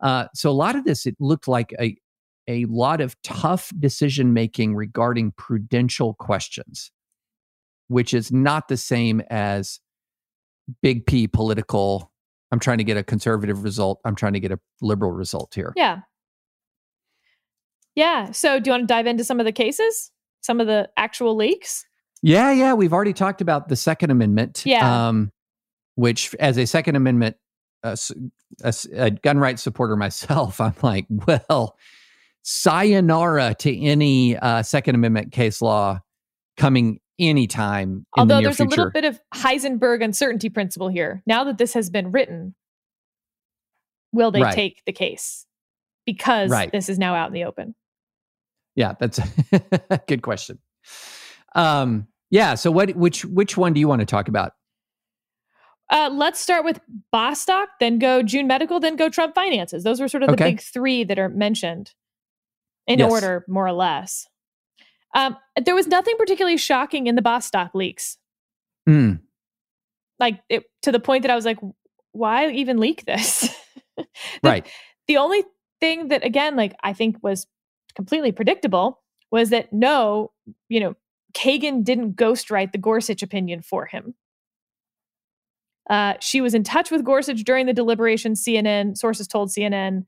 Uh, 0.00 0.26
so 0.34 0.48
a 0.48 0.52
lot 0.52 0.76
of 0.76 0.84
this, 0.84 1.04
it 1.04 1.16
looked 1.20 1.48
like 1.48 1.74
a 1.80 1.96
a 2.48 2.64
lot 2.66 3.00
of 3.00 3.20
tough 3.22 3.72
decision 3.80 4.32
making 4.32 4.76
regarding 4.76 5.32
prudential 5.32 6.14
questions, 6.14 6.92
which 7.88 8.14
is 8.14 8.30
not 8.30 8.68
the 8.68 8.76
same 8.76 9.20
as 9.30 9.80
big 10.80 11.06
P 11.06 11.26
political. 11.26 12.12
I'm 12.52 12.60
trying 12.60 12.78
to 12.78 12.84
get 12.84 12.96
a 12.96 13.02
conservative 13.02 13.64
result. 13.64 14.00
I'm 14.04 14.14
trying 14.14 14.34
to 14.34 14.40
get 14.40 14.52
a 14.52 14.60
liberal 14.80 15.10
result 15.10 15.54
here. 15.54 15.72
Yeah. 15.76 16.00
Yeah. 17.96 18.30
So, 18.30 18.60
do 18.60 18.68
you 18.68 18.72
want 18.72 18.82
to 18.82 18.86
dive 18.86 19.06
into 19.06 19.24
some 19.24 19.40
of 19.40 19.46
the 19.46 19.52
cases, 19.52 20.12
some 20.42 20.60
of 20.60 20.66
the 20.66 20.88
actual 20.96 21.34
leaks? 21.34 21.85
Yeah. 22.22 22.52
Yeah. 22.52 22.74
We've 22.74 22.92
already 22.92 23.12
talked 23.12 23.40
about 23.40 23.68
the 23.68 23.76
Second 23.76 24.10
Amendment. 24.10 24.62
Yeah. 24.64 25.08
Um, 25.08 25.32
which, 25.96 26.34
as 26.38 26.58
a 26.58 26.66
Second 26.66 26.96
Amendment, 26.96 27.36
uh, 27.82 27.96
a, 28.62 28.74
a 28.94 29.10
gun 29.10 29.38
rights 29.38 29.62
supporter 29.62 29.96
myself, 29.96 30.60
I'm 30.60 30.74
like, 30.82 31.06
well, 31.08 31.76
sayonara 32.42 33.54
to 33.60 33.80
any 33.80 34.36
uh, 34.36 34.62
Second 34.62 34.94
Amendment 34.94 35.32
case 35.32 35.60
law 35.60 36.00
coming 36.56 37.00
anytime. 37.18 38.06
Although 38.16 38.36
the 38.36 38.42
there's 38.42 38.56
future. 38.56 38.68
a 38.68 38.84
little 38.84 38.90
bit 38.90 39.04
of 39.04 39.20
Heisenberg 39.34 40.02
uncertainty 40.02 40.48
principle 40.48 40.88
here. 40.88 41.22
Now 41.26 41.44
that 41.44 41.58
this 41.58 41.74
has 41.74 41.90
been 41.90 42.12
written, 42.12 42.54
will 44.12 44.30
they 44.30 44.42
right. 44.42 44.54
take 44.54 44.84
the 44.84 44.92
case? 44.92 45.46
Because 46.04 46.50
right. 46.50 46.70
this 46.70 46.88
is 46.88 46.98
now 46.98 47.14
out 47.14 47.28
in 47.28 47.32
the 47.32 47.44
open. 47.44 47.74
Yeah, 48.74 48.94
that's 48.98 49.18
a 49.90 50.00
good 50.06 50.22
question. 50.22 50.58
Um, 51.56 52.06
yeah. 52.30 52.54
So, 52.54 52.70
what? 52.70 52.94
Which 52.94 53.24
which 53.24 53.56
one 53.56 53.72
do 53.72 53.80
you 53.80 53.88
want 53.88 54.00
to 54.00 54.06
talk 54.06 54.28
about? 54.28 54.52
Uh, 55.90 56.10
let's 56.12 56.40
start 56.40 56.64
with 56.64 56.80
Bostock, 57.12 57.68
then 57.78 57.98
go 57.98 58.22
June 58.22 58.46
Medical, 58.46 58.80
then 58.80 58.96
go 58.96 59.08
Trump 59.08 59.34
Finances. 59.34 59.84
Those 59.84 60.00
were 60.00 60.08
sort 60.08 60.24
of 60.24 60.28
the 60.28 60.34
okay. 60.34 60.50
big 60.50 60.60
three 60.60 61.04
that 61.04 61.18
are 61.18 61.28
mentioned 61.28 61.94
in 62.86 62.98
yes. 62.98 63.10
order, 63.10 63.44
more 63.48 63.66
or 63.66 63.72
less. 63.72 64.26
Um, 65.14 65.36
there 65.64 65.74
was 65.74 65.86
nothing 65.86 66.14
particularly 66.18 66.56
shocking 66.56 67.06
in 67.06 67.14
the 67.14 67.22
Bostock 67.22 67.74
leaks. 67.74 68.18
Mm. 68.88 69.20
Like 70.18 70.40
it, 70.48 70.64
to 70.82 70.92
the 70.92 71.00
point 71.00 71.22
that 71.22 71.30
I 71.30 71.36
was 71.36 71.44
like, 71.44 71.58
why 72.12 72.50
even 72.50 72.78
leak 72.78 73.04
this? 73.04 73.48
the, 73.96 74.06
right. 74.42 74.66
The 75.06 75.18
only 75.18 75.44
thing 75.80 76.08
that, 76.08 76.24
again, 76.24 76.56
like 76.56 76.74
I 76.82 76.92
think 76.92 77.16
was 77.22 77.46
completely 77.94 78.32
predictable 78.32 79.00
was 79.30 79.50
that 79.50 79.72
no, 79.72 80.32
you 80.68 80.80
know, 80.80 80.96
Kagan 81.34 81.84
didn't 81.84 82.16
ghostwrite 82.16 82.72
the 82.72 82.78
Gorsuch 82.78 83.22
opinion 83.22 83.62
for 83.62 83.86
him. 83.86 84.14
Uh, 85.88 86.14
she 86.20 86.40
was 86.40 86.54
in 86.54 86.64
touch 86.64 86.90
with 86.90 87.04
Gorsuch 87.04 87.44
during 87.44 87.66
the 87.66 87.72
deliberation, 87.72 88.32
CNN, 88.32 88.96
sources 88.96 89.28
told 89.28 89.50
CNN. 89.50 90.06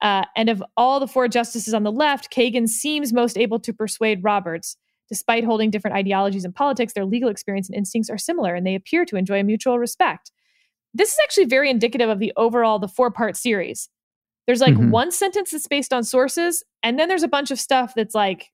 Uh, 0.00 0.24
and 0.36 0.48
of 0.48 0.62
all 0.76 1.00
the 1.00 1.06
four 1.06 1.28
justices 1.28 1.72
on 1.72 1.84
the 1.84 1.92
left, 1.92 2.32
Kagan 2.32 2.68
seems 2.68 3.12
most 3.12 3.38
able 3.38 3.60
to 3.60 3.72
persuade 3.72 4.24
Roberts. 4.24 4.76
Despite 5.08 5.44
holding 5.44 5.70
different 5.70 5.96
ideologies 5.96 6.44
and 6.44 6.54
politics, 6.54 6.94
their 6.94 7.04
legal 7.04 7.28
experience 7.28 7.68
and 7.68 7.76
instincts 7.76 8.08
are 8.08 8.18
similar, 8.18 8.54
and 8.54 8.66
they 8.66 8.74
appear 8.74 9.04
to 9.04 9.16
enjoy 9.16 9.38
a 9.38 9.44
mutual 9.44 9.78
respect. 9.78 10.32
This 10.94 11.12
is 11.12 11.18
actually 11.22 11.44
very 11.44 11.68
indicative 11.68 12.08
of 12.08 12.20
the 12.20 12.32
overall, 12.36 12.78
the 12.78 12.88
four 12.88 13.10
part 13.10 13.36
series. 13.36 13.90
There's 14.46 14.60
like 14.60 14.74
mm-hmm. 14.74 14.90
one 14.90 15.12
sentence 15.12 15.50
that's 15.50 15.66
based 15.66 15.92
on 15.92 16.04
sources, 16.04 16.64
and 16.82 16.98
then 16.98 17.08
there's 17.08 17.22
a 17.22 17.28
bunch 17.28 17.50
of 17.50 17.60
stuff 17.60 17.92
that's 17.94 18.14
like 18.14 18.50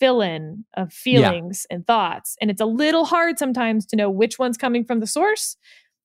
fill 0.00 0.20
in 0.22 0.64
of 0.76 0.92
feelings 0.92 1.66
yeah. 1.70 1.76
and 1.76 1.86
thoughts. 1.86 2.36
And 2.40 2.50
it's 2.50 2.60
a 2.60 2.66
little 2.66 3.04
hard 3.04 3.38
sometimes 3.38 3.86
to 3.86 3.96
know 3.96 4.10
which 4.10 4.38
one's 4.38 4.56
coming 4.56 4.84
from 4.84 4.98
the 5.00 5.06
source 5.06 5.56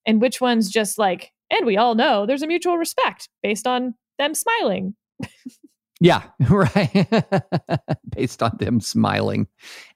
and 0.05 0.21
which 0.21 0.39
one's 0.39 0.69
just 0.69 0.99
like, 0.99 1.31
and 1.49 1.65
we 1.65 1.77
all 1.77 1.95
know 1.95 2.25
there's 2.25 2.43
a 2.43 2.47
mutual 2.47 2.77
respect 2.77 3.29
based 3.41 3.65
on 3.65 3.95
them 4.17 4.33
smiling. 4.33 4.95
yeah, 5.99 6.23
right. 6.49 7.07
Based 8.15 8.41
on 8.41 8.55
them 8.59 8.79
smiling. 8.79 9.47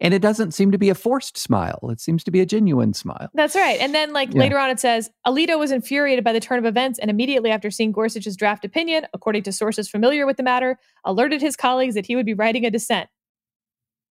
And 0.02 0.14
it 0.14 0.22
doesn't 0.22 0.54
seem 0.54 0.72
to 0.72 0.78
be 0.78 0.90
a 0.90 0.96
forced 0.96 1.38
smile. 1.38 1.80
It 1.90 2.02
seems 2.02 2.24
to 2.26 2.32
be 2.32 2.42
a 2.42 2.46
genuine 2.46 2.94
smile. 2.94 3.30
That's 3.34 3.56
right. 3.56 3.80
And 3.80 3.96
then, 3.96 4.12
like, 4.12 4.34
yeah. 4.34 4.40
later 4.40 4.58
on, 4.58 4.70
it 4.70 4.80
says 4.80 5.10
Alito 5.26 5.58
was 5.58 5.72
infuriated 5.72 6.24
by 6.24 6.34
the 6.34 6.40
turn 6.40 6.60
of 6.60 6.66
events 6.66 7.00
and 7.00 7.10
immediately 7.10 7.50
after 7.50 7.72
seeing 7.72 7.92
Gorsuch's 7.92 8.36
draft 8.36 8.66
opinion, 8.66 9.08
according 9.14 9.44
to 9.44 9.54
sources 9.54 9.90
familiar 9.90 10.26
with 10.26 10.38
the 10.38 10.44
matter, 10.44 10.78
alerted 11.06 11.42
his 11.42 11.56
colleagues 11.56 11.96
that 11.96 12.06
he 12.06 12.16
would 12.16 12.26
be 12.26 12.34
writing 12.34 12.66
a 12.66 12.72
dissent. 12.72 13.10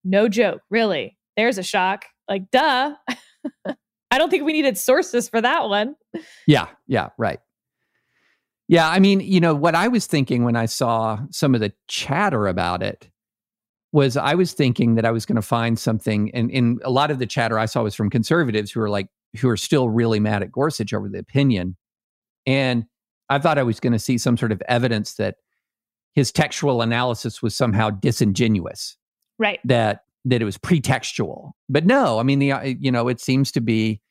No 0.08 0.30
joke, 0.30 0.62
really. 0.70 1.18
There's 1.36 1.58
a 1.58 1.64
shock. 1.64 2.06
Like, 2.30 2.50
duh. 2.50 2.96
I 4.10 4.18
don't 4.18 4.30
think 4.30 4.44
we 4.44 4.54
needed 4.54 4.78
sources 4.78 5.28
for 5.28 5.42
that 5.42 5.68
one. 5.68 5.96
Yeah, 6.48 6.68
yeah, 6.88 7.10
right. 7.18 7.40
Yeah, 8.70 8.90
I 8.90 9.00
mean, 9.00 9.20
you 9.20 9.42
know, 9.42 9.54
what 9.54 9.76
I 9.76 9.90
was 9.90 10.08
thinking 10.08 10.46
when 10.46 10.56
I 10.56 10.66
saw 10.66 11.20
some 11.30 11.54
of 11.54 11.62
the 11.62 11.74
chatter 11.88 12.48
about 12.48 12.82
it 12.82 13.10
was 13.92 14.16
I 14.16 14.36
was 14.36 14.54
thinking 14.54 14.96
that 14.96 15.06
I 15.06 15.12
was 15.12 15.26
going 15.26 15.36
to 15.38 15.42
find 15.42 15.78
something, 15.78 16.32
and 16.34 16.50
in 16.52 16.80
a 16.84 16.90
lot 16.90 17.12
of 17.12 17.20
the 17.20 17.26
chatter 17.26 17.60
I 17.60 17.66
saw 17.66 17.84
was 17.84 17.96
from 17.96 18.10
conservatives 18.10 18.72
who 18.72 18.82
are 18.82 18.90
like, 18.90 19.08
who 19.40 19.50
are 19.50 19.58
still 19.58 19.90
really 19.90 20.20
mad 20.22 20.42
at 20.42 20.52
Gorsuch 20.52 20.94
over 20.94 21.10
the 21.10 21.20
opinion. 21.20 21.76
And 22.46 22.86
I 23.30 23.40
thought 23.40 23.58
I 23.58 23.64
was 23.64 23.82
going 23.82 23.94
to 23.94 24.00
see 24.00 24.18
some 24.18 24.38
sort 24.38 24.54
of 24.54 24.62
evidence 24.70 25.16
that 25.16 25.36
his 26.14 26.32
textual 26.32 26.82
analysis 26.82 27.42
was 27.42 27.56
somehow 27.56 27.90
disingenuous. 27.90 28.98
Right. 29.40 29.60
That 29.66 30.04
that 30.26 30.42
it 30.42 30.46
was 30.46 30.58
pretextual. 30.58 31.52
But 31.70 31.86
no, 31.86 32.20
I 32.20 32.24
mean 32.24 32.40
the 32.40 32.52
uh, 32.52 32.62
you 32.62 32.92
know, 32.92 33.08
it 33.08 33.20
seems 33.20 33.52
to 33.54 33.62
be 33.62 34.02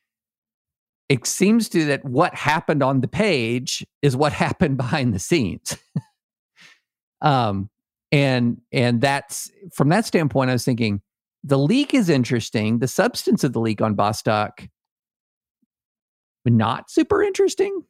it 1.09 1.25
seems 1.25 1.69
to 1.69 1.85
that 1.85 2.03
what 2.03 2.35
happened 2.35 2.83
on 2.83 3.01
the 3.01 3.07
page 3.07 3.85
is 4.01 4.15
what 4.15 4.33
happened 4.33 4.77
behind 4.77 5.13
the 5.13 5.19
scenes. 5.19 5.77
um, 7.21 7.69
and 8.11 8.61
and 8.71 9.01
that's 9.01 9.51
from 9.73 9.89
that 9.89 10.05
standpoint, 10.05 10.49
I 10.49 10.53
was 10.53 10.65
thinking 10.65 11.01
the 11.43 11.57
leak 11.57 11.93
is 11.93 12.09
interesting. 12.09 12.79
The 12.79 12.87
substance 12.87 13.43
of 13.43 13.53
the 13.53 13.59
leak 13.59 13.81
on 13.81 13.95
Bostock, 13.95 14.67
not 16.45 16.89
super 16.89 17.21
interesting. 17.21 17.83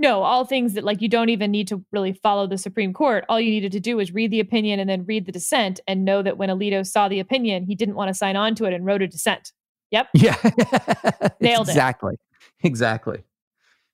No, 0.00 0.22
all 0.22 0.44
things 0.44 0.74
that 0.74 0.84
like 0.84 1.02
you 1.02 1.08
don't 1.08 1.28
even 1.28 1.50
need 1.50 1.68
to 1.68 1.84
really 1.90 2.12
follow 2.12 2.46
the 2.46 2.58
Supreme 2.58 2.92
Court. 2.92 3.24
All 3.28 3.40
you 3.40 3.50
needed 3.50 3.72
to 3.72 3.80
do 3.80 3.96
was 3.96 4.14
read 4.14 4.30
the 4.30 4.38
opinion 4.38 4.78
and 4.78 4.88
then 4.88 5.04
read 5.04 5.26
the 5.26 5.32
dissent 5.32 5.80
and 5.88 6.04
know 6.04 6.22
that 6.22 6.38
when 6.38 6.50
Alito 6.50 6.86
saw 6.86 7.08
the 7.08 7.18
opinion, 7.18 7.64
he 7.64 7.74
didn't 7.74 7.96
want 7.96 8.08
to 8.08 8.14
sign 8.14 8.36
on 8.36 8.54
to 8.56 8.64
it 8.64 8.72
and 8.72 8.86
wrote 8.86 9.02
a 9.02 9.08
dissent. 9.08 9.52
Yep. 9.90 10.08
Yeah. 10.14 10.36
Nailed 11.40 11.68
exactly. 11.68 12.14
it. 12.14 12.20
Exactly. 12.66 13.18
Exactly. 13.18 13.24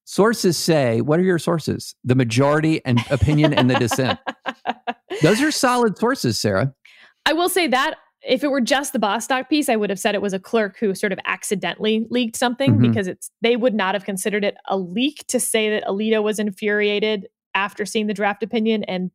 Sources 0.07 0.59
say, 0.59 1.01
what 1.01 1.19
are 1.19 1.23
your 1.23 1.39
sources? 1.39 1.95
The 2.05 2.15
majority 2.15 2.85
and 2.85 3.01
opinion 3.11 3.55
and 3.55 3.71
the 3.71 3.75
dissent. 3.77 4.19
Those 5.23 5.41
are 5.41 5.51
solid 5.51 5.97
sources, 5.97 6.39
Sarah. 6.39 6.75
I 7.25 7.33
will 7.33 7.49
say 7.49 7.67
that 7.69 7.95
if 8.27 8.43
it 8.43 8.49
were 8.51 8.61
just 8.61 8.93
the 8.93 8.99
Bostock 8.99 9.49
piece, 9.51 9.69
I 9.69 9.77
would 9.77 9.91
have 9.91 9.99
said 9.99 10.15
it 10.15 10.23
was 10.23 10.33
a 10.33 10.39
clerk 10.39 10.79
who 10.79 10.95
sort 10.95 11.13
of 11.13 11.19
accidentally 11.27 12.07
leaked 12.11 12.37
something 12.37 12.77
Mhm. 12.79 12.83
because 12.83 13.07
it's 13.07 13.31
they 13.43 13.57
would 13.57 13.75
not 13.75 13.95
have 13.95 14.05
considered 14.05 14.45
it 14.45 14.57
a 14.67 14.77
leak 14.79 15.25
to 15.29 15.39
say 15.39 15.71
that 15.71 15.85
Alito 15.85 16.23
was 16.23 16.39
infuriated 16.39 17.29
after 17.55 17.85
seeing 17.85 18.07
the 18.07 18.15
draft 18.15 18.43
opinion 18.43 18.83
and 18.85 19.11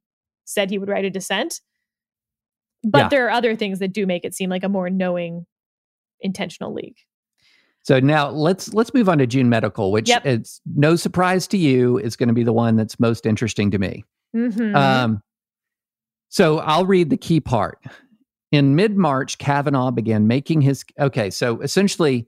said 0.46 0.70
he 0.70 0.78
would 0.78 0.90
write 0.90 1.06
a 1.06 1.10
dissent. 1.10 1.62
But 2.84 2.98
Yeah. 3.00 3.08
there 3.10 3.26
are 3.28 3.32
other 3.32 3.56
things 3.56 3.80
that 3.80 3.94
do 3.94 4.06
make 4.06 4.24
it 4.24 4.34
seem 4.34 4.50
like 4.50 4.64
a 4.64 4.70
more 4.70 4.90
knowing, 4.90 5.46
intentional 6.22 6.74
leak. 6.74 7.06
So 7.84 8.00
now 8.00 8.30
let's 8.30 8.74
let's 8.74 8.94
move 8.94 9.10
on 9.10 9.18
to 9.18 9.28
June 9.28 9.50
Medical, 9.50 9.92
which 9.92 10.08
Yep. 10.10 10.26
it's 10.26 10.62
no 10.76 10.96
surprise 10.96 11.48
to 11.48 11.58
you 11.58 11.98
is 11.98 12.16
going 12.16 12.28
to 12.30 12.34
be 12.34 12.44
the 12.44 12.54
one 12.54 12.76
that's 12.76 13.00
most 13.00 13.26
interesting 13.26 13.72
to 13.72 13.80
me. 13.80 14.04
Mhm. 14.36 14.76
Um, 14.76 15.24
so 16.30 16.60
I'll 16.60 16.86
read 16.86 17.10
the 17.10 17.18
key 17.18 17.40
part. 17.40 17.80
In 18.52 18.76
mid 18.76 18.98
March, 18.98 19.38
Kavanaugh 19.38 19.92
began 19.92 20.28
making 20.28 20.62
his. 20.62 20.84
Okay, 21.00 21.30
so 21.30 21.62
essentially, 21.62 22.28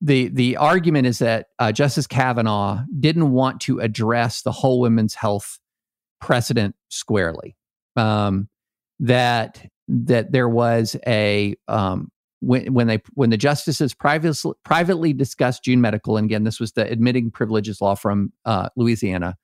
the 0.00 0.28
the 0.28 0.56
argument 0.58 1.06
is 1.06 1.18
that 1.20 1.46
uh, 1.58 1.72
Justice 1.72 2.06
Kavanaugh 2.06 2.82
didn't 3.00 3.32
want 3.32 3.62
to 3.62 3.80
address 3.80 4.42
the 4.42 4.52
whole 4.52 4.80
women's 4.80 5.14
health 5.14 5.58
precedent 6.20 6.74
squarely. 6.90 7.56
Um, 7.96 8.48
that 9.00 9.66
that 9.88 10.32
there 10.32 10.48
was 10.48 10.96
a 11.06 11.54
um, 11.68 12.10
when 12.40 12.74
when 12.74 12.86
they 12.86 13.02
when 13.14 13.30
the 13.30 13.38
justices 13.38 13.94
privately 13.94 14.52
privately 14.64 15.14
discussed 15.14 15.64
June 15.64 15.80
Medical, 15.80 16.18
and 16.18 16.26
again, 16.26 16.44
this 16.44 16.60
was 16.60 16.72
the 16.72 16.90
admitting 16.90 17.30
privileges 17.30 17.80
law 17.80 17.94
from 17.94 18.32
uh, 18.44 18.68
Louisiana 18.76 19.36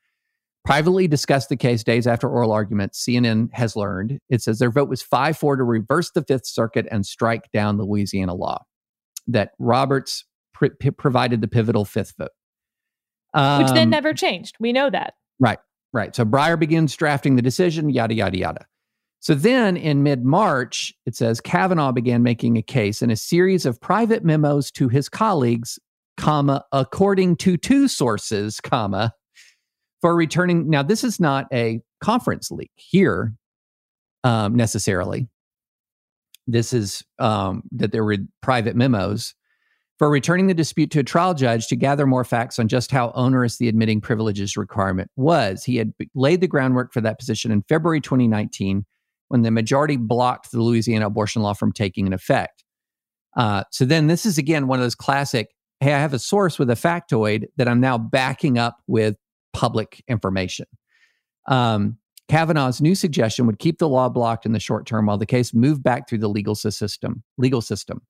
privately 0.64 1.08
discussed 1.08 1.48
the 1.48 1.56
case 1.56 1.82
days 1.82 2.06
after 2.06 2.28
oral 2.28 2.52
arguments, 2.52 3.04
CNN 3.04 3.48
has 3.52 3.76
learned. 3.76 4.18
It 4.28 4.42
says 4.42 4.58
their 4.58 4.70
vote 4.70 4.88
was 4.88 5.02
5 5.02 5.36
4 5.36 5.56
to 5.56 5.64
reverse 5.64 6.10
the 6.10 6.22
Fifth 6.22 6.46
Circuit 6.46 6.86
and 6.90 7.04
strike 7.06 7.50
down 7.52 7.78
Louisiana 7.78 8.34
law. 8.34 8.64
That 9.26 9.52
Roberts 9.58 10.24
pr- 10.54 10.66
p- 10.78 10.90
provided 10.90 11.40
the 11.40 11.48
pivotal 11.48 11.84
fifth 11.84 12.14
vote. 12.18 12.30
Which 13.32 13.72
then 13.72 13.84
Um, 13.84 13.90
never 13.90 14.12
changed. 14.12 14.56
We 14.58 14.72
know 14.72 14.90
that. 14.90 15.14
Right, 15.38 15.58
right. 15.92 16.14
So 16.16 16.24
Breyer 16.24 16.58
begins 16.58 16.96
drafting 16.96 17.36
the 17.36 17.42
decision, 17.42 17.90
yada, 17.90 18.14
yada, 18.14 18.36
yada. 18.36 18.66
So 19.20 19.34
then 19.34 19.76
in 19.76 20.02
mid 20.02 20.24
March, 20.24 20.94
it 21.06 21.14
says 21.14 21.40
Kavanaugh 21.40 21.92
began 21.92 22.22
making 22.22 22.56
a 22.56 22.62
case 22.62 23.02
in 23.02 23.10
a 23.10 23.16
series 23.16 23.66
of 23.66 23.80
private 23.80 24.24
memos 24.24 24.70
to 24.72 24.88
his 24.88 25.08
colleagues, 25.08 25.78
comma, 26.16 26.64
according 26.72 27.36
to 27.36 27.56
two 27.56 27.86
sources, 27.86 28.60
comma, 28.60 29.12
for 30.00 30.14
returning. 30.14 30.68
Now, 30.68 30.82
this 30.82 31.04
is 31.04 31.20
not 31.20 31.46
a 31.52 31.80
conference 32.02 32.50
leak 32.50 32.70
here 32.76 33.34
um, 34.24 34.54
necessarily. 34.54 35.28
This 36.46 36.72
is 36.72 37.04
um, 37.18 37.62
that 37.72 37.92
there 37.92 38.04
were 38.04 38.16
private 38.42 38.76
memos 38.76 39.34
for 39.98 40.08
returning 40.08 40.46
the 40.46 40.54
dispute 40.54 40.90
to 40.90 41.00
a 41.00 41.04
trial 41.04 41.34
judge 41.34 41.66
to 41.68 41.76
gather 41.76 42.06
more 42.06 42.24
facts 42.24 42.58
on 42.58 42.68
just 42.68 42.90
how 42.90 43.12
onerous 43.14 43.58
the 43.58 43.68
admitting 43.68 44.00
privileges 44.00 44.56
requirement 44.56 45.10
was. 45.16 45.62
He 45.62 45.76
had 45.76 45.92
laid 46.14 46.40
the 46.40 46.48
groundwork 46.48 46.92
for 46.92 47.02
that 47.02 47.18
position 47.18 47.50
in 47.50 47.62
February 47.68 48.00
2019 48.00 48.86
when 49.28 49.42
the 49.42 49.50
majority 49.50 49.96
blocked 49.96 50.50
the 50.50 50.62
Louisiana 50.62 51.06
abortion 51.06 51.42
law 51.42 51.52
from 51.52 51.72
taking 51.72 52.06
an 52.06 52.14
effect. 52.14 52.64
Uh, 53.36 53.64
so 53.70 53.84
then 53.84 54.06
this 54.06 54.24
is 54.24 54.38
again 54.38 54.66
one 54.66 54.78
of 54.78 54.84
those 54.84 54.94
classic 54.94 55.48
hey, 55.80 55.94
I 55.94 55.98
have 55.98 56.12
a 56.12 56.18
source 56.18 56.58
with 56.58 56.68
a 56.70 56.74
factoid 56.74 57.46
that 57.56 57.66
I'm 57.66 57.80
now 57.80 57.96
backing 57.96 58.58
up 58.58 58.76
with 58.86 59.16
public 59.52 60.02
information. 60.08 60.66
Um, 61.48 61.98
Kavanaugh's 62.28 62.80
new 62.80 62.94
suggestion 62.94 63.46
would 63.46 63.58
keep 63.58 63.78
the 63.78 63.88
law 63.88 64.08
blocked 64.08 64.46
in 64.46 64.52
the 64.52 64.60
short 64.60 64.86
term 64.86 65.06
while 65.06 65.18
the 65.18 65.26
case 65.26 65.52
moved 65.52 65.82
back 65.82 66.08
through 66.08 66.18
the 66.18 66.28
legal 66.28 66.54
system. 66.54 67.24
Legal 67.38 67.60
system. 67.60 68.02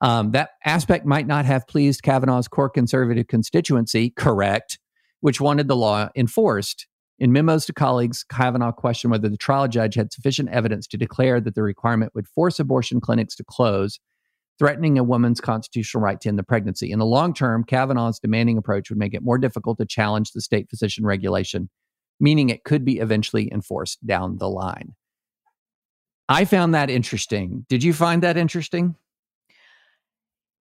Um, 0.00 0.30
that 0.30 0.50
aspect 0.64 1.06
might 1.06 1.26
not 1.26 1.44
have 1.44 1.66
pleased 1.66 2.02
Kavanaugh's 2.02 2.46
core 2.46 2.70
conservative 2.70 3.26
constituency, 3.26 4.10
correct, 4.10 4.78
which 5.20 5.40
wanted 5.40 5.66
the 5.66 5.74
law 5.74 6.08
enforced. 6.14 6.86
In 7.18 7.32
memos 7.32 7.66
to 7.66 7.72
colleagues, 7.72 8.24
Kavanaugh 8.30 8.70
questioned 8.70 9.10
whether 9.10 9.28
the 9.28 9.36
trial 9.36 9.66
judge 9.66 9.96
had 9.96 10.12
sufficient 10.12 10.50
evidence 10.50 10.86
to 10.86 10.96
declare 10.96 11.40
that 11.40 11.56
the 11.56 11.64
requirement 11.64 12.12
would 12.14 12.28
force 12.28 12.60
abortion 12.60 13.00
clinics 13.00 13.34
to 13.36 13.44
close, 13.44 13.98
threatening 14.58 14.98
a 14.98 15.04
woman's 15.04 15.40
constitutional 15.40 16.02
right 16.02 16.20
to 16.20 16.28
end 16.28 16.38
the 16.38 16.42
pregnancy. 16.42 16.90
In 16.90 16.98
the 16.98 17.06
long 17.06 17.32
term, 17.32 17.64
Kavanaugh's 17.64 18.18
demanding 18.18 18.58
approach 18.58 18.90
would 18.90 18.98
make 18.98 19.14
it 19.14 19.22
more 19.22 19.38
difficult 19.38 19.78
to 19.78 19.86
challenge 19.86 20.32
the 20.32 20.40
state 20.40 20.68
physician 20.68 21.04
regulation, 21.06 21.70
meaning 22.18 22.48
it 22.48 22.64
could 22.64 22.84
be 22.84 22.98
eventually 22.98 23.52
enforced 23.52 24.04
down 24.06 24.38
the 24.38 24.48
line. 24.48 24.94
I 26.28 26.44
found 26.44 26.74
that 26.74 26.90
interesting. 26.90 27.64
Did 27.68 27.82
you 27.82 27.92
find 27.92 28.22
that 28.22 28.36
interesting? 28.36 28.96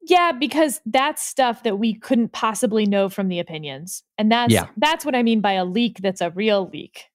Yeah, 0.02 0.32
because 0.32 0.80
that's 0.86 1.22
stuff 1.22 1.64
that 1.64 1.78
we 1.78 1.94
couldn't 1.94 2.32
possibly 2.32 2.86
know 2.86 3.10
from 3.10 3.28
the 3.28 3.40
opinions. 3.40 4.04
And 4.18 4.32
that's 4.32 4.54
Yeah. 4.54 4.68
that's 4.78 5.04
what 5.04 5.16
I 5.16 5.24
mean 5.24 5.42
by 5.42 5.54
a 5.54 5.66
leak 5.66 6.00
that's 6.02 6.22
a 6.22 6.30
real 6.30 6.70
leak. 6.72 7.06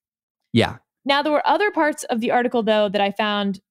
Yeah. 0.51 0.77
Now 1.03 1.23
there 1.23 1.31
were 1.31 1.47
other 1.47 1.71
parts 1.71 2.03
of 2.05 2.19
the 2.19 2.29
article 2.29 2.61
though 2.61 2.89
that 2.89 3.01
I 3.01 3.11
found 3.11 3.61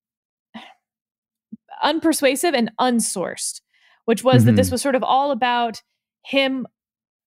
unpersuasive 1.84 2.54
and 2.54 2.70
unsourced, 2.80 3.60
which 4.04 4.24
was 4.24 4.44
that 4.44 4.56
this 4.56 4.68
Mhm. 4.68 4.72
was 4.72 4.82
sort 4.82 4.94
of 4.94 5.02
all 5.02 5.30
about 5.30 5.82
him, 6.24 6.66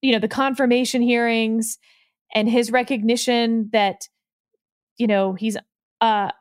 you 0.01 0.11
know, 0.11 0.19
the 0.19 0.27
confirmation 0.27 1.01
hearings 1.01 1.77
and 2.33 2.49
his 2.49 2.71
recognition 2.71 3.69
that 3.71 4.07
you 4.97 5.07
know, 5.07 5.33
he's 5.33 5.57
uh 6.01 6.31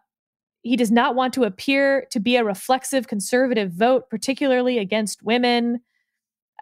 he 0.62 0.76
does 0.76 0.90
not 0.90 1.14
want 1.14 1.34
to 1.34 1.44
appear 1.44 2.06
to 2.10 2.20
be 2.20 2.36
a 2.36 2.44
reflexive 2.44 3.06
conservative 3.08 3.72
vote, 3.72 4.08
particularly 4.08 4.78
against 4.78 5.22
women. 5.22 5.80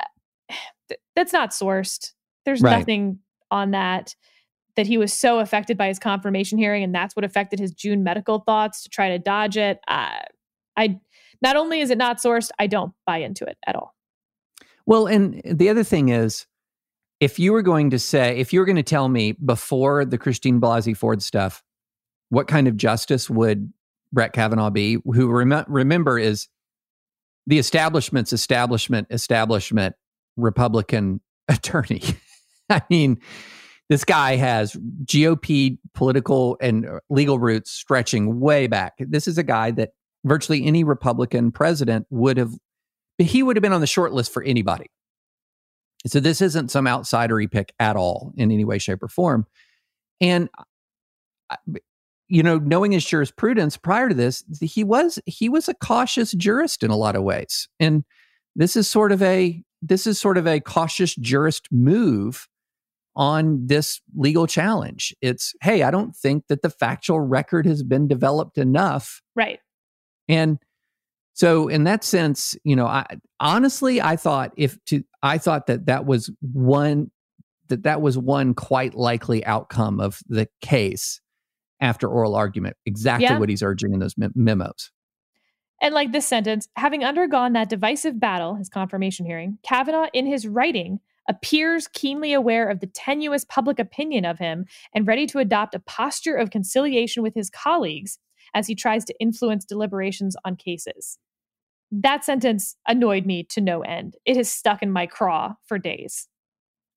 Uh, 0.00 0.94
That's 1.14 1.32
not 1.32 1.50
sourced. 1.50 2.12
There's 2.44 2.62
Right. 2.62 2.78
nothing 2.78 3.20
on 3.50 3.70
that. 3.72 4.14
That 4.76 4.86
he 4.86 4.96
was 4.96 5.12
so 5.12 5.38
affected 5.38 5.76
by 5.76 5.88
his 5.88 5.98
confirmation 5.98 6.56
hearing, 6.56 6.82
and 6.82 6.94
that's 6.94 7.14
what 7.14 7.26
affected 7.26 7.58
his 7.58 7.72
June 7.72 8.02
medical 8.02 8.38
thoughts 8.40 8.82
to 8.84 8.88
try 8.88 9.10
to 9.10 9.18
dodge 9.18 9.58
it. 9.58 9.78
Uh, 9.86 10.20
I 10.78 10.98
not 11.42 11.56
only 11.56 11.80
is 11.80 11.90
it 11.90 11.98
not 11.98 12.18
sourced, 12.18 12.50
I 12.58 12.66
don't 12.66 12.92
buy 13.06 13.18
into 13.18 13.44
it 13.44 13.58
at 13.66 13.76
all. 13.76 13.94
Well, 14.86 15.06
and 15.06 15.40
the 15.44 15.68
other 15.68 15.84
thing 15.84 16.08
is, 16.08 16.46
if 17.20 17.38
you 17.38 17.52
were 17.52 17.62
going 17.62 17.90
to 17.90 17.98
say, 17.98 18.38
if 18.38 18.52
you 18.52 18.60
were 18.60 18.66
going 18.66 18.76
to 18.76 18.82
tell 18.82 19.08
me 19.08 19.32
before 19.32 20.04
the 20.04 20.18
Christine 20.18 20.60
Blasey 20.60 20.96
Ford 20.96 21.22
stuff, 21.22 21.62
what 22.30 22.48
kind 22.48 22.66
of 22.66 22.76
justice 22.76 23.30
would 23.30 23.72
Brett 24.12 24.32
Kavanaugh 24.32 24.70
be? 24.70 24.98
Who 25.04 25.28
rem- 25.30 25.64
remember 25.68 26.18
is 26.18 26.48
the 27.46 27.58
establishment's 27.58 28.32
establishment 28.32 29.06
establishment 29.10 29.94
Republican 30.36 31.20
attorney. 31.48 32.02
I 32.70 32.82
mean, 32.88 33.20
this 33.88 34.04
guy 34.04 34.36
has 34.36 34.74
GOP 35.04 35.78
political 35.94 36.56
and 36.60 36.86
uh, 36.86 37.00
legal 37.10 37.38
roots 37.38 37.70
stretching 37.70 38.40
way 38.40 38.66
back. 38.66 38.94
This 38.98 39.28
is 39.28 39.38
a 39.38 39.42
guy 39.42 39.70
that 39.72 39.90
virtually 40.24 40.64
any 40.64 40.84
Republican 40.84 41.52
president 41.52 42.06
would 42.10 42.36
have 42.36 42.52
he 43.18 43.42
would 43.42 43.56
have 43.56 43.62
been 43.62 43.72
on 43.72 43.80
the 43.80 43.86
short 43.86 44.12
list 44.12 44.32
for 44.32 44.42
anybody. 44.42 44.86
So 46.06 46.18
this 46.18 46.40
isn't 46.40 46.70
some 46.70 46.86
outsidery 46.86 47.50
pick 47.50 47.72
at 47.78 47.96
all 47.96 48.32
in 48.36 48.50
any 48.50 48.64
way, 48.64 48.78
shape, 48.78 49.02
or 49.02 49.08
form. 49.08 49.46
And 50.20 50.48
uh, 51.48 51.56
you 52.28 52.42
know, 52.42 52.58
knowing 52.58 52.92
his 52.92 53.04
jurisprudence 53.04 53.76
prior 53.76 54.08
to 54.08 54.14
this, 54.14 54.42
he 54.60 54.84
was 54.84 55.18
he 55.26 55.48
was 55.48 55.68
a 55.68 55.74
cautious 55.74 56.32
jurist 56.32 56.82
in 56.82 56.90
a 56.90 56.96
lot 56.96 57.14
of 57.14 57.22
ways. 57.22 57.68
And 57.78 58.04
this 58.56 58.74
is 58.74 58.88
sort 58.88 59.12
of 59.12 59.22
a 59.22 59.62
this 59.82 60.06
is 60.06 60.18
sort 60.18 60.38
of 60.38 60.46
a 60.46 60.60
cautious 60.60 61.14
jurist 61.16 61.68
move 61.70 62.48
on 63.14 63.66
this 63.66 64.00
legal 64.16 64.46
challenge. 64.46 65.14
It's 65.20 65.54
hey, 65.60 65.82
I 65.82 65.90
don't 65.90 66.16
think 66.16 66.46
that 66.48 66.62
the 66.62 66.70
factual 66.70 67.20
record 67.20 67.66
has 67.66 67.82
been 67.82 68.08
developed 68.08 68.58
enough 68.58 69.20
Right. 69.36 69.60
And 70.32 70.58
so 71.34 71.68
in 71.68 71.84
that 71.84 72.04
sense, 72.04 72.56
you 72.64 72.76
know, 72.76 72.86
I 72.86 73.06
honestly 73.40 74.00
I 74.00 74.16
thought 74.16 74.52
if 74.56 74.76
to 74.86 75.02
I 75.22 75.38
thought 75.38 75.66
that 75.66 75.86
that 75.86 76.04
was 76.06 76.30
one 76.40 77.10
that 77.68 77.84
that 77.84 78.02
was 78.02 78.18
one 78.18 78.54
quite 78.54 78.94
likely 78.94 79.44
outcome 79.46 80.00
of 80.00 80.20
the 80.28 80.48
case 80.60 81.20
after 81.80 82.06
oral 82.08 82.34
argument. 82.34 82.76
Exactly 82.86 83.24
Yeah. 83.24 83.38
what 83.38 83.48
he's 83.48 83.62
urging 83.62 83.92
in 83.92 84.00
those 84.00 84.16
mem- 84.18 84.32
memos. 84.34 84.90
And 85.80 85.94
like 85.94 86.12
this 86.12 86.26
sentence, 86.26 86.68
having 86.76 87.04
undergone 87.04 87.54
that 87.54 87.68
divisive 87.68 88.20
battle, 88.20 88.54
his 88.54 88.68
confirmation 88.68 89.26
hearing, 89.26 89.58
Kavanaugh, 89.64 90.08
in 90.12 90.26
his 90.26 90.46
writing, 90.46 91.00
appears 91.28 91.88
keenly 91.88 92.32
aware 92.32 92.68
of 92.68 92.80
the 92.80 92.86
tenuous 92.86 93.44
public 93.44 93.78
opinion 93.78 94.24
of 94.24 94.38
him 94.38 94.66
and 94.94 95.06
ready 95.06 95.26
to 95.26 95.38
adopt 95.38 95.74
a 95.74 95.80
posture 95.80 96.36
of 96.36 96.50
conciliation 96.50 97.22
with 97.22 97.34
his 97.34 97.50
colleagues 97.50 98.18
as 98.54 98.66
he 98.66 98.74
tries 98.74 99.04
to 99.06 99.14
influence 99.20 99.64
deliberations 99.64 100.36
on 100.44 100.56
cases. 100.56 101.18
That 101.90 102.24
sentence 102.24 102.76
annoyed 102.88 103.26
me 103.26 103.44
to 103.50 103.60
no 103.60 103.82
end. 103.82 104.16
It 104.24 104.36
has 104.36 104.50
stuck 104.50 104.82
in 104.82 104.90
my 104.90 105.06
craw 105.06 105.54
for 105.66 105.78
days. 105.78 106.28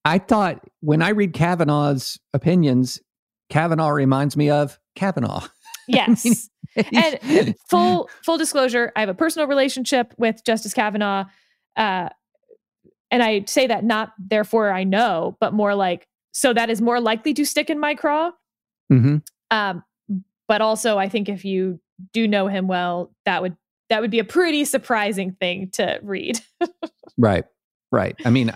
I 0.06 0.20
thought 0.20 0.62
when 0.82 1.02
I 1.02 1.10
read 1.10 1.34
Kavanaugh's 1.34 2.20
opinions, 2.34 3.02
Kavanaugh 3.50 3.90
reminds 3.90 4.38
me 4.38 4.50
of 4.50 4.80
Kavanaugh. 4.96 5.48
Yes. 5.88 6.50
and 6.76 7.56
full 7.70 8.10
full 8.24 8.40
disclosure, 8.40 8.92
I 8.96 9.02
have 9.02 9.10
a 9.10 9.14
personal 9.14 9.48
relationship 9.48 10.16
with 10.18 10.44
Justice 10.44 10.74
Kavanaugh. 10.74 11.26
Uh, 11.78 12.10
and 13.12 13.22
I 13.22 13.44
say 13.46 13.68
that 13.68 13.84
not 13.84 14.14
therefore 14.18 14.72
I 14.72 14.84
know, 14.84 15.38
but 15.40 15.54
more 15.54 15.76
like 15.76 16.08
so 16.32 16.54
that 16.54 16.72
is 16.72 16.82
more 16.82 17.00
likely 17.00 17.36
to 17.36 17.46
stick 17.46 17.70
in 17.70 17.80
my 17.80 17.94
craw. 17.94 18.32
Mm-hmm. 18.92 19.18
Um, 19.52 19.84
but 20.48 20.62
also, 20.62 20.98
I 20.98 21.10
think 21.10 21.30
if 21.30 21.46
you 21.46 21.80
do 22.14 22.28
know 22.28 22.48
him 22.48 22.68
well, 22.68 23.14
that 23.26 23.42
would 23.42 23.56
that 23.90 24.02
would 24.02 24.12
be 24.12 24.20
a 24.20 24.24
pretty 24.24 24.66
surprising 24.66 25.36
thing 25.40 25.70
to 25.74 26.00
read. 26.02 26.40
right, 27.18 27.46
right. 27.92 28.16
I 28.26 28.30
mean, 28.32 28.52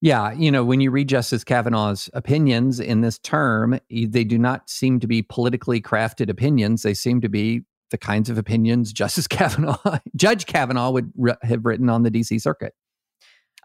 yeah, 0.00 0.32
you 0.32 0.50
know, 0.50 0.64
when 0.64 0.80
you 0.80 0.90
read 0.90 1.08
Justice 1.08 1.44
Kavanaugh's 1.44 2.08
opinions 2.14 2.80
in 2.80 3.00
this 3.02 3.18
term, 3.18 3.78
they 3.90 4.24
do 4.24 4.38
not 4.38 4.70
seem 4.70 5.00
to 5.00 5.06
be 5.06 5.22
politically 5.22 5.80
crafted 5.80 6.30
opinions. 6.30 6.82
They 6.82 6.94
seem 6.94 7.20
to 7.20 7.28
be 7.28 7.62
the 7.90 7.98
kinds 7.98 8.30
of 8.30 8.38
opinions 8.38 8.92
Justice 8.98 9.26
Kavanaugh, 9.26 9.98
Judge 10.16 10.46
Kavanaugh 10.46 10.90
would 10.90 11.12
re- 11.16 11.36
have 11.42 11.64
written 11.64 11.88
on 11.88 12.02
the 12.02 12.10
DC 12.10 12.40
circuit. 12.40 12.74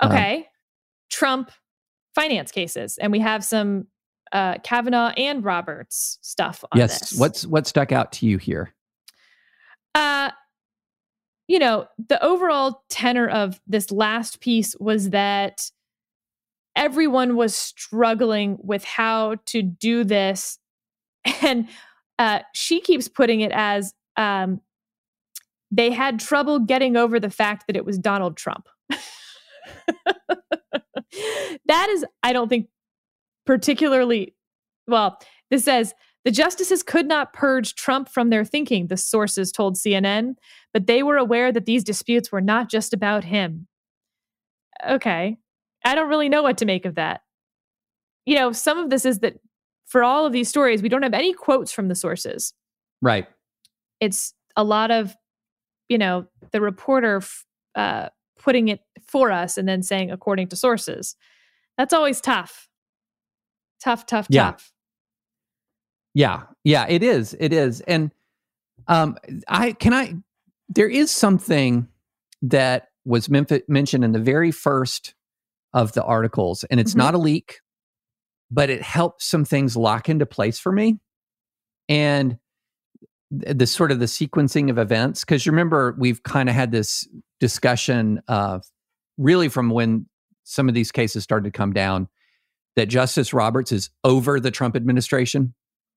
Okay. 0.02 0.38
Um, 0.38 0.44
Trump 1.10 1.52
finance 2.16 2.52
cases. 2.52 2.98
And 2.98 3.12
we 3.12 3.20
have 3.20 3.44
some 3.44 3.88
uh, 4.34 4.58
Kavanaugh 4.64 5.14
and 5.16 5.44
Roberts 5.44 6.18
stuff 6.22 6.64
on 6.72 6.80
yes. 6.80 7.12
this. 7.12 7.20
What's 7.20 7.46
what 7.46 7.68
stuck 7.68 7.92
out 7.92 8.12
to 8.14 8.26
you 8.26 8.38
here? 8.38 8.74
Uh, 9.96 10.32
you 11.48 11.60
know, 11.60 11.88
the 12.10 12.22
overall 12.24 12.84
tenor 12.90 13.30
of 13.30 13.62
this 13.68 13.92
last 13.92 14.42
piece 14.42 14.76
was 14.80 15.12
that 15.12 15.70
everyone 16.76 17.36
was 17.36 17.56
struggling 17.56 18.58
with 18.62 18.84
how 18.84 19.36
to 19.46 19.62
do 19.62 20.04
this. 20.04 20.58
And 21.42 21.70
uh, 22.20 22.40
she 22.54 22.82
keeps 22.82 23.08
putting 23.08 23.42
it 23.42 23.52
as 23.54 23.94
um, 24.18 24.60
they 25.72 25.90
had 25.90 26.20
trouble 26.20 26.60
getting 26.60 26.98
over 26.98 27.20
the 27.20 27.30
fact 27.30 27.68
that 27.68 27.76
it 27.78 27.86
was 27.86 27.98
Donald 27.98 28.36
Trump. 28.38 28.68
that 31.66 31.90
is, 31.90 32.06
I 32.24 32.34
don't 32.34 32.50
think, 32.50 32.68
particularly 33.46 34.36
well. 34.88 35.20
This 35.50 35.66
says 35.66 35.94
the 36.26 36.32
justices 36.32 36.84
could 36.84 37.06
not 37.06 37.34
purge 37.34 37.76
Trump 37.76 38.10
from 38.10 38.30
their 38.30 38.46
thinking, 38.46 38.88
the 38.88 38.98
sources 38.98 39.52
told 39.52 39.76
CNN, 39.76 40.36
but 40.74 40.88
they 40.88 41.04
were 41.04 41.18
aware 41.18 41.52
that 41.52 41.66
these 41.66 41.84
disputes 41.84 42.32
were 42.32 42.42
not 42.42 42.70
just 42.70 42.94
about 42.94 43.26
him. 43.26 43.68
Okay. 44.88 45.38
I 45.86 45.96
don't 45.96 46.10
really 46.10 46.30
know 46.30 46.44
what 46.44 46.58
to 46.60 46.66
make 46.66 46.86
of 46.86 46.96
that. 46.96 47.22
You 48.26 48.36
know, 48.36 48.54
some 48.54 48.78
of 48.78 48.90
this 48.90 49.06
is 49.06 49.20
that 49.20 49.36
for 49.86 50.04
all 50.04 50.26
of 50.26 50.32
these 50.32 50.48
stories, 50.48 50.82
we 50.82 50.90
don't 50.90 51.04
have 51.04 51.14
any 51.14 51.34
quotes 51.34 51.72
from 51.74 51.90
the 51.90 51.96
sources. 51.96 52.54
Right. 53.02 53.28
It's 54.00 54.34
a 54.56 54.64
lot 54.64 54.92
of, 54.92 55.16
you 55.90 55.98
know, 55.98 56.28
the 56.52 56.62
reporter 56.62 57.22
uh, 57.76 58.10
putting 58.40 58.70
it 58.70 58.80
for 59.06 59.30
us 59.30 59.58
and 59.58 59.68
then 59.68 59.84
saying 59.84 60.10
according 60.10 60.48
to 60.50 60.56
sources. 60.56 61.18
That's 61.78 61.94
always 61.94 62.22
tough. 62.22 62.70
Tough, 63.84 64.06
tough, 64.06 64.28
yeah. 64.30 64.52
tough. 64.52 64.72
Yeah. 66.14 66.44
Yeah, 66.64 66.86
it 66.88 67.04
is. 67.04 67.36
It 67.40 67.54
is. 67.54 67.82
And 67.82 68.12
um 68.88 69.18
I 69.48 69.74
can 69.74 69.94
I 69.94 70.16
there 70.70 70.90
is 70.90 71.12
something 71.12 71.88
that 72.42 72.90
was 73.06 73.30
mentioned 73.30 74.04
in 74.04 74.12
the 74.12 74.20
very 74.20 74.52
first 74.52 75.14
of 75.74 75.94
the 75.94 76.04
articles 76.04 76.64
and 76.66 76.80
it's 76.80 76.92
mm-hmm. 76.92 77.00
not 77.00 77.14
a 77.14 77.18
leak 77.18 77.60
but 78.52 78.70
it 78.70 78.82
helps 78.82 79.26
some 79.26 79.44
things 79.44 79.76
lock 79.76 80.10
into 80.10 80.26
place 80.26 80.60
for 80.60 80.72
me 80.72 81.00
and 81.90 82.38
the 83.32 83.66
sort 83.66 83.92
of 83.92 84.00
the 84.00 84.06
sequencing 84.06 84.70
of 84.70 84.78
events 84.78 85.22
because 85.22 85.46
you 85.46 85.52
remember 85.52 85.96
we've 85.98 86.22
kind 86.22 86.50
of 86.50 86.56
had 86.56 86.72
this 86.72 87.08
discussion 87.40 88.22
uh, 88.28 88.60
really 89.18 89.50
from 89.50 89.70
when 89.70 90.06
some 90.44 90.70
of 90.70 90.76
these 90.76 90.92
cases 90.92 91.24
started 91.24 91.52
to 91.52 91.58
come 91.58 91.74
down 91.74 92.08
that 92.76 92.88
justice 92.88 93.34
roberts 93.34 93.72
is 93.72 93.90
over 94.04 94.40
the 94.40 94.52
trump 94.52 94.76
administration 94.76 95.54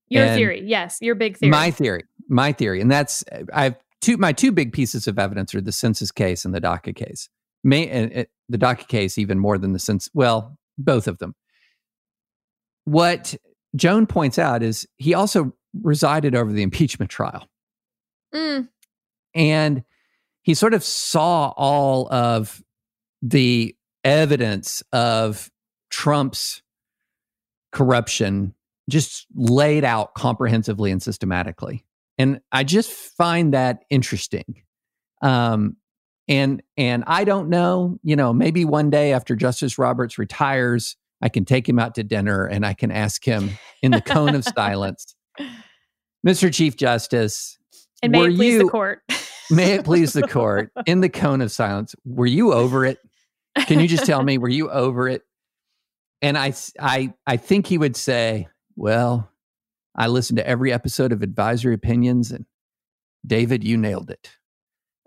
your 0.09 0.25
and 0.25 0.37
theory 0.37 0.63
yes 0.65 0.99
your 1.01 1.15
big 1.15 1.37
theory 1.37 1.51
my 1.51 1.71
theory 1.71 2.05
my 2.29 2.53
theory 2.53 2.81
and 2.81 2.91
that's 2.91 3.25
i 3.53 3.65
have 3.65 3.77
two 4.01 4.17
my 4.17 4.33
two 4.33 4.53
big 4.53 4.73
pieces 4.73 5.07
of 5.07 5.19
evidence 5.19 5.55
are 5.55 5.61
the 5.61 5.73
census 5.73 6.11
case 6.11 6.45
and 6.45 6.55
the 6.55 6.61
daca 6.61 6.95
case 6.95 7.29
May, 7.65 7.89
and 7.89 8.13
it, 8.13 8.31
the 8.49 8.59
daca 8.59 8.87
case 8.87 9.19
even 9.19 9.39
more 9.39 9.59
than 9.59 9.73
the 9.73 9.79
census 9.79 10.11
well 10.15 10.57
both 10.79 11.09
of 11.09 11.19
them 11.19 11.35
what 12.85 13.35
joan 13.75 14.07
points 14.07 14.39
out 14.39 14.63
is 14.63 14.87
he 14.97 15.15
also 15.15 15.53
resided 15.83 16.35
over 16.35 16.53
the 16.53 16.63
impeachment 16.63 17.11
trial. 17.11 17.49
Mm. 18.35 18.69
And 19.35 19.85
he 20.43 20.55
sort 20.55 20.75
of 20.75 20.85
saw 20.85 21.53
all 21.57 22.13
of 22.13 22.63
the 23.23 23.75
evidence 24.05 24.83
of 24.93 25.51
Trump's 25.91 26.63
corruption 27.77 28.55
just 28.89 29.27
laid 29.35 29.85
out 29.85 30.15
comprehensively 30.15 30.91
and 30.91 31.03
systematically. 31.03 31.85
And 32.17 32.41
I 32.51 32.65
just 32.65 32.91
find 32.91 33.53
that 33.53 33.85
interesting. 33.91 34.63
Um, 35.21 35.77
and 36.27 36.63
and 36.79 37.05
I 37.07 37.25
don't 37.25 37.51
know, 37.51 37.99
you 38.03 38.17
know, 38.17 38.33
maybe 38.33 38.65
one 38.65 38.89
day 38.89 39.13
after 39.13 39.37
Justice 39.37 39.77
Roberts 39.77 40.17
retires, 40.17 40.97
I 41.21 41.29
can 41.29 41.45
take 41.45 41.69
him 41.69 41.79
out 41.79 41.95
to 41.97 42.03
dinner 42.03 42.47
and 42.47 42.65
I 42.65 42.73
can 42.73 42.91
ask 42.91 43.23
him 43.23 43.51
in 43.83 43.91
the 43.91 44.01
cone 44.01 44.35
of 44.35 44.45
silence 44.45 45.15
Mr. 46.27 46.53
Chief 46.53 46.77
Justice. 46.77 47.59
And 48.03 48.11
may 48.11 48.25
it 48.25 48.37
please 48.37 48.55
you, 48.55 48.65
the 48.65 48.71
court. 48.71 49.03
may 49.51 49.75
it 49.75 49.85
please 49.85 50.15
the 50.15 50.27
court. 50.27 50.73
In 50.87 51.01
the 51.01 51.11
cone 51.11 51.43
of 51.43 51.53
silence, 51.53 51.95
were 52.07 52.27
you 52.27 52.55
over 52.55 52.87
it? 52.87 52.99
Can 53.67 53.81
you 53.81 53.87
just 53.87 54.07
tell 54.07 54.23
me, 54.23 54.39
were 54.39 54.49
you 54.49 54.71
over 54.71 55.09
it? 55.09 55.26
And 56.23 56.37
I, 56.39 56.55
I, 56.81 57.13
I 57.27 57.37
think 57.37 57.67
he 57.67 57.79
would 57.79 57.97
say, 57.97 58.49
well, 58.75 59.31
I 59.95 60.09
listened 60.09 60.39
to 60.39 60.47
every 60.47 60.73
episode 60.73 61.13
of 61.13 61.23
Advisory 61.23 61.75
Opinions, 61.75 62.31
and 62.31 62.47
David, 63.27 63.65
you 63.65 63.77
nailed 63.77 64.11
it. 64.11 64.31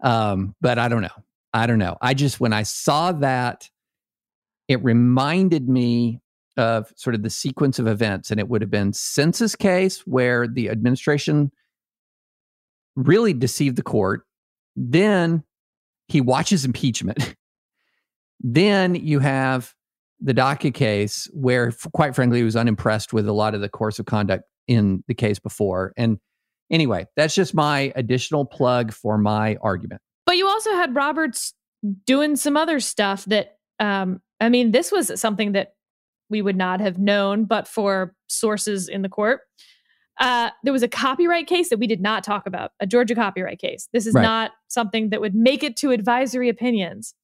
Um, 0.02 0.56
but 0.62 0.80
I 0.80 0.88
don't 0.88 1.02
know. 1.02 1.08
I 1.54 1.68
don't 1.68 1.80
know. 1.80 1.98
I 2.02 2.14
just, 2.14 2.40
when 2.40 2.54
I 2.54 2.64
saw 2.64 3.12
that, 3.12 3.70
it 4.68 4.84
reminded 4.84 5.68
me 5.68 6.22
of 6.58 6.92
sort 6.96 7.16
of 7.16 7.24
the 7.24 7.30
sequence 7.30 7.80
of 7.80 7.88
events. 7.88 8.32
And 8.32 8.40
it 8.40 8.50
would 8.50 8.62
have 8.62 8.70
been 8.70 8.94
census 8.94 9.56
case 9.56 10.02
where 10.06 10.48
the 10.48 10.70
administration 10.70 11.52
really 12.96 13.34
deceived 13.34 13.78
the 13.78 13.84
court. 13.84 14.26
Then 14.76 15.44
he 16.08 16.22
watches 16.22 16.66
impeachment. 16.66 17.36
then 18.42 18.96
you 18.96 19.20
have 19.20 19.74
the 20.22 20.34
DACA 20.34 20.74
case 20.74 21.30
where, 21.34 21.72
quite 21.94 22.16
frankly, 22.16 22.40
he 22.40 22.44
was 22.44 22.56
unimpressed 22.56 23.14
with 23.14 23.28
a 23.28 23.34
lot 23.34 23.56
of 23.56 23.62
the 23.62 23.70
course 23.70 24.00
of 24.00 24.06
conduct 24.06 24.44
in 24.68 25.04
the 25.08 25.14
case 25.14 25.40
before. 25.40 25.94
And 25.98 26.20
anyway, 26.72 27.08
that's 27.16 27.36
just 27.36 27.54
my 27.54 27.94
additional 27.96 28.46
plug 28.46 28.94
for 28.94 29.18
my 29.18 29.56
argument. 29.62 30.02
But 30.26 30.38
you 30.38 30.48
also 30.48 30.72
had 30.72 30.94
Roberts 30.94 31.54
doing 32.06 32.36
some 32.36 32.58
other 32.58 32.80
stuff 32.80 33.26
that, 33.26 33.58
um, 33.80 34.22
I 34.40 34.50
mean, 34.50 34.72
this 34.72 34.92
was 34.92 35.20
something 35.20 35.54
that 35.54 35.74
we 36.30 36.42
would 36.42 36.58
not 36.58 36.80
have 36.82 37.00
known 37.00 37.46
but 37.46 37.68
for 37.68 38.14
sources 38.28 38.88
in 38.88 39.02
the 39.02 39.10
court. 39.10 39.42
Uh, 40.20 40.50
there 40.64 40.74
was 40.74 40.84
a 40.84 40.88
copyright 40.88 41.48
case 41.48 41.70
that 41.70 41.80
we 41.80 41.88
did 41.88 42.02
not 42.02 42.26
talk 42.26 42.46
about, 42.46 42.72
a 42.82 42.86
Georgia 42.86 43.16
copyright 43.16 43.60
case. 43.60 43.88
This 43.94 44.06
is 44.06 44.14
right. 44.14 44.22
not 44.22 44.52
something 44.68 45.10
that 45.10 45.22
would 45.22 45.34
make 45.34 45.64
it 45.64 45.78
to 45.78 45.92
advisory 45.92 46.50
opinions. 46.50 47.16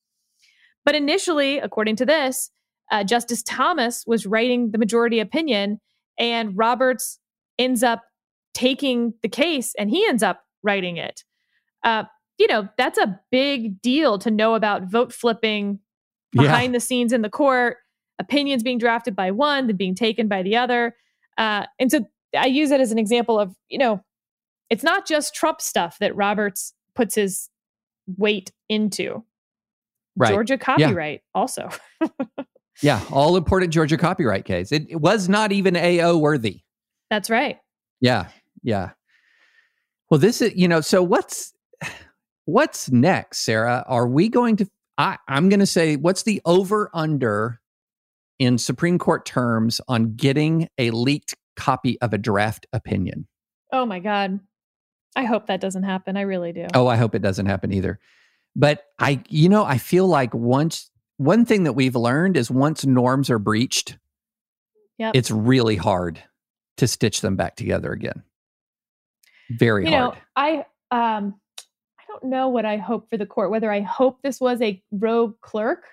But 0.86 0.96
initially, 0.96 1.60
according 1.60 1.98
to 1.98 2.06
this, 2.06 2.52
uh, 2.92 3.04
Justice 3.04 3.44
Thomas 3.44 4.04
was 4.06 4.26
writing 4.26 4.72
the 4.72 4.78
majority 4.78 5.20
opinion, 5.20 5.80
and 6.18 6.58
Roberts 6.58 7.20
ends 7.58 7.84
up 7.84 8.04
taking 8.54 9.14
the 9.22 9.30
case 9.30 9.74
and 9.78 9.90
he 9.90 10.06
ends 10.08 10.24
up 10.24 10.42
writing 10.64 10.98
it. 10.98 11.24
Uh, 11.84 12.04
you 12.38 12.48
know, 12.48 12.68
that's 12.78 12.98
a 12.98 13.20
big 13.32 13.82
deal 13.82 14.18
to 14.20 14.32
know 14.32 14.56
about 14.56 14.90
vote 14.90 15.14
flipping 15.14 15.80
behind 16.32 16.74
yeah. 16.74 16.78
the 16.78 16.80
scenes 16.80 17.14
in 17.14 17.22
the 17.22 17.30
court 17.30 17.78
opinions 18.20 18.64
being 18.64 18.78
drafted 18.78 19.16
by 19.16 19.32
one, 19.32 19.68
then 19.68 19.76
being 19.76 19.96
taken 19.96 20.28
by 20.28 20.42
the 20.42 20.56
other. 20.56 20.96
Uh, 21.38 21.66
and 21.80 21.92
so 21.92 22.06
I 22.38 22.46
use 22.46 22.72
it 22.72 22.80
as 22.80 22.92
an 22.92 22.98
example 22.98 23.40
of, 23.40 23.56
you 23.70 23.78
know, 23.78 24.02
it's 24.70 24.84
not 24.84 25.06
just 25.06 25.36
Trump 25.36 25.62
stuff 25.62 25.98
that 26.00 26.16
Roberts 26.16 26.74
puts 26.96 27.16
his 27.16 27.50
weight 28.18 28.52
into. 28.70 29.24
Right. 30.16 30.32
Georgia 30.32 30.58
copyright 30.58 31.22
yeah. 31.24 31.40
also. 31.40 31.70
yeah, 32.82 33.02
all 33.12 33.38
important 33.38 33.74
Georgia 33.74 33.98
copyright 33.98 34.46
case. 34.46 34.72
It, 34.72 34.88
it 34.90 34.98
was 34.98 35.30
not 35.30 35.52
even 35.52 35.76
AO 35.78 36.18
worthy. 36.18 36.62
That's 37.10 37.30
right. 37.30 37.58
Yeah, 38.02 38.28
yeah. 38.64 38.92
Well, 40.10 40.20
this 40.20 40.42
is, 40.42 40.56
you 40.56 40.68
know, 40.68 40.82
so 40.82 41.02
what's 41.02 41.54
what's 42.46 42.92
next, 42.92 43.40
Sarah? 43.40 43.84
Are 43.88 44.08
we 44.08 44.30
going 44.30 44.58
to 44.58 44.70
I, 44.98 45.18
I'm 45.28 45.50
going 45.50 45.60
to 45.60 45.66
say, 45.66 45.96
what's 45.96 46.24
the 46.24 46.42
over 46.46 46.90
under 46.94 47.60
in 48.40 48.58
Supreme 48.58 48.98
Court 48.98 49.26
terms 49.26 49.82
on 49.88 50.16
getting 50.16 50.70
a 50.78 50.92
leaked 50.92 51.36
copy 51.56 52.00
of 52.02 52.14
a 52.14 52.18
draft 52.18 52.66
opinion? 52.72 53.28
Oh 53.72 53.86
my 53.86 54.00
God. 54.00 54.40
I 55.16 55.24
hope 55.24 55.48
that 55.48 55.62
doesn't 55.62 55.84
happen. 55.84 56.18
I 56.18 56.22
really 56.22 56.52
do. 56.54 56.68
Oh, 56.74 56.88
I 56.88 56.98
hope 56.98 57.16
it 57.16 57.22
doesn't 57.22 57.46
happen 57.46 57.72
either. 57.72 58.00
But 58.56 58.84
I, 59.00 59.22
you 59.30 59.50
know, 59.50 59.64
I 59.66 59.78
feel 59.78 60.08
like 60.08 60.34
once 60.34 60.90
one 61.18 61.46
thing 61.46 61.64
that 61.64 61.74
we've 61.74 61.96
learned 61.96 62.38
is 62.38 62.50
once 62.52 62.86
norms 62.86 63.30
are 63.30 63.40
breached, 63.40 63.98
Yep. 64.98 65.16
it's 65.16 65.32
really 65.32 65.76
hard 65.76 66.22
to 66.78 66.88
stitch 66.88 67.22
them 67.22 67.36
back 67.36 67.56
together 67.56 67.92
again. 67.92 68.24
Very 69.50 69.86
you 69.86 69.92
hard. 69.96 70.16
know, 70.16 70.22
I 70.36 70.52
um 70.92 71.36
I 72.00 72.04
don't 72.08 72.24
know 72.26 72.48
what 72.50 72.66
I 72.66 72.78
hope 72.78 73.10
for 73.10 73.18
the 73.18 73.26
court, 73.26 73.52
whether 73.52 73.72
I 73.72 73.82
hope 73.82 74.22
this 74.22 74.40
was 74.40 74.62
a 74.62 74.82
rogue 74.92 75.36
clerk, 75.42 75.84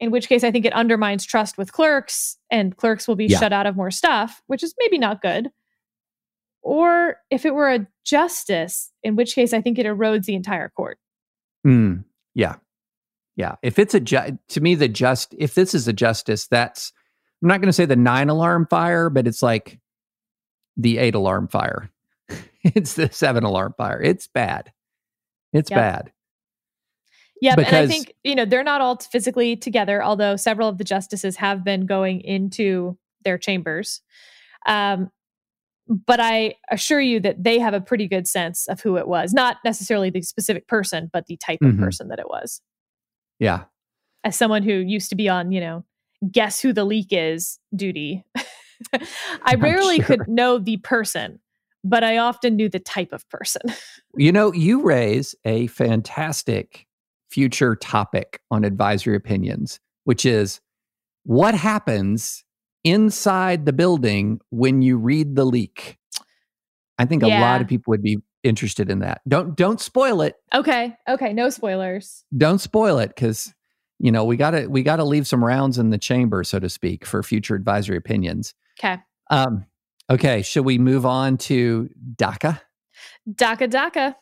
in 0.00 0.10
which 0.10 0.28
case 0.28 0.42
I 0.42 0.50
think 0.50 0.64
it 0.64 0.72
undermines 0.72 1.24
trust 1.24 1.56
with 1.58 1.72
clerks 1.72 2.36
and 2.50 2.76
clerks 2.76 3.06
will 3.06 3.16
be 3.16 3.26
Yeah. 3.26 3.38
shut 3.38 3.52
out 3.52 3.66
of 3.66 3.76
more 3.76 3.90
stuff, 3.90 4.42
which 4.46 4.62
is 4.62 4.74
maybe 4.78 4.98
not 4.98 5.22
good. 5.22 5.50
Or 6.62 7.16
if 7.30 7.44
it 7.44 7.54
were 7.54 7.70
a 7.72 7.86
justice, 8.04 8.90
in 9.02 9.16
which 9.16 9.34
case 9.34 9.52
I 9.52 9.60
think 9.60 9.78
it 9.78 9.86
erodes 9.86 10.24
the 10.26 10.34
entire 10.34 10.68
court. 10.70 10.98
Mm, 11.66 12.04
yeah. 12.34 12.56
Yeah. 13.36 13.56
If 13.62 13.78
it's 13.78 13.94
a 13.94 14.00
ju- 14.00 14.38
to 14.48 14.60
me 14.60 14.74
the 14.74 14.88
just 14.88 15.34
if 15.38 15.54
this 15.54 15.74
is 15.74 15.88
a 15.88 15.92
justice, 15.92 16.46
that's 16.46 16.92
I'm 17.42 17.48
not 17.48 17.60
going 17.60 17.68
to 17.68 17.72
say 17.72 17.86
the 17.86 17.96
9 17.96 18.28
alarm 18.28 18.66
fire, 18.70 19.10
but 19.10 19.26
it's 19.26 19.42
like 19.42 19.80
the 20.76 20.98
8 20.98 21.14
alarm 21.14 21.48
fire. 21.48 21.90
it's 22.62 22.94
the 22.94 23.10
7 23.10 23.42
alarm 23.44 23.74
fire. 23.76 24.00
It's 24.00 24.28
bad. 24.28 24.72
It's 25.52 25.70
Yep. 25.70 25.76
bad. 25.78 26.12
Yeah, 27.40 27.52
and 27.52 27.60
I 27.60 27.64
Because- 27.64 27.90
think 27.90 28.12
you 28.22 28.34
know 28.36 28.44
they're 28.44 28.62
not 28.62 28.80
all 28.80 28.96
physically 28.98 29.56
together, 29.56 30.02
although 30.04 30.36
several 30.36 30.68
of 30.68 30.78
the 30.78 30.84
justices 30.84 31.36
have 31.36 31.64
been 31.64 31.86
going 31.86 32.20
into 32.20 32.96
their 33.24 33.38
chambers. 33.38 34.00
Um, 34.66 35.10
but 35.88 36.20
I 36.20 36.54
assure 36.70 37.00
you 37.00 37.18
that 37.20 37.42
they 37.42 37.58
have 37.58 37.74
a 37.74 37.80
pretty 37.80 38.06
good 38.06 38.28
sense 38.28 38.68
of 38.68 38.80
who 38.80 38.96
it 38.96 39.08
was, 39.08 39.32
not 39.32 39.56
necessarily 39.64 40.10
the 40.10 40.22
specific 40.22 40.68
person, 40.68 41.10
but 41.12 41.26
the 41.26 41.36
type 41.38 41.60
of 41.62 41.74
Mhm. 41.74 41.80
person 41.80 42.06
that 42.08 42.20
it 42.20 42.28
was. 42.28 42.60
Yeah. 43.42 43.64
As 44.22 44.36
someone 44.36 44.62
who 44.62 44.72
used 44.72 45.10
to 45.10 45.16
be 45.16 45.28
on, 45.28 45.50
you 45.50 45.60
know, 45.60 45.84
guess 46.30 46.60
who 46.60 46.72
the 46.72 46.84
leak 46.84 47.08
is 47.10 47.58
duty, 47.74 48.24
I 49.44 49.54
rarely 49.58 49.96
sure. 49.96 50.06
could 50.06 50.28
know 50.28 50.58
the 50.58 50.76
person, 50.76 51.40
but 51.82 52.04
I 52.04 52.18
often 52.18 52.54
knew 52.54 52.68
the 52.68 52.78
type 52.78 53.12
of 53.12 53.28
person. 53.28 53.62
You 54.14 54.30
know, 54.30 54.52
you 54.52 54.82
raise 54.82 55.34
a 55.46 55.68
fantastic 55.68 56.86
future 57.30 57.74
topic 57.74 58.42
on 58.50 58.62
advisory 58.62 59.16
opinions, 59.16 59.80
which 60.04 60.26
is 60.26 60.60
what 61.24 61.54
happens 61.54 62.44
inside 62.84 63.64
the 63.64 63.72
building 63.72 64.38
when 64.50 64.82
you 64.82 64.98
read 64.98 65.34
the 65.34 65.46
leak. 65.46 65.96
I 66.98 67.06
think 67.06 67.22
a 67.22 67.28
Yeah. 67.28 67.40
lot 67.40 67.62
of 67.62 67.68
people 67.68 67.90
would 67.92 68.02
be 68.02 68.18
interested 68.44 68.90
in 68.90 68.98
that. 69.00 69.20
Don't 69.28 69.56
don't 69.56 69.80
spoil 69.80 70.20
it. 70.22 70.36
okay, 70.54 70.96
okay, 71.08 71.32
no 71.32 71.48
spoilers. 71.50 72.24
Don't 72.36 72.58
spoil 72.60 72.98
it 72.98 73.14
cuz 73.16 73.52
you 73.98 74.10
know, 74.10 74.24
we 74.24 74.36
got 74.36 74.50
to 74.50 74.66
we 74.66 74.82
got 74.82 74.96
to 74.96 75.04
leave 75.04 75.28
some 75.28 75.44
rounds 75.44 75.78
in 75.78 75.90
the 75.90 75.98
chamber 75.98 76.42
so 76.42 76.58
to 76.58 76.68
speak 76.68 77.06
for 77.06 77.22
future 77.22 77.54
advisory 77.54 77.96
opinions. 77.96 78.54
Okay, 78.78 78.98
Um 79.30 79.66
okay, 80.10 80.42
should 80.42 80.64
we 80.64 80.78
move 80.78 81.06
on 81.06 81.36
to 81.38 81.88
DACA? 82.16 82.60
DACA 83.30 83.68
DACA. 83.70 84.14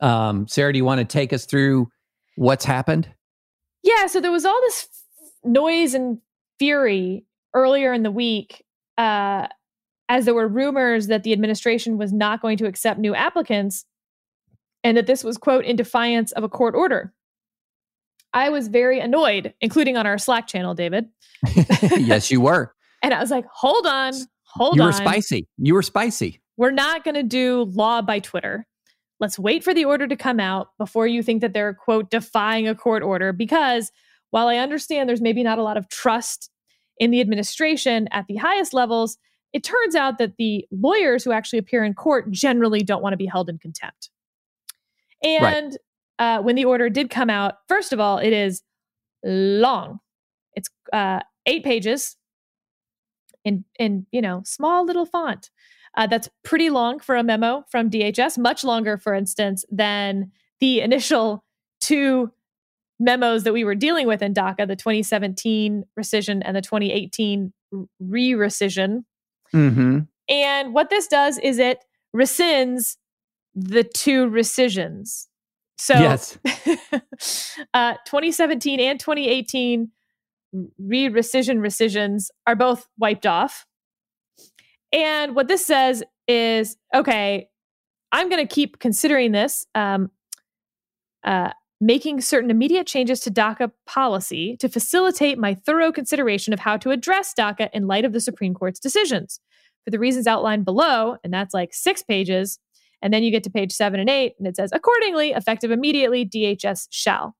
Um 0.00 0.46
Sarah, 0.48 0.72
do 0.72 0.78
you 0.78 0.84
want 0.84 1.00
to 1.00 1.04
take 1.04 1.32
us 1.32 1.44
through 1.44 1.88
what's 2.36 2.64
happened? 2.64 3.08
Yeah, 3.82 4.06
so 4.06 4.20
there 4.20 4.32
was 4.32 4.44
all 4.44 4.60
this 4.62 4.88
f- 5.22 5.30
noise 5.44 5.94
and 5.94 6.18
fury 6.58 7.24
earlier 7.54 7.92
in 7.92 8.02
the 8.02 8.10
week 8.10 8.64
uh, 8.96 9.46
as 10.08 10.24
there 10.24 10.34
were 10.34 10.48
rumors 10.48 11.08
that 11.08 11.22
the 11.22 11.32
administration 11.32 11.98
was 11.98 12.12
not 12.12 12.40
going 12.40 12.56
to 12.58 12.66
accept 12.66 12.98
new 12.98 13.14
applicants 13.14 13.84
and 14.84 14.96
that 14.96 15.06
this 15.06 15.22
was, 15.22 15.36
quote, 15.36 15.64
in 15.64 15.76
defiance 15.76 16.32
of 16.32 16.44
a 16.44 16.48
court 16.48 16.74
order. 16.74 17.12
I 18.32 18.50
was 18.50 18.68
very 18.68 19.00
annoyed, 19.00 19.54
including 19.60 19.96
on 19.96 20.06
our 20.06 20.18
Slack 20.18 20.46
channel, 20.46 20.74
David. 20.74 21.06
yes, 21.96 22.30
you 22.30 22.40
were. 22.40 22.74
And 23.00 23.14
I 23.14 23.20
was 23.20 23.30
like, 23.30 23.44
hold 23.54 23.86
on, 23.86 24.12
hold 24.42 24.74
you 24.74 24.82
on. 24.82 24.86
You 24.86 24.88
were 24.88 24.92
spicy. 24.92 25.46
You 25.56 25.74
were 25.74 25.84
spicy. 25.84 26.40
We're 26.56 26.72
not 26.72 27.04
going 27.04 27.14
to 27.14 27.22
do 27.22 27.70
law 27.72 28.02
by 28.02 28.18
Twitter. 28.18 28.66
Let's 29.20 29.38
wait 29.38 29.62
for 29.62 29.72
the 29.72 29.84
order 29.84 30.08
to 30.08 30.16
come 30.16 30.40
out 30.40 30.70
before 30.78 31.06
you 31.06 31.22
think 31.22 31.40
that 31.42 31.52
they're, 31.52 31.74
quote, 31.74 32.10
defying 32.10 32.66
a 32.66 32.74
court 32.74 33.04
order. 33.04 33.32
Because 33.32 33.92
while 34.30 34.48
I 34.48 34.56
understand 34.56 35.08
there's 35.08 35.20
maybe 35.20 35.44
not 35.44 35.58
a 35.58 35.62
lot 35.62 35.76
of 35.76 35.88
trust 35.88 36.50
in 36.98 37.12
the 37.12 37.20
administration 37.20 38.08
at 38.10 38.26
the 38.26 38.34
highest 38.34 38.74
levels, 38.74 39.16
it 39.52 39.64
turns 39.64 39.94
out 39.94 40.18
that 40.18 40.36
the 40.36 40.66
lawyers 40.70 41.24
who 41.24 41.32
actually 41.32 41.58
appear 41.58 41.84
in 41.84 41.94
court 41.94 42.30
generally 42.30 42.82
don't 42.82 43.02
want 43.02 43.12
to 43.12 43.16
be 43.16 43.26
held 43.26 43.48
in 43.48 43.58
contempt. 43.58 44.10
And 45.22 45.76
uh, 46.18 46.40
when 46.42 46.54
the 46.54 46.64
order 46.64 46.88
did 46.88 47.10
come 47.10 47.30
out, 47.30 47.54
first 47.66 47.92
of 47.92 48.00
all, 48.00 48.18
it 48.18 48.32
is 48.32 48.62
long. 49.24 50.00
It's 50.54 50.68
uh, 50.92 51.20
eight 51.46 51.64
pages 51.64 52.16
in 53.44 53.64
in 53.78 54.06
you 54.12 54.20
know 54.20 54.42
small 54.44 54.84
little 54.84 55.06
font. 55.06 55.50
Uh, 55.96 56.06
that's 56.06 56.28
pretty 56.44 56.70
long 56.70 57.00
for 57.00 57.16
a 57.16 57.24
memo 57.24 57.64
from 57.70 57.90
DHS, 57.90 58.38
much 58.38 58.62
longer, 58.62 58.96
for 58.96 59.14
instance, 59.14 59.64
than 59.70 60.30
the 60.60 60.80
initial 60.80 61.44
two 61.80 62.30
memos 63.00 63.44
that 63.44 63.52
we 63.52 63.64
were 63.64 63.74
dealing 63.74 64.06
with 64.06 64.22
in 64.22 64.34
DACA 64.34 64.66
the 64.66 64.76
2017 64.76 65.84
rescission 65.98 66.42
and 66.44 66.56
the 66.56 66.60
2018 66.60 67.52
re 68.00 68.32
rescission. 68.32 69.04
Mm-hmm. 69.54 70.00
And 70.28 70.74
what 70.74 70.90
this 70.90 71.08
does 71.08 71.38
is 71.38 71.58
it 71.58 71.84
rescinds 72.14 72.96
the 73.54 73.84
two 73.84 74.28
rescissions. 74.28 75.28
So, 75.78 75.94
yes. 75.94 76.38
uh, 77.74 77.94
2017 78.04 78.80
and 78.80 78.98
2018 78.98 79.90
re 80.78 81.08
rescission 81.08 81.60
rescissions 81.60 82.30
are 82.46 82.56
both 82.56 82.88
wiped 82.98 83.26
off. 83.26 83.66
And 84.92 85.34
what 85.36 85.48
this 85.48 85.64
says 85.66 86.02
is 86.26 86.76
okay, 86.94 87.48
I'm 88.12 88.28
going 88.28 88.46
to 88.46 88.52
keep 88.52 88.78
considering 88.78 89.32
this, 89.32 89.66
um, 89.74 90.10
uh, 91.24 91.50
making 91.80 92.20
certain 92.20 92.50
immediate 92.50 92.86
changes 92.86 93.20
to 93.20 93.30
DACA 93.30 93.70
policy 93.86 94.56
to 94.58 94.68
facilitate 94.68 95.38
my 95.38 95.54
thorough 95.54 95.92
consideration 95.92 96.52
of 96.52 96.60
how 96.60 96.76
to 96.76 96.90
address 96.90 97.32
DACA 97.38 97.70
in 97.72 97.86
light 97.86 98.04
of 98.04 98.12
the 98.12 98.20
Supreme 98.20 98.54
Court's 98.54 98.80
decisions. 98.80 99.40
For 99.84 99.90
the 99.90 99.98
reasons 99.98 100.26
outlined 100.26 100.64
below, 100.64 101.16
and 101.22 101.32
that's 101.32 101.54
like 101.54 101.72
six 101.72 102.02
pages, 102.02 102.58
and 103.00 103.14
then 103.14 103.22
you 103.22 103.30
get 103.30 103.44
to 103.44 103.50
page 103.50 103.72
seven 103.72 104.00
and 104.00 104.10
eight, 104.10 104.34
and 104.38 104.48
it 104.48 104.56
says, 104.56 104.70
accordingly, 104.72 105.30
effective 105.30 105.70
immediately, 105.70 106.26
DHS 106.26 106.88
shall. 106.90 107.36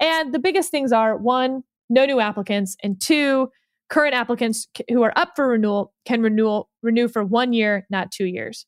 And 0.00 0.34
the 0.34 0.40
biggest 0.40 0.70
things 0.70 0.92
are 0.92 1.16
one, 1.16 1.62
no 1.88 2.04
new 2.04 2.20
applicants, 2.20 2.76
and 2.82 3.00
two, 3.00 3.50
current 3.88 4.14
applicants 4.14 4.66
who 4.90 5.02
are 5.02 5.16
up 5.16 5.32
for 5.36 5.46
renewal 5.48 5.92
can 6.04 6.22
renewal 6.22 6.68
renew 6.82 7.06
for 7.06 7.24
one 7.24 7.52
year, 7.52 7.86
not 7.88 8.10
two 8.10 8.26
years. 8.26 8.66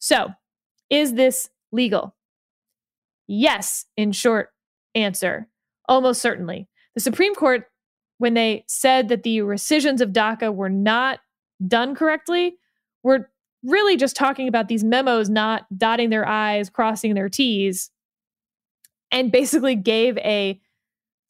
So, 0.00 0.30
is 0.90 1.14
this 1.14 1.48
legal? 1.70 2.16
Yes, 3.28 3.86
in 3.96 4.12
short 4.12 4.50
answer, 4.96 5.46
almost 5.88 6.20
certainly. 6.20 6.68
The 6.94 7.00
Supreme 7.00 7.34
Court, 7.34 7.66
when 8.18 8.34
they 8.34 8.64
said 8.66 9.08
that 9.08 9.22
the 9.22 9.42
rescissions 9.42 10.00
of 10.00 10.10
DACA 10.10 10.52
were 10.54 10.70
not 10.70 11.20
done 11.66 11.94
correctly, 11.94 12.56
were 13.02 13.30
really 13.62 13.96
just 13.96 14.16
talking 14.16 14.48
about 14.48 14.68
these 14.68 14.82
memos 14.82 15.28
not 15.28 15.66
dotting 15.76 16.10
their 16.10 16.26
I's, 16.26 16.70
crossing 16.70 17.14
their 17.14 17.28
T's, 17.28 17.90
and 19.10 19.30
basically 19.30 19.76
gave 19.76 20.16
a 20.18 20.60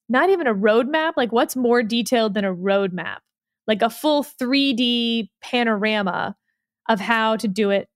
not 0.08 0.30
even 0.30 0.46
a 0.46 0.54
roadmap. 0.54 1.14
Like, 1.16 1.32
what's 1.32 1.56
more 1.56 1.82
detailed 1.82 2.34
than 2.34 2.44
a 2.44 2.54
roadmap? 2.54 3.18
Like 3.66 3.82
a 3.82 3.90
full 3.90 4.22
3D 4.22 5.28
panorama 5.42 6.36
of 6.88 7.00
how 7.00 7.36
to 7.36 7.48
do 7.48 7.70
it 7.70 7.88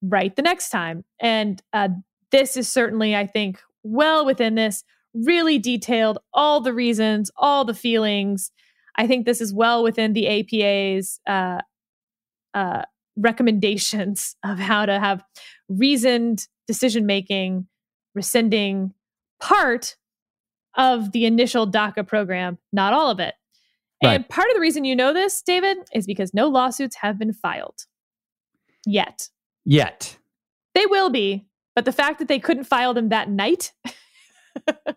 right 0.00 0.34
the 0.36 0.42
next 0.42 0.70
time. 0.70 1.04
And 1.20 1.60
uh, 1.72 1.88
this 2.30 2.56
is 2.56 2.68
certainly, 2.68 3.16
I 3.16 3.26
think, 3.26 3.60
well 3.82 4.24
within 4.24 4.54
this, 4.54 4.84
really 5.14 5.58
detailed 5.58 6.18
all 6.32 6.60
the 6.60 6.72
reasons, 6.72 7.30
all 7.36 7.64
the 7.64 7.74
feelings. 7.74 8.50
I 8.96 9.06
think 9.06 9.26
this 9.26 9.40
is 9.40 9.52
well 9.52 9.82
within 9.82 10.12
the 10.12 10.26
APA's 10.26 11.20
uh, 11.26 11.60
uh, 12.54 12.82
recommendations 13.16 14.36
of 14.44 14.58
how 14.58 14.86
to 14.86 14.98
have 14.98 15.22
reasoned 15.68 16.46
decision 16.66 17.06
making, 17.06 17.66
rescinding 18.14 18.92
part 19.40 19.96
of 20.76 21.12
the 21.12 21.26
initial 21.26 21.70
DACA 21.70 22.06
program, 22.06 22.58
not 22.72 22.92
all 22.92 23.10
of 23.10 23.20
it. 23.20 23.34
And 24.00 24.28
part 24.28 24.48
of 24.48 24.54
the 24.54 24.60
reason 24.60 24.84
you 24.84 24.94
know 24.94 25.12
this, 25.12 25.42
David, 25.42 25.78
is 25.92 26.06
because 26.06 26.32
no 26.32 26.46
lawsuits 26.46 26.96
have 26.96 27.18
been 27.18 27.32
filed 27.32 27.86
yet. 28.86 29.28
Yet. 29.64 30.18
They 30.74 30.86
will 30.86 31.10
be, 31.10 31.46
but 31.74 31.84
the 31.84 31.92
fact 31.92 32.18
that 32.20 32.28
they 32.28 32.38
couldn't 32.38 32.64
file 32.64 32.94
them 32.94 33.08
that 33.08 33.28
night, 33.28 33.72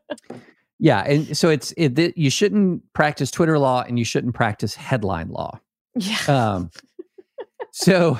Yeah, 0.83 1.01
and 1.01 1.37
so 1.37 1.49
it's 1.49 1.75
it, 1.77 1.95
th- 1.95 2.15
you 2.17 2.31
shouldn't 2.31 2.81
practice 2.93 3.29
Twitter 3.29 3.59
law 3.59 3.83
and 3.87 3.99
you 3.99 4.03
shouldn't 4.03 4.33
practice 4.33 4.73
headline 4.73 5.29
law. 5.29 5.59
yeah, 5.95 6.17
Um, 6.27 6.71
so 7.71 8.17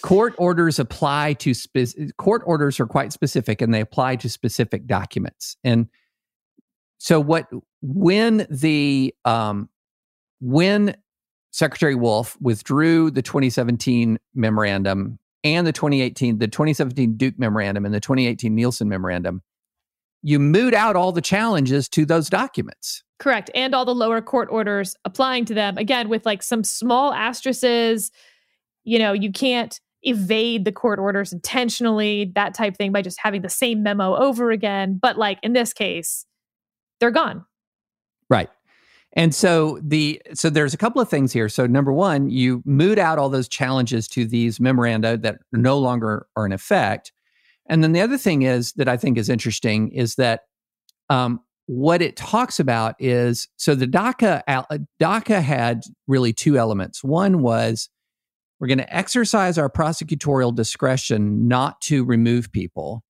court 0.00 0.34
orders 0.38 0.78
apply 0.78 1.34
to 1.34 1.52
spe- 1.52 2.16
court 2.16 2.40
orders 2.46 2.80
are 2.80 2.86
quite 2.86 3.12
specific 3.12 3.60
and 3.60 3.74
they 3.74 3.82
apply 3.82 4.16
to 4.16 4.30
specific 4.30 4.86
documents. 4.86 5.58
And 5.62 5.88
so 6.96 7.20
what 7.20 7.48
when 7.82 8.46
the 8.48 9.14
um 9.26 9.68
when 10.40 10.96
Secretary 11.50 11.94
Wolf 11.94 12.34
withdrew 12.40 13.10
the 13.10 13.20
2017 13.20 14.18
memorandum 14.34 15.18
and 15.44 15.66
the 15.66 15.72
2018 15.72 16.38
the 16.38 16.48
2017 16.48 17.18
Duke 17.18 17.38
memorandum 17.38 17.84
and 17.84 17.92
the 17.92 18.00
2018 18.00 18.54
Nielsen 18.54 18.88
memorandum, 18.88 19.42
you 20.24 20.38
moot 20.38 20.72
out 20.72 20.96
all 20.96 21.12
the 21.12 21.20
challenges 21.20 21.86
to 21.90 22.06
those 22.06 22.30
documents. 22.30 23.04
Correct. 23.18 23.50
And 23.54 23.74
all 23.74 23.84
the 23.84 23.94
lower 23.94 24.22
court 24.22 24.48
orders 24.50 24.96
applying 25.04 25.44
to 25.44 25.54
them, 25.54 25.76
again, 25.76 26.08
with 26.08 26.24
like 26.24 26.42
some 26.42 26.64
small 26.64 27.12
asterisks. 27.12 28.10
You 28.84 28.98
know, 28.98 29.12
you 29.12 29.30
can't 29.30 29.78
evade 30.02 30.64
the 30.64 30.72
court 30.72 30.98
orders 30.98 31.32
intentionally, 31.32 32.32
that 32.34 32.54
type 32.54 32.76
thing, 32.76 32.90
by 32.90 33.02
just 33.02 33.18
having 33.20 33.42
the 33.42 33.50
same 33.50 33.82
memo 33.82 34.16
over 34.16 34.50
again. 34.50 34.98
But 35.00 35.18
like 35.18 35.38
in 35.42 35.52
this 35.52 35.74
case, 35.74 36.24
they're 37.00 37.10
gone. 37.10 37.44
Right. 38.30 38.48
And 39.12 39.34
so 39.34 39.78
the 39.82 40.22
so 40.32 40.48
there's 40.48 40.72
a 40.72 40.78
couple 40.78 41.02
of 41.02 41.08
things 41.10 41.34
here. 41.34 41.50
So 41.50 41.66
number 41.66 41.92
one, 41.92 42.30
you 42.30 42.62
moot 42.64 42.98
out 42.98 43.18
all 43.18 43.28
those 43.28 43.46
challenges 43.46 44.08
to 44.08 44.24
these 44.24 44.58
memoranda 44.58 45.18
that 45.18 45.40
no 45.52 45.78
longer 45.78 46.26
are 46.34 46.46
in 46.46 46.52
effect. 46.52 47.12
And 47.66 47.82
then 47.82 47.92
the 47.92 48.00
other 48.00 48.18
thing 48.18 48.42
is 48.42 48.72
that 48.74 48.88
I 48.88 48.96
think 48.96 49.16
is 49.18 49.28
interesting 49.28 49.90
is 49.92 50.16
that 50.16 50.42
um, 51.08 51.40
what 51.66 52.02
it 52.02 52.16
talks 52.16 52.60
about 52.60 52.94
is 52.98 53.48
so 53.56 53.74
the 53.74 53.86
DACA 53.86 54.42
DACA 55.00 55.42
had 55.42 55.82
really 56.06 56.32
two 56.32 56.58
elements. 56.58 57.02
One 57.02 57.40
was 57.40 57.88
we're 58.60 58.68
going 58.68 58.78
to 58.78 58.96
exercise 58.96 59.58
our 59.58 59.70
prosecutorial 59.70 60.54
discretion 60.54 61.48
not 61.48 61.80
to 61.82 62.04
remove 62.04 62.52
people, 62.52 63.02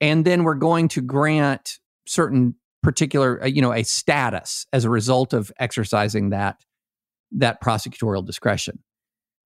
and 0.00 0.24
then 0.24 0.44
we're 0.44 0.54
going 0.54 0.88
to 0.88 1.02
grant 1.02 1.78
certain 2.06 2.54
particular 2.82 3.42
uh, 3.42 3.46
you 3.46 3.60
know 3.60 3.72
a 3.72 3.82
status 3.82 4.66
as 4.72 4.84
a 4.84 4.90
result 4.90 5.34
of 5.34 5.52
exercising 5.58 6.30
that 6.30 6.56
that 7.32 7.60
prosecutorial 7.62 8.24
discretion. 8.24 8.78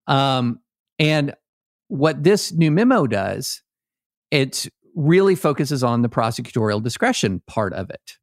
Um, 0.07 0.61
and 0.99 1.35
what 1.89 2.23
this 2.23 2.53
new 2.53 2.71
memo 2.71 3.07
does 3.07 3.63
it 4.31 4.69
really 4.95 5.35
focuses 5.35 5.83
on 5.83 6.03
the 6.03 6.09
prosecutorial 6.09 6.83
discretion 6.83 7.43
part 7.47 7.73
of 7.73 7.91
it. 7.91 8.19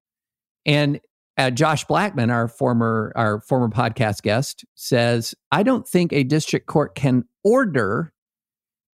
And 0.66 1.00
uh, 1.38 1.52
Josh 1.52 1.86
Blackman, 1.86 2.30
our 2.30 2.48
former 2.48 3.14
our 3.16 3.42
former 3.42 3.70
podcast 3.70 4.24
guest, 4.24 4.66
says, 4.76 5.36
"I 5.52 5.64
don't 5.64 5.88
think 5.88 6.12
a 6.12 6.24
district 6.24 6.66
court 6.66 6.96
can 6.96 7.26
order 7.44 8.12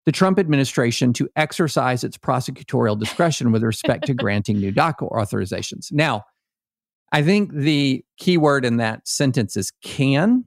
the 0.05 0.11
Trump 0.11 0.37
administration 0.37 1.13
to 1.13 1.29
exercise 1.37 2.03
its 2.03 2.17
prosecutorial 2.17 2.99
discretion 2.99 3.53
with 3.53 3.63
respect 3.63 4.05
to 4.07 4.13
granting 4.13 4.59
new 4.59 4.73
DACA 4.73 5.09
authorizations." 5.09 5.91
Now, 5.91 6.23
I 7.13 7.23
think 7.23 7.53
the 7.53 8.03
key 8.17 8.37
word 8.37 8.65
in 8.65 8.77
that 8.77 9.07
sentence 9.07 9.55
is 9.55 9.71
"can." 9.81 10.45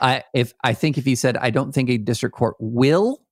I 0.00 0.24
if 0.34 0.52
I 0.62 0.74
think 0.74 0.98
if 0.98 1.06
he 1.06 1.14
said, 1.14 1.38
"I 1.38 1.48
don't 1.48 1.72
think 1.72 1.88
a 1.88 1.96
district 1.96 2.36
court 2.36 2.56
will," 2.60 3.23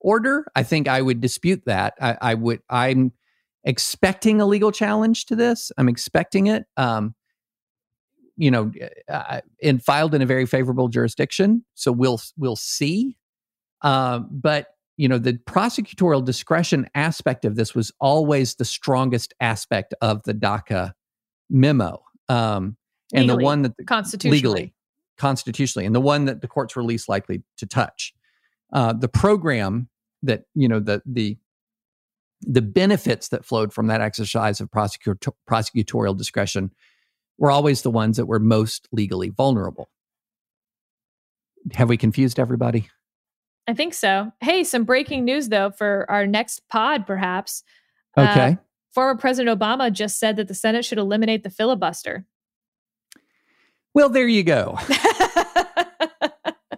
order, 0.00 0.46
I 0.54 0.62
think 0.62 0.88
I 0.88 1.02
would 1.02 1.20
dispute 1.20 1.62
that. 1.66 1.94
I, 2.00 2.16
I 2.20 2.34
would. 2.34 2.60
I'm 2.68 3.12
expecting 3.64 4.40
a 4.40 4.46
legal 4.46 4.72
challenge 4.72 5.26
to 5.26 5.36
this. 5.36 5.72
I'm 5.76 5.88
expecting 5.88 6.46
it. 6.46 6.64
Um, 6.76 7.14
you 8.36 8.50
know, 8.50 8.70
uh, 9.08 9.40
and 9.62 9.82
filed 9.82 10.14
in 10.14 10.22
a 10.22 10.26
very 10.26 10.46
favorable 10.46 10.88
jurisdiction. 10.88 11.64
So 11.74 11.90
we'll 11.92 12.20
we'll 12.36 12.56
see. 12.56 13.16
Uh, 13.82 14.20
but 14.30 14.68
you 14.96 15.08
know, 15.08 15.18
the 15.18 15.34
prosecutorial 15.34 16.24
discretion 16.24 16.88
aspect 16.94 17.44
of 17.44 17.56
this 17.56 17.74
was 17.74 17.92
always 18.00 18.54
the 18.54 18.64
strongest 18.64 19.34
aspect 19.40 19.94
of 20.00 20.22
the 20.24 20.32
DACA 20.32 20.92
memo, 21.50 22.02
um, 22.28 22.76
and 23.12 23.26
legally, 23.26 23.38
the 23.38 23.44
one 23.44 23.62
that 23.62 23.76
the, 23.76 23.84
constitutionally, 23.84 24.36
legally, 24.38 24.74
constitutionally, 25.18 25.86
and 25.86 25.94
the 25.94 26.00
one 26.00 26.24
that 26.26 26.40
the 26.40 26.48
courts 26.48 26.74
were 26.74 26.82
least 26.82 27.08
likely 27.08 27.42
to 27.58 27.66
touch. 27.66 28.14
Uh, 28.72 28.92
the 28.92 29.08
program 29.08 29.88
that 30.22 30.44
you 30.54 30.68
know 30.68 30.80
the 30.80 31.02
the 31.06 31.36
the 32.42 32.62
benefits 32.62 33.28
that 33.28 33.44
flowed 33.44 33.72
from 33.72 33.86
that 33.86 34.00
exercise 34.00 34.60
of 34.60 34.70
prosecutor, 34.70 35.32
prosecutorial 35.48 36.16
discretion 36.16 36.70
were 37.38 37.50
always 37.50 37.82
the 37.82 37.90
ones 37.90 38.16
that 38.16 38.26
were 38.26 38.38
most 38.38 38.88
legally 38.92 39.30
vulnerable. 39.30 39.88
Have 41.74 41.88
we 41.88 41.96
confused 41.96 42.38
everybody? 42.38 42.88
I 43.66 43.74
think 43.74 43.94
so. 43.94 44.32
Hey, 44.40 44.64
some 44.64 44.84
breaking 44.84 45.24
news 45.24 45.48
though 45.48 45.70
for 45.70 46.06
our 46.08 46.26
next 46.26 46.68
pod, 46.68 47.06
perhaps. 47.06 47.64
Okay. 48.16 48.52
Uh, 48.52 48.54
former 48.92 49.18
President 49.18 49.58
Obama 49.58 49.92
just 49.92 50.18
said 50.18 50.36
that 50.36 50.48
the 50.48 50.54
Senate 50.54 50.84
should 50.84 50.98
eliminate 50.98 51.42
the 51.42 51.50
filibuster. 51.50 52.26
Well, 53.92 54.08
there 54.08 54.28
you 54.28 54.42
go. 54.42 54.78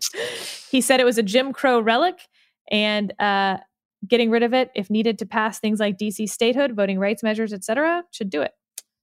he 0.70 0.80
said 0.80 1.01
it 1.01 1.05
was 1.05 1.18
a 1.18 1.22
Jim 1.22 1.53
Crow 1.53 1.80
relic 1.80 2.20
and 2.70 3.12
uh, 3.20 3.59
getting 4.07 4.30
rid 4.30 4.42
of 4.42 4.55
it 4.55 4.70
if 4.74 4.90
needed 4.90 5.18
to 5.18 5.26
pass 5.26 5.59
things 5.59 5.80
like 5.80 5.99
DC 5.99 6.28
statehood, 6.28 6.74
voting 6.74 6.99
rights 6.99 7.22
measures, 7.22 7.53
etc., 7.53 8.05
should 8.11 8.30
do 8.30 8.42
it. 8.42 8.53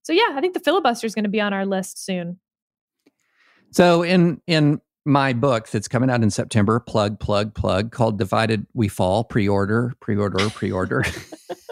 So 0.04 0.14
yeah, 0.14 0.30
I 0.32 0.42
think 0.42 0.54
the 0.54 0.60
filibuster 0.60 1.08
is 1.08 1.16
going 1.16 1.24
to 1.24 1.30
be 1.30 1.42
on 1.42 1.54
our 1.54 1.66
list 1.66 2.04
soon. 2.04 2.40
So 3.72 4.04
in 4.04 4.42
in 4.48 4.82
my 5.06 5.34
book 5.34 5.70
that's 5.70 5.88
coming 5.88 6.10
out 6.10 6.24
in 6.24 6.30
September, 6.30 6.80
plug 6.80 7.20
plug 7.20 7.54
plug, 7.54 7.92
called 7.92 8.18
"Divided 8.18 8.68
We 8.74 8.88
Fall," 8.88 9.24
pre-order, 9.24 9.94
pre-order, 10.00 10.50
pre-order, 10.50 11.04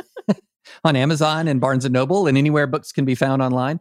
on 0.84 0.96
Amazon 0.96 1.48
and 1.48 1.62
Barnes 1.62 1.86
and 1.86 1.94
Noble 1.94 2.28
and 2.28 2.38
anywhere 2.38 2.68
books 2.68 2.92
can 2.92 3.06
be 3.06 3.16
found 3.16 3.42
online. 3.42 3.80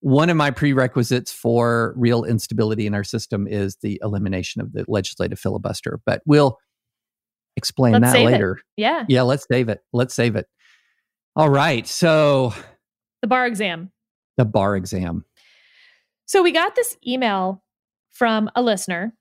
One 0.00 0.30
of 0.30 0.36
my 0.36 0.50
prerequisites 0.50 1.32
for 1.32 1.92
real 1.96 2.24
instability 2.24 2.86
in 2.86 2.94
our 2.94 3.04
system 3.04 3.48
is 3.48 3.76
the 3.82 4.00
elimination 4.02 4.60
of 4.60 4.72
the 4.72 4.84
legislative 4.86 5.38
filibuster. 5.38 6.00
But 6.06 6.22
we'll 6.24 6.58
explain 7.56 7.94
let's 7.94 8.12
that 8.12 8.22
later. 8.22 8.52
It. 8.52 8.62
Yeah. 8.76 9.04
Yeah, 9.08 9.22
let's 9.22 9.46
save 9.50 9.68
it. 9.68 9.80
Let's 9.92 10.14
save 10.14 10.36
it. 10.36 10.46
All 11.36 11.50
right. 11.50 11.86
So 11.86 12.52
the 13.22 13.28
bar 13.28 13.46
exam. 13.46 13.90
The 14.36 14.44
bar 14.44 14.76
exam. 14.76 15.24
So 16.26 16.42
we 16.42 16.52
got 16.52 16.76
this 16.76 16.96
email 17.06 17.62
from 18.12 18.50
a 18.54 18.62
listener 18.62 19.14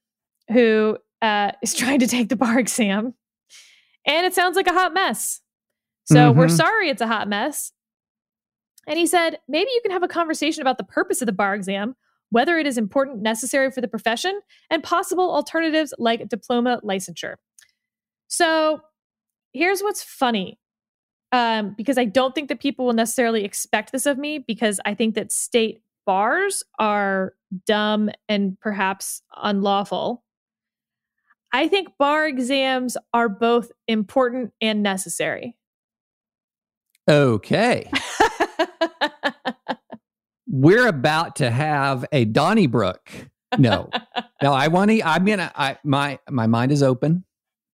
who 0.52 0.98
uh, 1.22 1.52
is 1.62 1.74
trying 1.76 2.00
to 2.00 2.08
take 2.08 2.30
the 2.30 2.36
bar 2.36 2.60
exam, 2.60 3.14
and 4.06 4.26
it 4.26 4.34
sounds 4.34 4.56
like 4.56 4.68
a 4.68 4.74
hot 4.74 4.94
mess. 4.94 5.42
So 6.06 6.16
mm-hmm. 6.16 6.40
we're 6.40 6.48
sorry 6.48 6.90
it's 6.90 7.02
a 7.02 7.08
hot 7.08 7.28
mess. 7.28 7.72
And 8.88 8.98
he 8.98 9.06
said, 9.06 9.40
maybe 9.48 9.70
you 9.74 9.82
can 9.82 9.92
have 9.92 10.04
a 10.04 10.08
conversation 10.08 10.62
about 10.62 10.78
the 10.78 10.84
purpose 10.84 11.22
of 11.22 11.26
the 11.26 11.34
bar 11.34 11.54
exam, 11.54 11.96
whether 12.30 12.58
it 12.58 12.66
is 12.66 12.78
important, 12.78 13.22
necessary 13.22 13.70
for 13.70 13.82
the 13.82 13.88
profession, 13.88 14.40
and 14.70 14.82
possible 14.82 15.30
alternatives 15.30 15.94
like 15.98 16.28
diploma 16.30 16.80
licensure. 16.84 17.36
So 18.28 18.82
here's 19.54 19.82
what's 19.82 20.04
funny. 20.04 20.60
Um, 21.34 21.76
because 21.78 21.98
I 21.98 22.06
don't 22.06 22.34
think 22.34 22.48
that 22.48 22.62
people 22.62 22.86
will 22.86 22.94
necessarily 22.94 23.44
expect 23.44 23.92
this 23.92 24.06
of 24.06 24.18
me 24.18 24.40
because 24.40 24.80
I 24.86 24.94
think 24.94 25.16
that 25.16 25.34
state 25.34 25.82
bars 26.06 26.64
are 26.80 27.34
dumb 27.66 28.10
and 28.30 28.58
perhaps 28.62 29.22
unlawful. 29.36 30.24
I 31.52 31.68
think 31.68 31.90
bar 32.00 32.26
exams 32.26 32.96
are 33.14 33.28
both 33.28 33.72
important 33.90 34.54
and 34.62 34.82
necessary. 34.82 35.58
Okay. 37.10 37.92
We're 40.48 40.88
about 40.88 41.38
to 41.38 41.50
have 41.50 42.06
a 42.12 42.26
Donnybrook. 42.26 43.10
No. 43.58 43.90
no, 44.42 44.54
I 44.54 44.68
want 44.68 44.92
to 44.92 45.02
I'm 45.04 45.26
to 45.26 45.52
I 45.56 45.78
my 45.84 46.20
my 46.30 46.48
mind 46.48 46.72
is 46.72 46.84
open. 46.84 47.24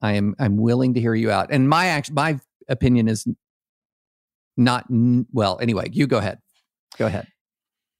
I 0.02 0.14
am 0.14 0.34
I'm 0.38 0.56
willing 0.56 0.94
to 0.94 1.00
hear 1.00 1.14
you 1.14 1.30
out. 1.30 1.48
And 1.50 1.68
my 1.68 1.86
act, 1.86 2.10
my 2.10 2.38
opinion 2.68 3.08
is 3.08 3.26
not 4.56 4.86
well. 4.88 5.58
Anyway, 5.60 5.88
you 5.92 6.06
go 6.06 6.18
ahead. 6.18 6.38
Go 6.96 7.06
ahead. 7.06 7.26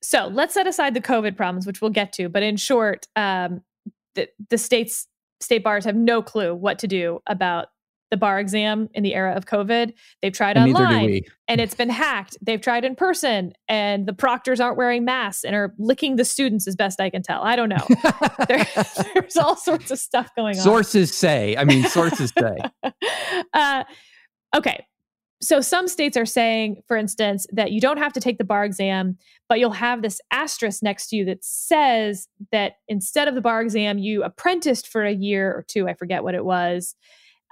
So 0.03 0.29
let's 0.29 0.55
set 0.55 0.67
aside 0.67 0.95
the 0.95 1.01
COVID 1.01 1.37
problems, 1.37 1.67
which 1.67 1.81
we'll 1.81 1.91
get 1.91 2.13
to. 2.15 2.29
But 2.29 2.43
in 2.43 2.57
short, 2.57 3.07
um, 3.17 3.63
the 4.15 4.29
the 4.49 4.59
states 4.59 5.07
state 5.41 5.65
bars 5.65 5.85
have 5.85 5.97
no 5.97 6.23
clue 6.23 6.55
what 6.55 6.79
to 6.81 6.87
do 6.87 7.21
about 7.27 7.69
the 8.11 8.17
bar 8.17 8.41
exam 8.41 8.89
in 8.95 9.03
the 9.03 9.15
era 9.15 9.35
of 9.35 9.47
COVID. 9.47 9.95
They've 10.21 10.33
tried 10.33 10.57
and 10.57 10.75
online 10.75 11.21
and 11.49 11.61
it's 11.61 11.75
been 11.75 11.89
hacked. 11.89 12.37
They've 12.43 12.61
tried 12.61 12.85
in 12.85 12.97
person 12.97 13.53
and 13.69 14.07
the 14.07 14.13
proctors 14.13 14.61
aren't 14.61 14.77
wearing 14.77 15.05
masks 15.05 15.45
and 15.45 15.55
are 15.55 15.73
licking 15.79 16.17
the 16.17 16.25
students 16.25 16.67
as 16.67 16.77
best 16.77 17.01
I 17.01 17.11
can 17.11 17.23
tell. 17.23 17.43
I 17.43 17.57
don't 17.57 17.69
know. 17.69 17.87
there, 18.49 18.67
there's 19.15 19.37
all 19.37 19.57
sorts 19.57 19.91
of 19.91 19.99
stuff 19.99 20.31
going 20.37 20.57
on. 20.57 20.63
Sources 20.63 21.15
say, 21.15 21.57
I 21.57 21.65
mean, 21.65 21.85
sources 21.85 22.33
say. 22.37 22.57
uh, 23.55 23.85
okay. 24.57 24.85
so 25.41 25.61
some 25.61 25.87
states 25.87 26.17
are 26.17 26.27
saying, 26.27 26.83
for 26.89 26.97
instance, 26.97 27.47
that 27.53 27.71
you 27.71 27.81
don't 27.81 27.99
have 27.99 28.13
to 28.15 28.21
take 28.21 28.39
the 28.39 28.45
bar 28.45 28.65
exam, 28.65 29.17
but 29.49 29.61
you'll 29.61 29.71
have 29.71 30.03
this 30.03 30.21
asterisk 30.33 30.83
next 30.83 31.09
to 31.09 31.17
you 31.17 31.25
that 31.27 31.45
says 31.45 32.27
that 32.51 32.75
instead 32.89 33.29
of 33.29 33.37
the 33.37 33.41
bar 33.41 33.63
exam, 33.63 33.99
you 33.99 34.25
apprenticed 34.25 34.89
for 34.89 35.05
a 35.05 35.13
year 35.13 35.53
or 35.53 35.63
two. 35.63 35.89
I 35.89 35.95
forget 35.95 36.25
what 36.25 36.35
it 36.35 36.45
was. 36.45 36.97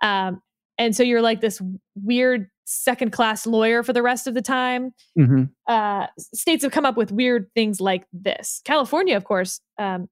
Um, 0.03 0.41
and 0.79 0.95
so 0.95 1.03
you're 1.03 1.23
like 1.23 1.41
this 1.41 1.61
weird 1.95 2.49
second 2.65 3.13
class 3.13 3.47
lawyer 3.47 3.83
for 3.83 3.93
the 3.93 4.03
rest 4.03 4.27
of 4.27 4.35
the 4.35 4.43
time. 4.43 4.93
Mm-hmm. 5.19 5.45
Uh, 5.67 6.07
states 6.19 6.63
have 6.63 6.73
come 6.73 6.85
up 6.85 6.97
with 6.97 7.11
weird 7.11 7.49
things 7.55 7.81
like 7.81 8.05
this. 8.13 8.61
California, 8.65 9.17
of 9.17 9.25
course, 9.25 9.61
um, 9.79 10.09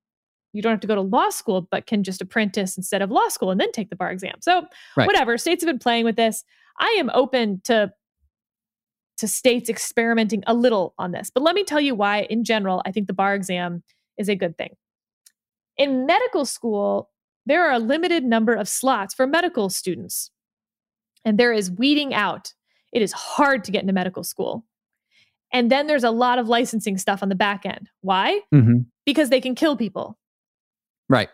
you 0.53 0.63
don't 0.63 0.73
have 0.73 0.81
to 0.81 0.87
go 0.87 0.95
to 0.95 1.03
law 1.03 1.29
school, 1.29 1.69
but 1.71 1.87
can 1.87 2.03
just 2.03 2.23
apprentice 2.23 2.77
instead 2.79 3.03
of 3.03 3.11
law 3.11 3.29
school 3.29 3.51
and 3.51 3.61
then 3.61 3.71
take 3.73 3.91
the 3.91 3.97
bar 3.97 4.11
exam. 4.11 4.37
So, 4.41 4.67
Right. 4.97 5.07
whatever. 5.07 5.37
States 5.37 5.63
have 5.63 5.69
been 5.71 5.79
playing 5.79 6.05
with 6.05 6.17
this. 6.17 6.45
I 6.81 6.97
am 6.99 7.11
open 7.13 7.61
to 7.65 7.93
to 9.19 9.27
states 9.27 9.71
experimenting 9.71 10.43
a 10.47 10.53
little 10.53 10.95
on 10.99 11.13
this. 11.13 11.31
But 11.31 11.43
let 11.43 11.55
me 11.55 11.65
tell 11.65 11.81
you 11.81 11.95
why, 11.95 12.23
in 12.29 12.45
general, 12.45 12.83
I 12.85 12.93
think 12.93 13.07
the 13.07 13.15
bar 13.15 13.35
exam 13.35 13.83
is 14.19 14.29
a 14.29 14.35
good 14.35 14.59
thing. 14.59 14.75
In 15.79 16.05
medical 16.05 16.45
school, 16.45 17.11
there 17.47 17.67
are 17.67 17.73
a 17.73 17.79
limited 17.79 18.25
number 18.25 18.53
of 18.53 18.69
slots 18.69 19.15
for 19.15 19.27
medical 19.27 19.71
students, 19.71 20.31
and 21.27 21.37
there 21.39 21.53
is 21.53 21.71
weeding 21.71 22.15
out. 22.15 22.55
It 22.93 23.03
is 23.03 23.13
hard 23.13 23.65
to 23.65 23.73
get 23.73 23.83
into 23.83 23.93
medical 23.93 24.25
school. 24.25 24.65
And 25.53 25.71
then 25.71 25.87
there's 25.87 26.05
a 26.05 26.11
lot 26.11 26.39
of 26.39 26.49
licensing 26.49 26.97
stuff 26.97 27.23
on 27.23 27.29
the 27.29 27.35
back 27.35 27.67
end. 27.67 27.91
Why? 28.01 28.41
Mm-hmm. 28.55 28.81
Because 29.05 29.29
they 29.29 29.41
can 29.41 29.55
kill 29.55 29.77
people. 29.77 30.17
Right. 31.09 31.29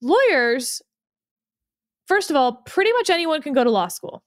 Lawyers, 0.00 0.80
first 2.06 2.30
of 2.30 2.36
all, 2.36 2.52
pretty 2.66 2.92
much 2.92 3.10
anyone 3.10 3.42
can 3.42 3.54
go 3.54 3.64
to 3.64 3.70
law 3.70 3.88
school. 3.88 4.22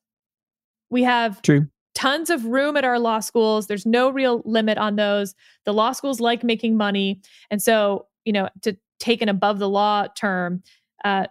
We 0.89 1.03
have 1.03 1.41
True. 1.41 1.67
tons 1.95 2.29
of 2.29 2.45
room 2.45 2.75
at 2.75 2.84
our 2.84 2.99
law 2.99 3.19
schools. 3.19 3.67
There's 3.67 3.86
no 3.86 4.09
real 4.09 4.41
limit 4.45 4.77
on 4.77 4.95
those. 4.95 5.36
The 5.65 5.73
law 5.73 5.93
schools 5.93 6.19
like 6.19 6.43
making 6.43 6.75
money. 6.75 7.21
And 7.49 7.61
so, 7.61 8.07
you 8.25 8.34
know, 8.34 8.49
to 8.63 8.75
take 8.99 9.21
an 9.21 9.29
above 9.29 9.59
the 9.59 9.69
law 9.69 10.07
term, 10.15 10.63
uh, 11.05 11.27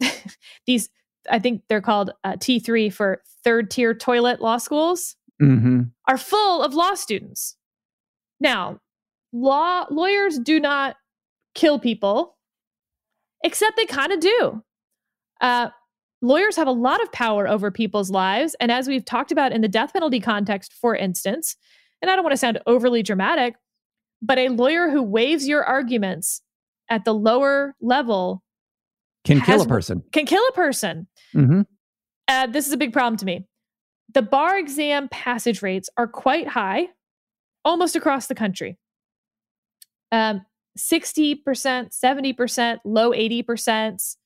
these, 0.66 0.90
I 1.30 1.38
think 1.38 1.62
they're 1.68 1.80
called 1.80 2.10
uh, 2.24 2.32
T3 2.34 2.92
for 2.92 3.22
third 3.44 3.70
tier 3.70 3.94
toilet 3.94 4.40
law 4.40 4.58
schools, 4.58 5.16
Mm-hmm. 5.42 5.84
are 6.06 6.18
full 6.18 6.62
of 6.62 6.74
law 6.74 6.92
students. 6.94 7.56
Now, 8.40 8.78
law 9.32 9.86
lawyers 9.90 10.38
do 10.38 10.60
not 10.60 10.96
kill 11.54 11.78
people, 11.78 12.36
except 13.42 13.76
they 13.78 13.86
kind 13.86 14.12
of 14.12 14.20
do. 14.20 14.62
Uh, 15.40 15.70
lawyers 16.20 16.56
have 16.56 16.66
a 16.68 16.72
lot 16.72 17.02
of 17.02 17.10
power 17.10 17.48
over 17.48 17.70
people's 17.70 18.10
lives. 18.10 18.54
And 18.60 18.70
as 18.70 18.86
we've 18.86 19.04
talked 19.04 19.32
about 19.32 19.52
in 19.52 19.62
the 19.62 19.68
death 19.68 19.94
penalty 19.94 20.20
context, 20.20 20.74
for 20.74 20.94
instance, 20.94 21.56
and 22.02 22.10
I 22.10 22.16
don't 22.16 22.24
want 22.24 22.32
to 22.34 22.38
sound 22.38 22.60
overly 22.66 23.02
dramatic, 23.02 23.54
but 24.20 24.38
a 24.38 24.50
lawyer 24.50 24.90
who 24.90 25.02
waives 25.02 25.48
your 25.48 25.64
arguments 25.64 26.42
at 26.90 27.06
the 27.06 27.14
lower 27.14 27.74
level 27.80 28.42
Can 29.24 29.40
kill 29.40 29.60
a 29.60 29.66
person. 29.66 30.02
can 30.12 30.26
kill 30.26 30.42
a 30.48 30.52
person. 30.52 31.06
Mm-hmm. 31.34 31.62
Uh, 32.28 32.46
this 32.46 32.66
is 32.66 32.72
a 32.72 32.76
big 32.76 32.92
problem 32.92 33.16
to 33.18 33.26
me. 33.26 33.46
The 34.12 34.22
bar 34.22 34.58
exam 34.58 35.08
passage 35.08 35.62
rates 35.62 35.88
are 35.96 36.08
quite 36.08 36.48
high, 36.48 36.88
almost 37.64 37.96
across 37.96 38.26
the 38.26 38.34
country. 38.34 38.78
Um, 40.10 40.44
60%, 40.78 41.42
70%, 41.44 42.78
low 42.84 43.10
80%. 43.10 44.16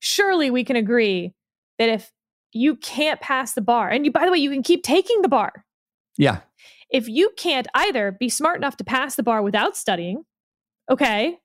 Surely 0.00 0.50
we 0.50 0.64
can 0.64 0.76
agree 0.76 1.32
that 1.78 1.88
if 1.88 2.12
you 2.52 2.76
can't 2.76 3.20
pass 3.20 3.54
the 3.54 3.60
bar, 3.60 3.88
and 3.88 4.04
you, 4.04 4.12
by 4.12 4.24
the 4.26 4.32
way, 4.32 4.38
you 4.38 4.50
can 4.50 4.62
keep 4.62 4.82
taking 4.82 5.22
the 5.22 5.28
bar. 5.28 5.64
Yeah. 6.18 6.40
If 6.90 7.08
you 7.08 7.30
can't 7.36 7.66
either 7.74 8.12
be 8.12 8.28
smart 8.28 8.58
enough 8.58 8.76
to 8.76 8.84
pass 8.84 9.16
the 9.16 9.22
bar 9.22 9.42
without 9.42 9.76
studying, 9.76 10.24
okay. 10.90 11.38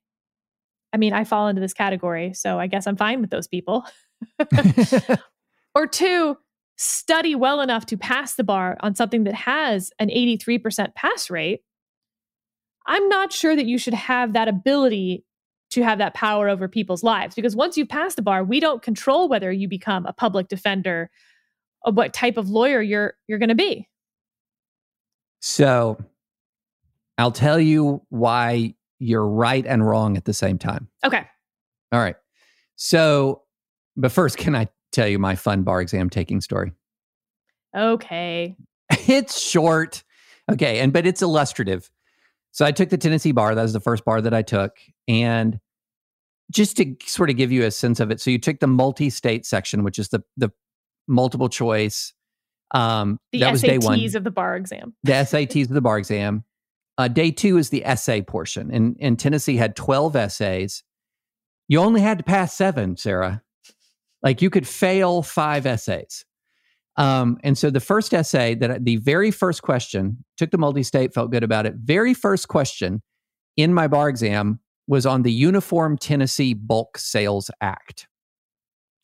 I 0.93 0.97
mean, 0.97 1.13
I 1.13 1.23
fall 1.23 1.47
into 1.47 1.61
this 1.61 1.73
category, 1.73 2.33
so 2.33 2.59
I 2.59 2.67
guess 2.67 2.87
I'm 2.87 2.95
fine 2.95 3.21
with 3.21 3.29
those 3.29 3.47
people. 3.47 3.85
or 5.75 5.87
two, 5.87 6.37
study 6.77 7.35
well 7.35 7.61
enough 7.61 7.85
to 7.87 7.97
pass 7.97 8.35
the 8.35 8.43
bar 8.43 8.77
on 8.81 8.95
something 8.95 9.23
that 9.25 9.33
has 9.33 9.91
an 9.99 10.09
83% 10.09 10.93
pass 10.95 11.29
rate, 11.29 11.61
I'm 12.85 13.09
not 13.09 13.33
sure 13.33 13.55
that 13.55 13.65
you 13.65 13.77
should 13.77 13.95
have 13.95 14.33
that 14.33 14.47
ability 14.47 15.25
to 15.71 15.83
have 15.83 15.97
that 15.97 16.13
power 16.13 16.47
over 16.47 16.67
people's 16.67 17.03
lives 17.03 17.35
because 17.35 17.55
once 17.55 17.75
you've 17.77 17.89
passed 17.89 18.15
the 18.15 18.21
bar, 18.21 18.43
we 18.43 18.59
don't 18.59 18.81
control 18.81 19.27
whether 19.27 19.51
you 19.51 19.67
become 19.67 20.05
a 20.05 20.13
public 20.13 20.47
defender 20.47 21.09
or 21.85 21.91
what 21.91 22.13
type 22.13 22.37
of 22.37 22.49
lawyer 22.49 22.81
you're 22.81 23.15
you're 23.27 23.39
going 23.39 23.49
to 23.49 23.55
be. 23.55 23.87
so 25.41 25.97
I'll 27.17 27.31
tell 27.31 27.59
you 27.59 28.01
why 28.09 28.75
you're 28.99 29.27
right 29.27 29.65
and 29.65 29.85
wrong 29.85 30.17
at 30.17 30.25
the 30.25 30.33
same 30.33 30.57
time. 30.57 30.87
Okay. 31.05 31.25
All 31.91 31.99
right. 31.99 32.15
So, 32.75 33.43
but 33.95 34.11
first, 34.11 34.37
can 34.37 34.55
I 34.55 34.67
tell 34.91 35.07
you 35.07 35.19
my 35.19 35.35
fun 35.35 35.63
bar 35.63 35.81
exam 35.81 36.09
taking 36.09 36.41
story? 36.41 36.73
Okay. 37.75 38.55
it's 38.91 39.39
short. 39.39 40.03
Okay. 40.51 40.79
And, 40.79 40.93
but 40.93 41.05
it's 41.05 41.21
illustrative. 41.21 41.89
So 42.51 42.65
I 42.65 42.71
took 42.71 42.89
the 42.89 42.97
Tennessee 42.97 43.31
bar. 43.31 43.53
That 43.55 43.61
was 43.61 43.73
the 43.73 43.79
first 43.79 44.03
bar 44.05 44.21
that 44.21 44.33
I 44.33 44.41
took. 44.41 44.77
And 45.07 45.59
just 46.51 46.77
to 46.77 46.95
sort 47.05 47.29
of 47.29 47.37
give 47.37 47.51
you 47.51 47.65
a 47.65 47.71
sense 47.71 47.99
of 47.99 48.09
it. 48.09 48.21
So 48.21 48.31
you 48.31 48.39
took 48.39 48.59
the 48.59 48.67
multi 48.67 49.09
state 49.09 49.45
section, 49.45 49.83
which 49.83 49.99
is 49.99 50.09
the, 50.09 50.23
the 50.37 50.49
multiple 51.07 51.49
choice. 51.49 52.13
Um, 52.71 53.19
The 53.31 53.39
that 53.41 53.51
was 53.51 53.61
day 53.61 53.77
one. 53.77 53.99
SATs 53.99 54.15
of 54.15 54.23
the 54.23 54.31
bar 54.31 54.55
exam. 54.55 54.93
the 55.03 55.11
SATs 55.13 55.63
of 55.65 55.73
the 55.73 55.81
bar 55.81 55.97
exam. 55.97 56.43
Uh, 56.97 57.07
day 57.07 57.31
two 57.31 57.57
is 57.57 57.69
the 57.69 57.85
essay 57.85 58.21
portion. 58.21 58.71
And, 58.71 58.97
and 58.99 59.19
Tennessee 59.19 59.57
had 59.57 59.75
12 59.75 60.15
essays. 60.15 60.83
You 61.67 61.79
only 61.79 62.01
had 62.01 62.17
to 62.17 62.23
pass 62.23 62.53
seven, 62.53 62.97
Sarah. 62.97 63.41
Like 64.23 64.41
you 64.41 64.49
could 64.49 64.67
fail 64.67 65.21
five 65.21 65.65
essays. 65.65 66.25
Um, 66.95 67.37
and 67.43 67.55
so 67.57 67.69
the 67.69 67.79
first 67.79 68.13
essay 68.13 68.55
that 68.55 68.83
the 68.83 68.97
very 68.97 69.29
first 69.29 69.61
question 69.61 70.23
took 70.37 70.49
the 70.49 70.57
multi 70.57 70.81
state, 70.81 71.13
felt 71.13 71.31
good 71.31 71.43
about 71.43 71.67
it. 71.67 71.75
Very 71.75 72.15
first 72.15 72.47
question 72.47 73.03
in 73.55 73.73
my 73.73 73.87
bar 73.87 74.09
exam 74.09 74.59
was 74.87 75.05
on 75.05 75.21
the 75.21 75.31
Uniform 75.31 75.97
Tennessee 75.97 76.53
Bulk 76.55 76.97
Sales 76.97 77.51
Act. 77.61 78.07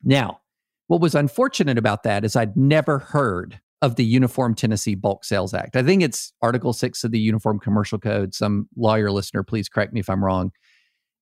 Now, 0.03 0.39
what 0.87 1.01
was 1.01 1.13
unfortunate 1.13 1.77
about 1.77 2.03
that 2.03 2.25
is 2.25 2.35
I'd 2.35 2.57
never 2.57 2.99
heard 2.99 3.59
of 3.83 3.97
the 3.97 4.05
Uniform 4.05 4.55
Tennessee 4.55 4.95
Bulk 4.95 5.25
Sales 5.25 5.53
Act. 5.53 5.75
I 5.75 5.83
think 5.83 6.01
it's 6.01 6.31
Article 6.41 6.71
6 6.71 7.03
of 7.03 7.11
the 7.11 7.19
Uniform 7.19 7.59
Commercial 7.59 7.99
Code. 7.99 8.33
Some 8.33 8.69
lawyer 8.77 9.11
listener, 9.11 9.43
please 9.43 9.67
correct 9.67 9.91
me 9.91 9.99
if 9.99 10.09
I'm 10.09 10.23
wrong. 10.23 10.53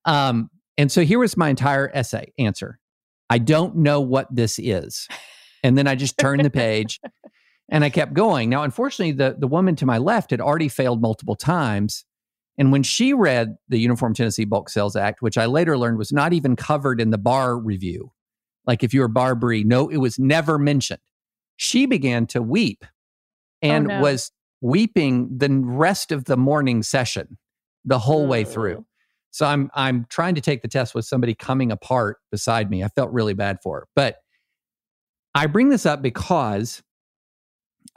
Um, 0.06 0.52
and 0.78 0.92
so 0.92 1.02
here 1.02 1.18
was 1.18 1.36
my 1.36 1.50
entire 1.50 1.90
essay 1.92 2.32
answer 2.38 2.80
I 3.32 3.40
don't 3.40 3.78
know 3.78 4.00
what 4.00 4.28
this 4.34 4.60
is. 4.60 5.08
And 5.64 5.76
then 5.76 5.88
I 5.88 5.96
just 5.96 6.18
turned 6.20 6.46
the 6.46 6.50
page 6.52 7.00
and 7.70 7.84
I 7.84 7.90
kept 7.90 8.14
going. 8.14 8.50
Now, 8.50 8.62
unfortunately, 8.62 9.14
the, 9.14 9.36
the 9.40 9.48
woman 9.48 9.76
to 9.78 9.86
my 9.88 9.98
left 9.98 10.30
had 10.30 10.42
already 10.42 10.70
failed 10.70 11.02
multiple 11.02 11.36
times. 11.36 12.06
And 12.60 12.72
when 12.72 12.84
she 12.84 13.14
read 13.14 13.56
the 13.70 13.80
Uniform 13.80 14.14
Tennessee 14.14 14.46
Bulk 14.46 14.70
Sales 14.70 14.96
Act, 14.96 15.22
which 15.22 15.38
I 15.38 15.48
later 15.48 15.78
learned 15.78 15.98
was 15.98 16.12
not 16.12 16.34
even 16.34 16.56
covered 16.56 17.02
in 17.02 17.10
the 17.10 17.18
bar 17.18 17.58
review, 17.58 18.12
like 18.68 18.84
if 18.84 18.94
you 18.94 19.02
were 19.02 19.10
BARBRI, 19.10 19.66
no, 19.66 19.88
it 19.88 19.98
was 19.98 20.20
never 20.20 20.60
mentioned. 20.60 21.00
She 21.62 21.86
began 21.86 22.26
to 22.28 22.42
weep 22.42 22.84
oh, 22.84 22.88
and 23.62 23.86
no. 23.86 24.02
was 24.02 24.32
weeping 24.62 25.38
the 25.38 25.48
rest 25.64 26.12
of 26.12 26.26
the 26.26 26.36
morning 26.36 26.82
session, 26.82 27.38
the 27.86 28.00
whole 28.00 28.26
way 28.26 28.44
through. 28.44 28.84
So 29.30 29.46
I'm 29.46 29.70
I'm 29.76 30.08
trying 30.10 30.34
to 30.34 30.42
take 30.42 30.64
the 30.64 30.68
test 30.68 30.96
with 30.96 31.06
somebody 31.06 31.36
coming 31.36 31.72
apart 31.72 32.18
beside 32.32 32.72
me. 32.72 32.84
I 32.84 32.88
felt 32.88 33.12
really 33.12 33.36
bad 33.36 33.60
for 33.62 33.82
her. 33.82 33.88
But 33.96 34.16
I 35.36 35.46
bring 35.46 35.70
this 35.70 35.86
up 35.86 36.02
because 36.02 36.82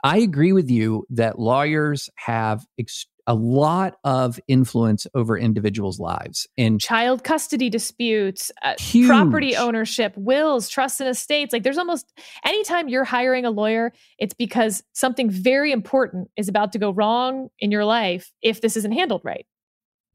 I 0.03 0.19
agree 0.19 0.53
with 0.53 0.69
you 0.69 1.07
that 1.09 1.39
lawyers 1.39 2.07
have 2.17 2.67
ex- 2.79 3.07
a 3.27 3.33
lot 3.33 3.97
of 4.03 4.39
influence 4.47 5.07
over 5.15 5.37
individuals' 5.37 5.99
lives. 5.99 6.47
And 6.57 6.79
Child 6.79 7.23
custody 7.23 7.69
disputes, 7.69 8.51
uh, 8.63 8.75
property 9.07 9.55
ownership, 9.55 10.13
wills, 10.15 10.69
trusts 10.69 10.99
and 10.99 11.09
estates. 11.09 11.51
Like 11.53 11.63
there's 11.63 11.77
almost 11.77 12.11
anytime 12.43 12.87
you're 12.87 13.03
hiring 13.03 13.45
a 13.45 13.51
lawyer, 13.51 13.93
it's 14.19 14.33
because 14.33 14.83
something 14.93 15.29
very 15.29 15.71
important 15.71 16.29
is 16.37 16.47
about 16.47 16.71
to 16.73 16.79
go 16.79 16.91
wrong 16.91 17.49
in 17.59 17.71
your 17.71 17.85
life 17.85 18.31
if 18.41 18.61
this 18.61 18.77
isn't 18.77 18.91
handled 18.91 19.21
right. 19.23 19.45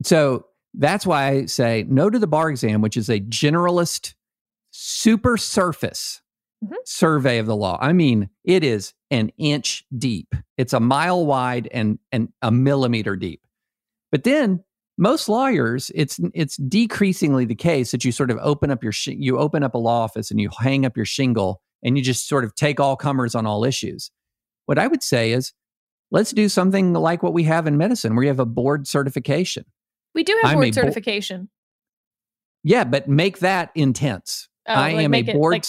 So 0.03 0.47
that's 0.75 1.05
why 1.05 1.29
I 1.29 1.47
say 1.47 1.85
no 1.89 2.11
to 2.11 2.19
the 2.19 2.27
bar 2.27 2.49
exam, 2.51 2.81
which 2.81 2.97
is 2.97 3.09
a 3.09 3.21
generalist, 3.21 4.15
super 4.71 5.37
surface 5.37 6.23
Mhm. 6.65 6.75
survey 6.85 7.39
of 7.39 7.47
the 7.47 7.57
law. 7.57 7.79
I 7.81 7.93
mean, 7.93 8.29
it 8.45 8.63
is 8.65 8.93
an 9.11 9.31
inch 9.39 9.85
deep. 9.97 10.35
It's 10.59 10.73
a 10.73 10.81
mile 10.81 11.25
wide 11.27 11.69
and 11.73 11.99
and 12.13 12.29
a 12.43 12.51
millimeter 12.51 13.17
deep. 13.17 13.41
But 14.13 14.25
then 14.25 14.63
most 14.99 15.29
lawyers, 15.29 15.91
it's 15.95 16.21
it's 16.35 16.57
decreasingly 16.59 17.47
the 17.47 17.55
case 17.55 17.93
that 17.93 18.05
you 18.05 18.13
sort 18.13 18.31
of 18.31 18.39
open 18.43 18.71
up 18.71 18.83
your 18.83 18.93
sh- 18.93 19.09
you 19.09 19.39
open 19.39 19.63
up 19.63 19.75
a 19.75 19.79
law 19.79 20.03
office 20.03 20.31
and 20.31 20.39
you 20.41 20.51
hang 20.59 20.85
up 20.85 20.97
your 20.97 21.07
shingle 21.07 21.63
and 21.83 21.97
you 21.97 22.05
just 22.05 22.29
sort 22.29 22.45
of 22.45 22.55
take 22.55 22.79
all 22.79 22.97
comers 22.97 23.35
on 23.35 23.47
all 23.47 23.65
issues. 23.65 24.11
what 24.67 24.79
I 24.79 24.87
would 24.87 25.03
say 25.03 25.33
is 25.33 25.53
let's 26.13 26.31
do 26.33 26.49
something 26.49 26.93
like 26.93 27.23
what 27.23 27.33
we 27.33 27.45
have 27.45 27.67
in 27.67 27.77
medicine, 27.79 28.15
where 28.15 28.23
you 28.25 28.29
have 28.29 28.39
a 28.39 28.45
board 28.45 28.87
certification. 28.87 29.65
We 30.15 30.23
do 30.25 30.39
have 30.43 30.51
I'm 30.53 30.57
board 30.59 30.69
bo- 30.75 30.81
certification. 30.83 31.49
Yeah, 32.63 32.85
but 32.85 33.09
make 33.09 33.39
that 33.39 33.71
intense. 33.75 34.49
Oh, 34.69 34.75
I 34.75 34.93
like 34.93 34.95
am 34.97 35.05
a 35.07 35.09
make 35.09 35.29
it, 35.29 35.35
board. 35.35 35.53
like, 35.55 35.65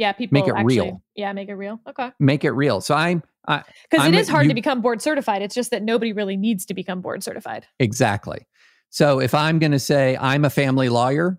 Yeah, 0.00 0.12
people 0.12 0.34
make 0.40 0.48
it 0.48 0.54
actually, 0.56 0.76
real. 0.80 1.02
Yeah, 1.14 1.32
make 1.34 1.48
it 1.50 1.54
real. 1.54 1.78
Okay. 1.86 2.10
make 2.18 2.42
it 2.44 2.52
real. 2.52 2.80
So 2.80 2.94
I'm 2.94 3.22
Because 3.46 4.06
it 4.06 4.14
is 4.14 4.28
hard 4.28 4.44
you- 4.46 4.48
to 4.50 4.54
become 4.54 4.80
board 4.80 5.02
certified. 5.02 5.42
It's 5.42 5.54
just 5.54 5.70
that 5.72 5.82
nobody 5.82 6.12
really 6.14 6.36
needs 6.38 6.64
to 6.66 6.74
become 6.74 7.00
board 7.02 7.22
certified. 7.22 7.66
exactly. 7.78 8.46
So 8.88 9.20
if 9.20 9.34
I'm 9.34 9.58
going 9.58 9.72
to 9.72 9.78
say 9.78 10.16
I'm 10.16 10.44
a 10.46 10.50
family 10.50 10.88
lawyer, 10.88 11.38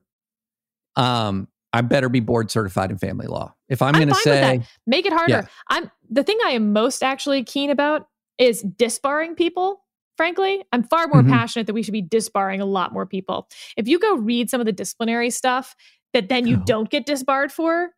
um, 0.95 1.47
I 1.73 1.81
better 1.81 2.07
be 2.09 2.19
board 2.19 2.51
certified 2.51 2.91
in 2.91 2.97
family 2.97 3.27
law. 3.27 3.53
If 3.69 3.81
I'm, 3.81 3.95
I'm 3.95 4.01
going 4.01 4.09
to 4.09 4.15
say 4.15 4.61
Make 4.85 5.05
it 5.05 5.13
harder. 5.13 5.31
Yeah. 5.33 5.45
I'm 5.69 5.89
the 6.09 6.23
thing 6.23 6.37
I 6.45 6.51
am 6.51 6.73
most 6.73 7.01
actually 7.01 7.43
keen 7.43 7.69
about 7.69 8.07
is 8.37 8.61
disbarring 8.61 9.35
people. 9.35 9.83
Frankly, 10.17 10.63
I'm 10.71 10.83
far 10.83 11.07
more 11.07 11.23
Mhm. 11.23 11.29
passionate 11.29 11.67
that 11.67 11.73
we 11.73 11.81
should 11.81 11.93
be 11.93 12.01
disbarring 12.01 12.61
a 12.61 12.65
lot 12.65 12.93
more 12.93 13.05
people. 13.05 13.47
If 13.77 13.87
you 13.87 13.97
go 13.99 14.15
read 14.17 14.49
some 14.49 14.59
of 14.61 14.65
the 14.65 14.71
disciplinary 14.73 15.29
stuff 15.29 15.75
that 16.13 16.27
then 16.29 16.45
you 16.45 16.57
Oh. 16.57 16.63
don't 16.65 16.89
get 16.89 17.05
disbarred 17.05 17.51
for, 17.51 17.91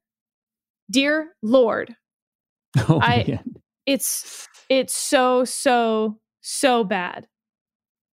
dear 0.89 1.29
Lord, 1.41 1.95
oh, 2.89 2.99
I- 3.01 3.25
man. 3.27 3.55
it's 3.86 4.47
it's 4.69 4.95
so 4.95 5.45
so 5.45 6.19
so 6.41 6.84
bad. 6.84 7.27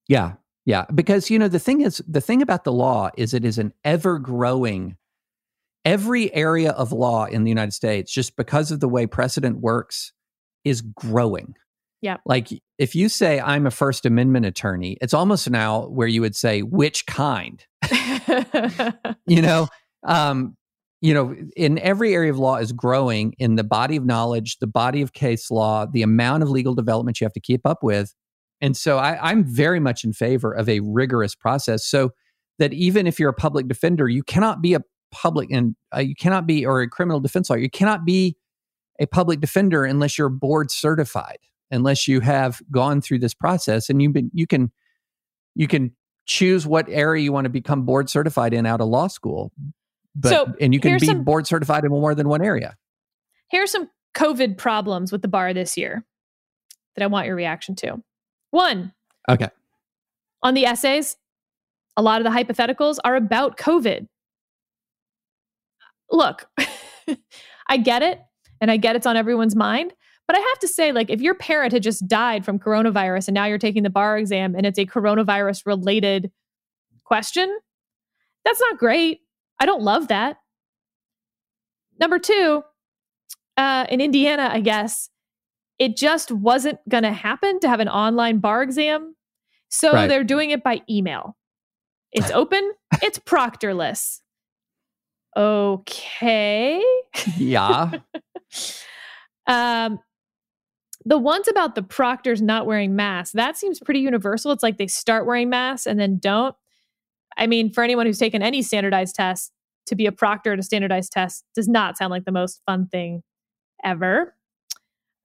Yeah. 0.09 0.35
Yeah. 0.67 0.87
Because, 0.95 1.31
you 1.31 1.39
know, 1.39 1.49
the 1.49 1.59
thing 1.59 1.81
is, 1.81 2.03
the 2.07 2.21
thing 2.21 2.43
about 2.43 2.65
the 2.65 2.73
law 2.73 3.11
is 3.17 3.33
it 3.33 3.45
is 3.45 3.59
an 3.59 3.73
ever 3.85 4.19
growing, 4.19 4.97
every 5.85 6.33
area 6.35 6.71
of 6.73 6.93
law 6.93 7.25
in 7.27 7.45
the 7.45 7.49
United 7.49 7.73
States, 7.73 8.13
just 8.13 8.37
because 8.37 8.71
of 8.71 8.81
the 8.81 8.89
way 8.89 9.07
precedent 9.07 9.61
works, 9.61 10.13
is 10.65 10.81
growing. 10.83 11.55
Yeah. 12.03 12.19
Like 12.27 12.49
if 12.79 12.95
you 12.95 13.09
say, 13.09 13.41
I'm 13.41 13.67
a 13.67 13.71
First 13.71 14.05
Amendment 14.05 14.47
attorney, 14.47 14.97
it's 15.01 15.15
almost 15.15 15.49
now 15.49 15.87
where 15.87 16.09
you 16.09 16.21
would 16.21 16.37
say, 16.37 16.63
which 16.63 17.07
kind? 17.07 17.65
you 19.27 19.43
know 19.43 19.69
um 20.07 20.57
you 21.01 21.15
know 21.15 21.35
in 21.57 21.79
every 21.79 22.15
area 22.15 22.31
of 22.31 22.39
law 22.39 22.57
is 22.57 22.73
growing 22.73 23.35
in 23.39 23.57
the 23.57 23.65
body 23.65 23.97
of 23.97 24.05
knowledge 24.05 24.59
the 24.59 24.67
body 24.67 25.03
of 25.03 25.13
case 25.13 25.51
law 25.51 25.87
the 25.87 26.03
amount 26.03 26.43
of 26.43 26.51
legal 26.51 26.75
development 26.75 27.21
you 27.21 27.25
have 27.25 27.33
to 27.33 27.41
keep 27.41 27.67
up 27.67 27.83
with. 27.83 28.15
And 28.61 28.77
so 28.77 28.99
I, 28.99 29.31
i'm 29.31 29.45
very 29.45 29.81
much 29.81 30.05
in 30.05 30.13
favor 30.13 30.53
of 30.53 30.69
a 30.69 30.81
rigorous 30.81 31.35
process 31.35 31.85
so 31.85 32.11
that 32.59 32.73
even 32.75 33.07
if 33.07 33.19
you're 33.19 33.31
a 33.31 33.35
public 33.35 33.69
defender 33.69 34.09
you 34.09 34.23
cannot 34.23 34.61
be 34.61 34.75
a 34.75 34.83
public 35.11 35.51
and 35.51 35.75
uh, 35.95 36.01
you 36.01 36.15
cannot 36.15 36.47
be 36.47 36.65
or 36.65 36.83
a 36.83 36.89
criminal 36.89 37.21
defense 37.21 37.51
lawyer 37.51 37.59
you 37.59 37.71
cannot 37.71 38.05
be 38.05 38.37
a 39.01 39.07
public 39.07 39.41
defender 39.41 39.85
unless 39.85 40.19
you're 40.19 40.29
board 40.29 40.71
certified 40.71 41.39
unless 41.71 42.07
you 42.07 42.21
have 42.21 42.61
gone 42.71 43.01
through 43.01 43.19
this 43.19 43.35
process 43.35 43.89
and 43.89 44.13
been 44.13 44.31
you 44.35 44.47
can 44.47 44.71
you 45.55 45.67
can 45.67 45.91
choose 46.27 46.67
what 46.67 46.87
area 46.89 47.23
you 47.23 47.33
want 47.33 47.45
to 47.45 47.51
become 47.51 47.83
board 47.83 48.09
certified 48.09 48.55
in 48.55 48.67
out 48.67 48.81
of 48.81 48.89
law 48.89 49.09
school 49.09 49.51
but 50.15 50.29
So, 50.31 50.55
and 50.61 50.75
you 50.75 50.81
can 50.81 50.99
be 50.99 51.07
some- 51.07 51.25
board 51.25 51.47
certified 51.47 51.85
in 51.85 51.91
more 51.91 52.15
than 52.15 52.29
one 52.29 52.43
area 52.43 52.77
Here 53.49 53.63
are 53.63 53.67
some 53.67 53.89
COVID 54.15 54.59
problems 54.59 55.13
with 55.13 55.23
the 55.23 55.29
bar 55.29 55.55
this 55.55 55.77
year 55.77 56.05
that 56.97 57.03
I 57.03 57.07
want 57.07 57.27
your 57.27 57.37
reaction 57.37 57.75
to. 57.77 58.03
One, 58.51 58.93
okay 59.29 59.49
on 60.43 60.55
the 60.55 60.67
essays, 60.67 61.17
a 61.97 62.03
lot 62.03 62.21
of 62.21 62.25
the 62.25 62.31
hypotheticals 62.31 62.99
are 63.05 63.17
about 63.17 63.57
COVID. 63.57 64.07
Look, 66.11 66.49
I 67.69 67.77
get 67.77 68.03
it, 68.03 68.21
and 68.61 68.71
I 68.71 68.77
get 68.77 68.97
it's 68.97 69.07
on 69.07 69.17
everyone's 69.17 69.55
mind. 69.57 69.93
But 70.27 70.37
I 70.37 70.41
have 70.41 70.59
to 70.61 70.69
say, 70.69 70.93
like, 70.93 71.11
if 71.11 71.21
your 71.21 71.35
parent 71.35 71.73
had 71.73 71.83
just 71.83 72.07
died 72.07 72.45
from 72.45 72.59
coronavirus 72.59 73.29
and 73.29 73.35
now 73.35 73.47
you're 73.47 73.59
taking 73.59 73.83
the 73.83 73.91
bar 73.91 74.17
exam 74.17 74.55
and 74.55 74.65
it's 74.65 74.79
a 74.79 74.87
coronavirus 74.87 75.67
related 75.67 76.31
question, 77.05 77.59
that's 78.45 78.61
not 78.61 78.79
great. 78.79 79.21
I 79.61 79.67
don't 79.67 79.83
love 79.83 80.09
that. 80.09 80.39
Number 82.01 82.19
two, 82.19 82.63
uh, 83.57 83.87
in 83.91 84.01
Indiana, 84.01 84.49
I 84.51 84.61
guess, 84.61 85.11
it 85.79 85.97
just 85.97 86.33
wasn't 86.33 86.79
going 86.89 87.03
to 87.05 87.13
happen 87.13 87.61
to 87.61 87.69
have 87.69 87.81
an 87.81 87.89
online 87.89 88.39
bar 88.39 88.63
exam. 88.63 89.15
So 89.69 89.93
Right. 89.93 90.07
they're 90.09 90.25
doing 90.25 90.51
it 90.51 90.65
by 90.65 90.81
email. 90.89 91.37
It's 92.11 92.31
open, 92.33 92.73
it's 93.03 93.19
proctorless. 93.19 94.23
Okay. 95.37 96.83
yeah 97.37 97.91
Um, 99.47 99.99
the 101.05 101.19
ones 101.19 101.49
about 101.49 101.75
the 101.75 101.83
proctors 101.83 102.41
not 102.43 102.67
wearing 102.67 102.95
masks, 102.95 103.33
that 103.33 103.57
seems 103.57 103.81
pretty 103.81 104.01
universal. 104.01 104.53
It's 104.53 104.63
like 104.63 104.77
they 104.79 104.87
start 104.87 105.27
wearing 105.27 105.49
masks 105.49 105.87
and 105.87 105.99
then 105.99 106.19
don't. 106.19 106.55
I 107.41 107.49
mean, 107.49 107.73
for 107.73 107.83
anyone 107.83 108.07
who's 108.07 108.19
taken 108.19 108.43
any 108.43 108.63
standardized 108.63 109.17
test, 109.17 109.53
to 109.87 109.97
be 109.97 110.07
a 110.07 110.13
proctor 110.13 110.53
at 110.53 110.59
a 110.59 110.63
standardized 110.63 111.11
test 111.11 111.45
does 111.55 111.67
not 111.67 111.99
sound 111.99 112.11
like 112.13 112.25
the 112.25 112.33
most 112.33 112.63
fun 112.65 112.87
thing 112.87 113.23
ever. 113.83 114.37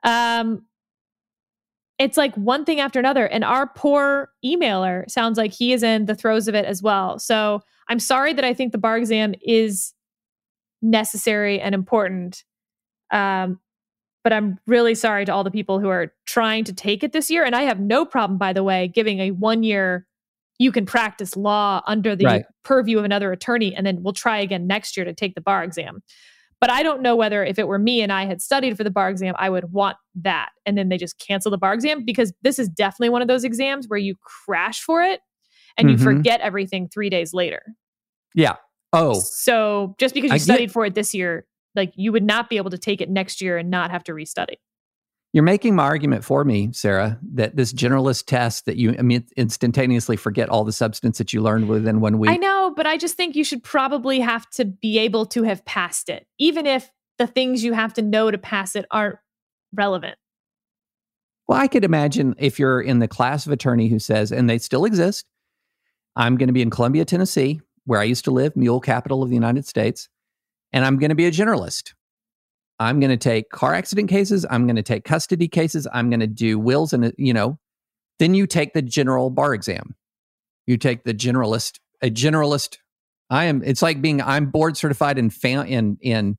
Um, 0.03 0.65
it's 1.99 2.17
like 2.17 2.35
one 2.35 2.65
thing 2.65 2.79
after 2.79 2.99
another. 2.99 3.27
And 3.27 3.43
our 3.43 3.67
poor 3.67 4.29
emailer 4.43 5.09
sounds 5.09 5.37
like 5.37 5.53
he 5.53 5.71
is 5.71 5.83
in 5.83 6.05
the 6.05 6.15
throes 6.15 6.47
of 6.47 6.55
it 6.55 6.65
as 6.65 6.81
well. 6.81 7.19
So 7.19 7.61
I'm 7.89 7.99
sorry 7.99 8.33
that 8.33 8.43
I 8.43 8.53
think 8.53 8.71
the 8.71 8.77
bar 8.77 8.97
exam 8.97 9.35
is 9.41 9.93
necessary 10.81 11.61
and 11.61 11.75
important. 11.75 12.43
Um, 13.11 13.59
but 14.23 14.33
I'm 14.33 14.57
really 14.65 14.95
sorry 14.95 15.25
to 15.25 15.33
all 15.33 15.43
the 15.43 15.51
people 15.51 15.79
who 15.79 15.89
are 15.89 16.11
trying 16.25 16.63
to 16.65 16.73
take 16.73 17.03
it 17.03 17.13
this 17.13 17.29
year. 17.29 17.43
And 17.45 17.55
I 17.55 17.61
have 17.61 17.79
no 17.79 18.05
problem, 18.05 18.39
by 18.39 18.53
the 18.53 18.63
way, 18.63 18.87
giving 18.87 19.19
a 19.19 19.31
one 19.31 19.61
year, 19.61 20.07
you 20.59 20.71
can 20.71 20.85
practice 20.85 21.35
law 21.35 21.81
under 21.85 22.15
the 22.15 22.25
Right. 22.25 22.45
purview 22.63 22.97
of 22.99 23.05
another 23.05 23.31
attorney, 23.31 23.75
and 23.75 23.85
then 23.85 24.01
we'll 24.03 24.13
try 24.13 24.39
again 24.39 24.67
next 24.67 24.95
year 24.95 25.05
to 25.05 25.13
take 25.13 25.35
the 25.35 25.41
bar 25.41 25.63
exam. 25.63 26.01
But 26.61 26.69
I 26.69 26.83
don't 26.83 27.01
know 27.01 27.15
whether 27.15 27.43
if 27.43 27.59
it 27.59 27.67
were 27.67 27.77
me 27.77 28.01
and 28.01 28.11
I 28.13 28.25
had 28.25 28.41
studied 28.41 28.77
for 28.77 28.83
the 28.85 28.89
bar 28.89 29.09
exam, 29.09 29.35
I 29.37 29.49
would 29.49 29.71
want 29.73 29.97
that. 30.15 30.49
And 30.65 30.77
then 30.77 30.87
they 30.89 30.97
just 30.97 31.19
cancel 31.19 31.51
the 31.51 31.57
bar 31.57 31.73
exam 31.73 32.05
because 32.05 32.31
this 32.43 32.57
is 32.57 32.69
definitely 32.69 33.09
one 33.09 33.21
of 33.21 33.27
those 33.27 33.43
exams 33.43 33.87
where 33.87 33.99
you 33.99 34.15
crash 34.45 34.81
for 34.81 35.03
it 35.03 35.19
and 35.77 35.91
you 35.91 35.97
Mhm. 35.97 36.03
forget 36.03 36.39
everything 36.39 36.87
three 36.87 37.09
days 37.09 37.33
later. 37.33 37.61
yeah 38.33 38.55
oh 38.93 39.13
So 39.19 39.95
just 39.99 40.13
because 40.15 40.29
you 40.29 40.35
I 40.35 40.37
get- 40.37 40.43
studied 40.43 40.71
for 40.71 40.85
it 40.85 40.95
this 40.95 41.13
year, 41.13 41.45
like 41.75 41.91
you 41.95 42.11
would 42.13 42.23
not 42.23 42.49
be 42.49 42.55
able 42.57 42.69
to 42.71 42.77
take 42.77 43.01
it 43.01 43.09
next 43.09 43.41
year 43.41 43.57
and 43.57 43.69
not 43.69 43.91
have 43.91 44.03
to 44.05 44.13
restudy. 44.13 44.55
You're 45.35 45.43
making 45.43 45.75
my 45.75 45.83
argument 45.83 46.23
for 46.23 46.43
me 46.43 46.69
sarah 46.71 47.19
that 47.33 47.55
this 47.55 47.73
generalist 47.73 48.25
test 48.25 48.65
that 48.65 48.77
you 48.77 48.95
I 48.97 49.01
mean, 49.01 49.27
instantaneously 49.37 50.15
forget 50.15 50.49
all 50.49 50.63
the 50.63 50.71
substance 50.71 51.17
that 51.17 51.33
you 51.33 51.41
learned 51.41 51.67
within 51.67 51.99
one 51.99 52.17
week 52.17 52.31
I 52.31 52.37
know, 52.37 52.73
but 52.75 52.87
I 52.87 52.97
just 52.97 53.15
think 53.15 53.35
you 53.35 53.43
should 53.43 53.63
probably 53.63 54.21
have 54.21 54.49
to 54.51 54.65
be 54.65 54.97
able 54.99 55.25
to 55.27 55.43
have 55.43 55.63
passed 55.65 56.09
it, 56.09 56.25
even 56.39 56.65
if 56.65 56.89
the 57.17 57.27
things 57.27 57.63
you 57.63 57.73
have 57.73 57.93
to 57.93 58.01
know 58.01 58.31
to 58.31 58.37
pass 58.37 58.75
it 58.75 58.85
aren't 58.91 59.17
relevant. 59.73 60.17
Well, 61.47 61.59
I 61.59 61.67
could 61.67 61.83
imagine 61.83 62.35
if 62.37 62.57
you're 62.57 62.81
in 62.81 62.99
the 62.99 63.07
class 63.07 63.45
of 63.45 63.51
attorney 63.51 63.87
who 63.87 63.99
says, 63.99 64.31
and 64.31 64.49
they 64.49 64.57
still 64.57 64.85
exist, 64.85 65.25
I'm 66.15 66.37
going 66.37 66.47
to 66.47 66.53
be 66.53 66.61
in 66.61 66.69
Columbia, 66.69 67.05
Tennessee, 67.05 67.61
where 67.85 67.99
I 67.99 68.03
used 68.03 68.25
to 68.25 68.31
live, 68.31 68.55
mule 68.55 68.79
capital 68.79 69.21
of 69.21 69.29
the 69.29 69.35
United 69.35 69.67
States, 69.67 70.09
and 70.73 70.83
I'm 70.83 70.97
going 70.97 71.09
to 71.09 71.15
be 71.15 71.27
a 71.27 71.31
generalist. 71.31 71.93
I'm 72.79 72.99
going 72.99 73.09
to 73.09 73.17
take 73.17 73.49
car 73.49 73.73
accident 73.73 74.09
cases. 74.09 74.45
I'm 74.49 74.67
going 74.67 74.75
to 74.75 74.83
take 74.83 75.03
custody 75.03 75.47
cases. 75.47 75.87
I'm 75.93 76.09
going 76.09 76.19
to 76.19 76.27
do 76.27 76.59
wills 76.59 76.93
and, 76.93 77.13
you 77.17 77.33
know, 77.33 77.57
then 78.19 78.33
you 78.33 78.47
take 78.47 78.73
the 78.73 78.81
general 78.81 79.29
bar 79.29 79.53
exam. 79.53 79.95
You 80.67 80.77
take 80.77 81.03
the 81.03 81.13
generalist, 81.13 81.79
a 82.01 82.09
generalist. 82.09 82.77
I 83.29 83.45
am, 83.45 83.63
it's 83.63 83.81
like 83.81 84.01
being, 84.01 84.21
I'm 84.21 84.51
board 84.51 84.77
certified 84.77 85.17
in, 85.17 85.29
fa- 85.29 85.65
in, 85.65 85.97
in 86.01 86.37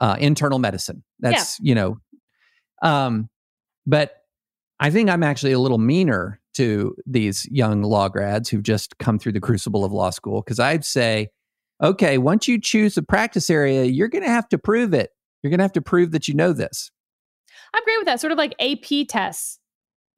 uh, 0.00 0.16
internal 0.18 0.58
medicine. 0.58 1.02
That's, 1.20 1.58
you 1.60 1.74
know, 1.74 1.98
um, 2.82 3.28
but 3.86 4.12
I 4.80 4.90
think 4.90 5.10
I'm 5.10 5.22
actually 5.22 5.52
a 5.52 5.58
little 5.58 5.78
meaner 5.78 6.40
to 6.54 6.94
these 7.06 7.48
young 7.50 7.82
law 7.82 8.08
grads 8.08 8.48
who've 8.48 8.62
just 8.62 8.98
come 8.98 9.18
through 9.18 9.32
the 9.32 9.40
crucible 9.40 9.84
of 9.84 9.92
law 9.92 10.10
school 10.10 10.40
because 10.40 10.60
I'd 10.60 10.84
say, 10.84 11.28
okay, 11.82 12.18
once 12.18 12.46
you 12.46 12.60
choose 12.60 12.96
a 12.96 13.02
practice 13.02 13.50
area, 13.50 13.84
you're 13.84 14.08
going 14.08 14.24
to 14.24 14.30
have 14.30 14.48
to 14.50 14.58
prove 14.58 14.94
it. 14.94 15.10
You're 15.44 15.50
going 15.50 15.58
to 15.58 15.64
have 15.64 15.72
to 15.74 15.82
prove 15.82 16.10
that 16.12 16.26
you 16.26 16.32
know 16.32 16.54
this. 16.54 16.90
I'm 17.74 17.84
great 17.84 17.98
with 17.98 18.06
that, 18.06 18.18
sort 18.18 18.32
of 18.32 18.38
like 18.38 18.54
AP 18.58 19.06
tests. 19.06 19.58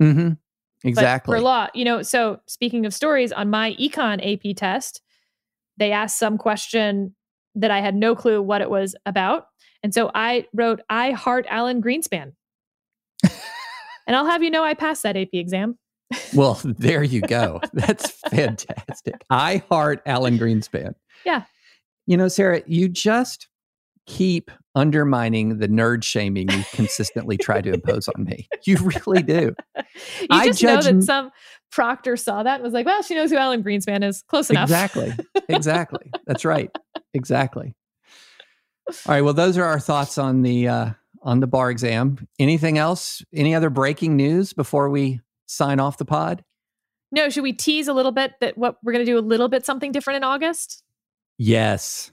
Mm-hmm. 0.01 0.29
but 0.29 0.89
Exactly. 0.89 1.37
for 1.37 1.41
law, 1.41 1.67
you 1.75 1.85
know, 1.85 2.03
so 2.03 2.39
speaking 2.47 2.87
of 2.87 2.95
stories, 2.95 3.33
on 3.33 3.51
my 3.51 3.73
econ 3.75 4.21
AP 4.23 4.55
test, 4.57 5.03
they 5.79 5.91
asked 5.91 6.17
some 6.17 6.39
question 6.39 7.17
that 7.57 7.73
I 7.73 7.81
had 7.81 7.97
no 7.97 8.15
clue 8.15 8.41
what 8.41 8.61
it 8.61 8.71
was 8.71 8.95
about. 9.05 9.49
And 9.83 9.93
so 9.93 10.13
I 10.15 10.47
wrote, 10.55 10.81
I 10.89 11.11
heart 11.11 11.45
Alan 11.49 11.83
Greenspan. 11.83 12.33
and 13.25 14.15
I'll 14.15 14.27
have 14.27 14.45
you 14.45 14.51
know 14.51 14.63
I 14.63 14.75
passed 14.75 15.03
that 15.03 15.17
AP 15.17 15.31
exam. 15.33 15.77
well, 16.35 16.61
there 16.63 17.03
you 17.03 17.21
go. 17.21 17.61
That's 17.73 18.13
fantastic. 18.31 19.25
I 19.29 19.65
heart 19.69 20.03
Alan 20.07 20.39
Greenspan. 20.39 20.95
Yeah. 21.25 21.43
You 22.07 22.17
know, 22.17 22.29
Sarah, 22.29 22.63
you 22.67 22.89
just 22.89 23.49
keep 24.07 24.51
undermining 24.75 25.59
the 25.59 25.69
nerd 25.69 26.05
shaming 26.05 26.51
you 26.51 26.65
consistently 26.73 27.37
try 27.37 27.61
to 27.61 27.73
impose 27.73 28.09
on 28.09 28.25
me. 28.25 28.49
You 28.65 28.77
really 29.07 29.23
do. 29.23 29.55
you 30.21 30.27
I 30.31 30.47
just 30.47 30.63
know 30.63 30.81
that 30.81 31.03
some 31.03 31.31
proctor 31.71 32.17
saw 32.17 32.43
that 32.43 32.57
and 32.57 32.63
was 32.63 32.73
like, 32.73 32.87
well, 32.87 33.03
she 33.03 33.15
knows 33.15 33.31
who 33.31 33.37
Alan 33.37 33.63
Greenspan 33.63 34.05
is. 34.05 34.23
Close 34.29 34.51
enough. 34.51 34.65
Exactly. 34.65 35.13
Exactly. 35.49 36.11
That's 36.27 36.45
right. 36.45 36.71
Exactly. 37.15 37.75
All 38.89 38.95
right. 39.09 39.23
Well, 39.23 39.35
those 39.35 39.59
are 39.59 39.65
our 39.65 39.81
thoughts 39.81 40.19
on 40.19 40.43
the 40.43 40.69
uh, 40.69 40.91
on 41.23 41.41
the 41.41 41.47
bar 41.47 41.71
exam. 41.71 42.27
Anything 42.39 42.79
else? 42.79 43.23
Any 43.33 43.55
other 43.55 43.71
breaking 43.71 44.17
news 44.17 44.53
before 44.53 44.91
we 44.91 45.21
sign 45.47 45.81
off 45.81 45.99
the 45.99 46.05
pod? 46.05 46.45
No. 47.11 47.29
Should 47.29 47.43
we 47.43 47.53
tease 47.53 47.89
a 47.89 47.93
little 47.93 48.13
bit 48.13 48.33
that 48.41 48.57
what 48.57 48.77
we're 48.83 48.93
going 48.93 49.05
to 49.05 49.11
do 49.11 49.19
a 49.19 49.21
little 49.21 49.49
bit 49.49 49.65
something 49.65 49.93
different 49.93 50.19
in 50.19 50.25
August? 50.25 50.83
Yes. 51.39 52.13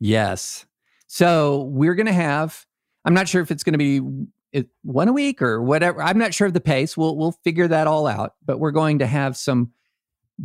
Yes. 0.00 0.66
So 1.06 1.64
we're 1.64 1.94
going 1.94 2.06
to 2.06 2.12
have, 2.12 2.64
I'm 3.04 3.14
not 3.14 3.28
sure 3.28 3.42
if 3.42 3.50
it's 3.50 3.62
going 3.62 3.72
to 3.72 3.78
be 3.78 4.66
one 4.82 5.08
a 5.08 5.12
week 5.12 5.42
or 5.42 5.62
whatever. 5.62 6.02
I'm 6.02 6.18
not 6.18 6.34
sure 6.34 6.46
of 6.46 6.52
the 6.52 6.60
pace. 6.60 6.96
We'll, 6.96 7.16
we'll 7.16 7.32
figure 7.44 7.68
that 7.68 7.86
all 7.86 8.06
out, 8.06 8.34
but 8.44 8.58
we're 8.58 8.70
going 8.70 8.98
to 9.00 9.06
have 9.06 9.36
some 9.36 9.72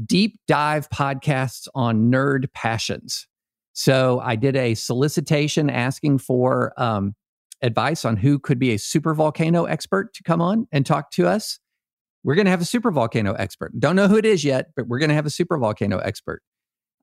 deep 0.05 0.39
dive 0.47 0.89
podcasts 0.89 1.67
on 1.75 2.11
nerd 2.11 2.51
passions. 2.53 3.27
So 3.73 4.19
I 4.23 4.35
did 4.35 4.55
a 4.55 4.75
solicitation 4.75 5.69
asking 5.69 6.19
for 6.19 6.73
um, 6.77 7.15
advice 7.61 8.05
on 8.05 8.17
who 8.17 8.37
could 8.37 8.59
be 8.59 8.73
a 8.73 8.79
super 8.79 9.13
volcano 9.13 9.65
expert 9.65 10.13
to 10.15 10.23
come 10.23 10.41
on 10.41 10.67
and 10.71 10.85
talk 10.85 11.11
to 11.11 11.27
us. 11.27 11.59
We're 12.23 12.35
going 12.35 12.45
to 12.45 12.51
have 12.51 12.61
a 12.61 12.65
super 12.65 12.91
volcano 12.91 13.33
expert. 13.33 13.71
Don't 13.79 13.95
know 13.95 14.07
who 14.07 14.17
it 14.17 14.25
is 14.25 14.43
yet, 14.43 14.71
but 14.75 14.87
we're 14.87 14.99
going 14.99 15.09
to 15.09 15.15
have 15.15 15.25
a 15.25 15.31
super 15.31 15.57
volcano 15.57 15.97
expert. 15.99 16.43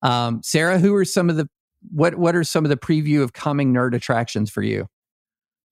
Um, 0.03 0.43
Sarah, 0.45 0.79
who 0.79 0.95
are 0.95 1.05
some 1.05 1.29
of 1.29 1.37
the 1.37 1.49
what 1.91 2.17
what 2.17 2.35
are 2.35 2.45
some 2.45 2.65
of 2.65 2.69
the 2.69 2.77
preview 2.77 3.23
of 3.23 3.33
coming 3.33 3.73
nerd 3.73 3.95
attractions 3.95 4.51
for 4.51 4.63
you? 4.63 4.89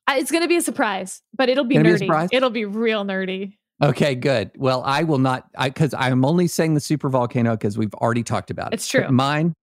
It's 0.09 0.31
going 0.31 0.43
to 0.43 0.49
be 0.49 0.57
a 0.57 0.63
surprise, 0.63 1.23
but 1.37 1.49
it'll 1.49 1.65
be 1.65 1.77
nerdy. 1.77 2.31
Be 2.31 2.37
it'll 2.37 2.51
be 2.51 2.65
real 2.65 3.05
nerdy. 3.05 3.57
Okay, 3.83 4.15
good. 4.15 4.51
Well, 4.57 4.83
I 4.85 5.03
will 5.03 5.19
not 5.19 5.45
I 5.57 5.71
cuz 5.71 5.93
I'm 5.95 6.25
only 6.25 6.47
saying 6.47 6.75
the 6.75 6.81
super 6.81 7.09
volcano 7.09 7.53
because 7.53 7.77
we've 7.77 7.95
already 7.95 8.23
talked 8.23 8.51
about 8.51 8.73
it. 8.73 8.75
It's 8.75 8.89
true. 8.89 9.03
But 9.03 9.13
mine 9.13 9.55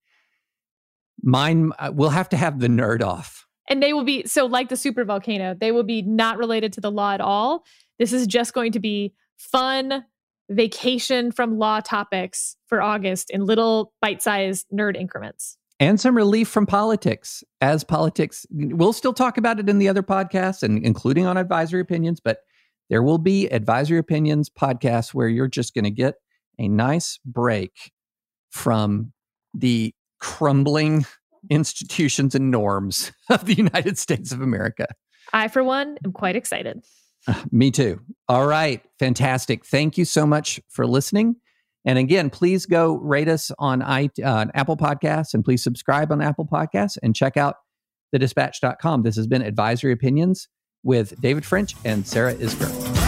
mine 1.22 1.72
uh, 1.80 1.92
we'll 1.94 2.10
have 2.10 2.30
to 2.30 2.38
have 2.38 2.60
the 2.60 2.68
nerd 2.68 3.02
off. 3.02 3.48
And 3.70 3.82
they 3.82 3.94
will 3.94 4.04
be 4.04 4.26
so 4.26 4.46
like 4.46 4.70
the 4.70 4.76
super 4.76 5.06
volcano, 5.06 5.56
they 5.60 5.72
will 5.72 5.84
be 5.84 6.02
not 6.02 6.38
related 6.38 6.74
to 6.74 6.82
the 6.82 6.92
law 6.92 7.14
at 7.14 7.22
all. 7.22 7.64
This 7.98 8.12
is 8.12 8.28
just 8.28 8.54
going 8.54 8.74
to 8.74 8.80
be 8.80 9.14
fun 9.38 10.04
vacation 10.50 11.32
from 11.32 11.58
law 11.58 11.80
topics 11.80 12.58
for 12.68 12.82
August 12.82 13.30
in 13.30 13.46
little 13.46 13.94
bite-sized 14.02 14.68
nerd 14.74 14.98
increments 14.98 15.58
and 15.80 16.00
some 16.00 16.16
relief 16.16 16.48
from 16.48 16.66
politics 16.66 17.44
as 17.62 17.84
politics 17.84 18.46
we'll 18.52 18.94
still 18.94 19.14
talk 19.14 19.38
about 19.38 19.60
it 19.60 19.70
in 19.70 19.80
the 19.80 19.90
other 19.90 20.04
podcasts 20.04 20.64
and 20.64 20.86
including 20.86 21.26
on 21.26 21.38
advisory 21.38 21.82
opinions 21.82 22.20
but 22.20 22.40
there 22.90 23.02
will 23.04 23.18
be 23.18 23.48
advisory 23.48 23.98
opinions 23.98 24.50
podcasts 24.50 25.14
where 25.14 25.28
you're 25.28 25.48
just 25.48 25.74
going 25.74 25.84
to 25.84 25.92
get 25.92 26.16
a 26.60 26.68
nice 26.68 27.20
break 27.26 27.92
from 28.52 29.12
the 29.54 29.94
crumbling 30.20 31.06
institutions 31.50 32.36
and 32.36 32.52
norms 32.52 33.12
of 33.30 33.46
the 33.46 33.56
United 33.56 33.98
States 33.98 34.32
of 34.32 34.42
America. 34.42 34.88
I, 35.32 35.48
for 35.48 35.64
one, 35.64 35.98
am 36.06 36.12
quite 36.12 36.36
excited. 36.36 36.84
Uh, 37.28 37.44
me 37.52 37.72
too. 37.72 38.00
All 38.28 38.46
right. 38.46 38.82
Fantastic. 39.00 39.66
Thank 39.66 39.98
you 39.98 40.06
so 40.06 40.26
much 40.26 40.60
for 40.70 40.86
listening. 40.86 41.36
And 41.86 42.00
again, 42.00 42.30
please 42.30 42.66
go 42.66 42.96
rate 42.96 43.28
us 43.28 43.52
on 43.60 43.82
I, 43.82 44.10
uh, 44.24 44.46
Apple 44.54 44.78
Podcasts 44.78 45.34
and 45.34 45.44
please 45.44 45.64
subscribe 45.64 46.12
on 46.12 46.22
Apple 46.22 46.46
Podcasts 46.46 46.98
and 47.04 47.16
check 47.16 47.36
out 47.38 47.56
thedispatch.com. 48.16 49.04
This 49.04 49.16
has 49.16 49.28
been 49.28 49.42
Advisory 49.42 49.92
Opinions 49.92 50.48
with 50.84 51.20
David 51.22 51.46
French 51.46 51.76
and 51.84 52.06
Sarah 52.06 52.36
Isgur. 52.36 53.03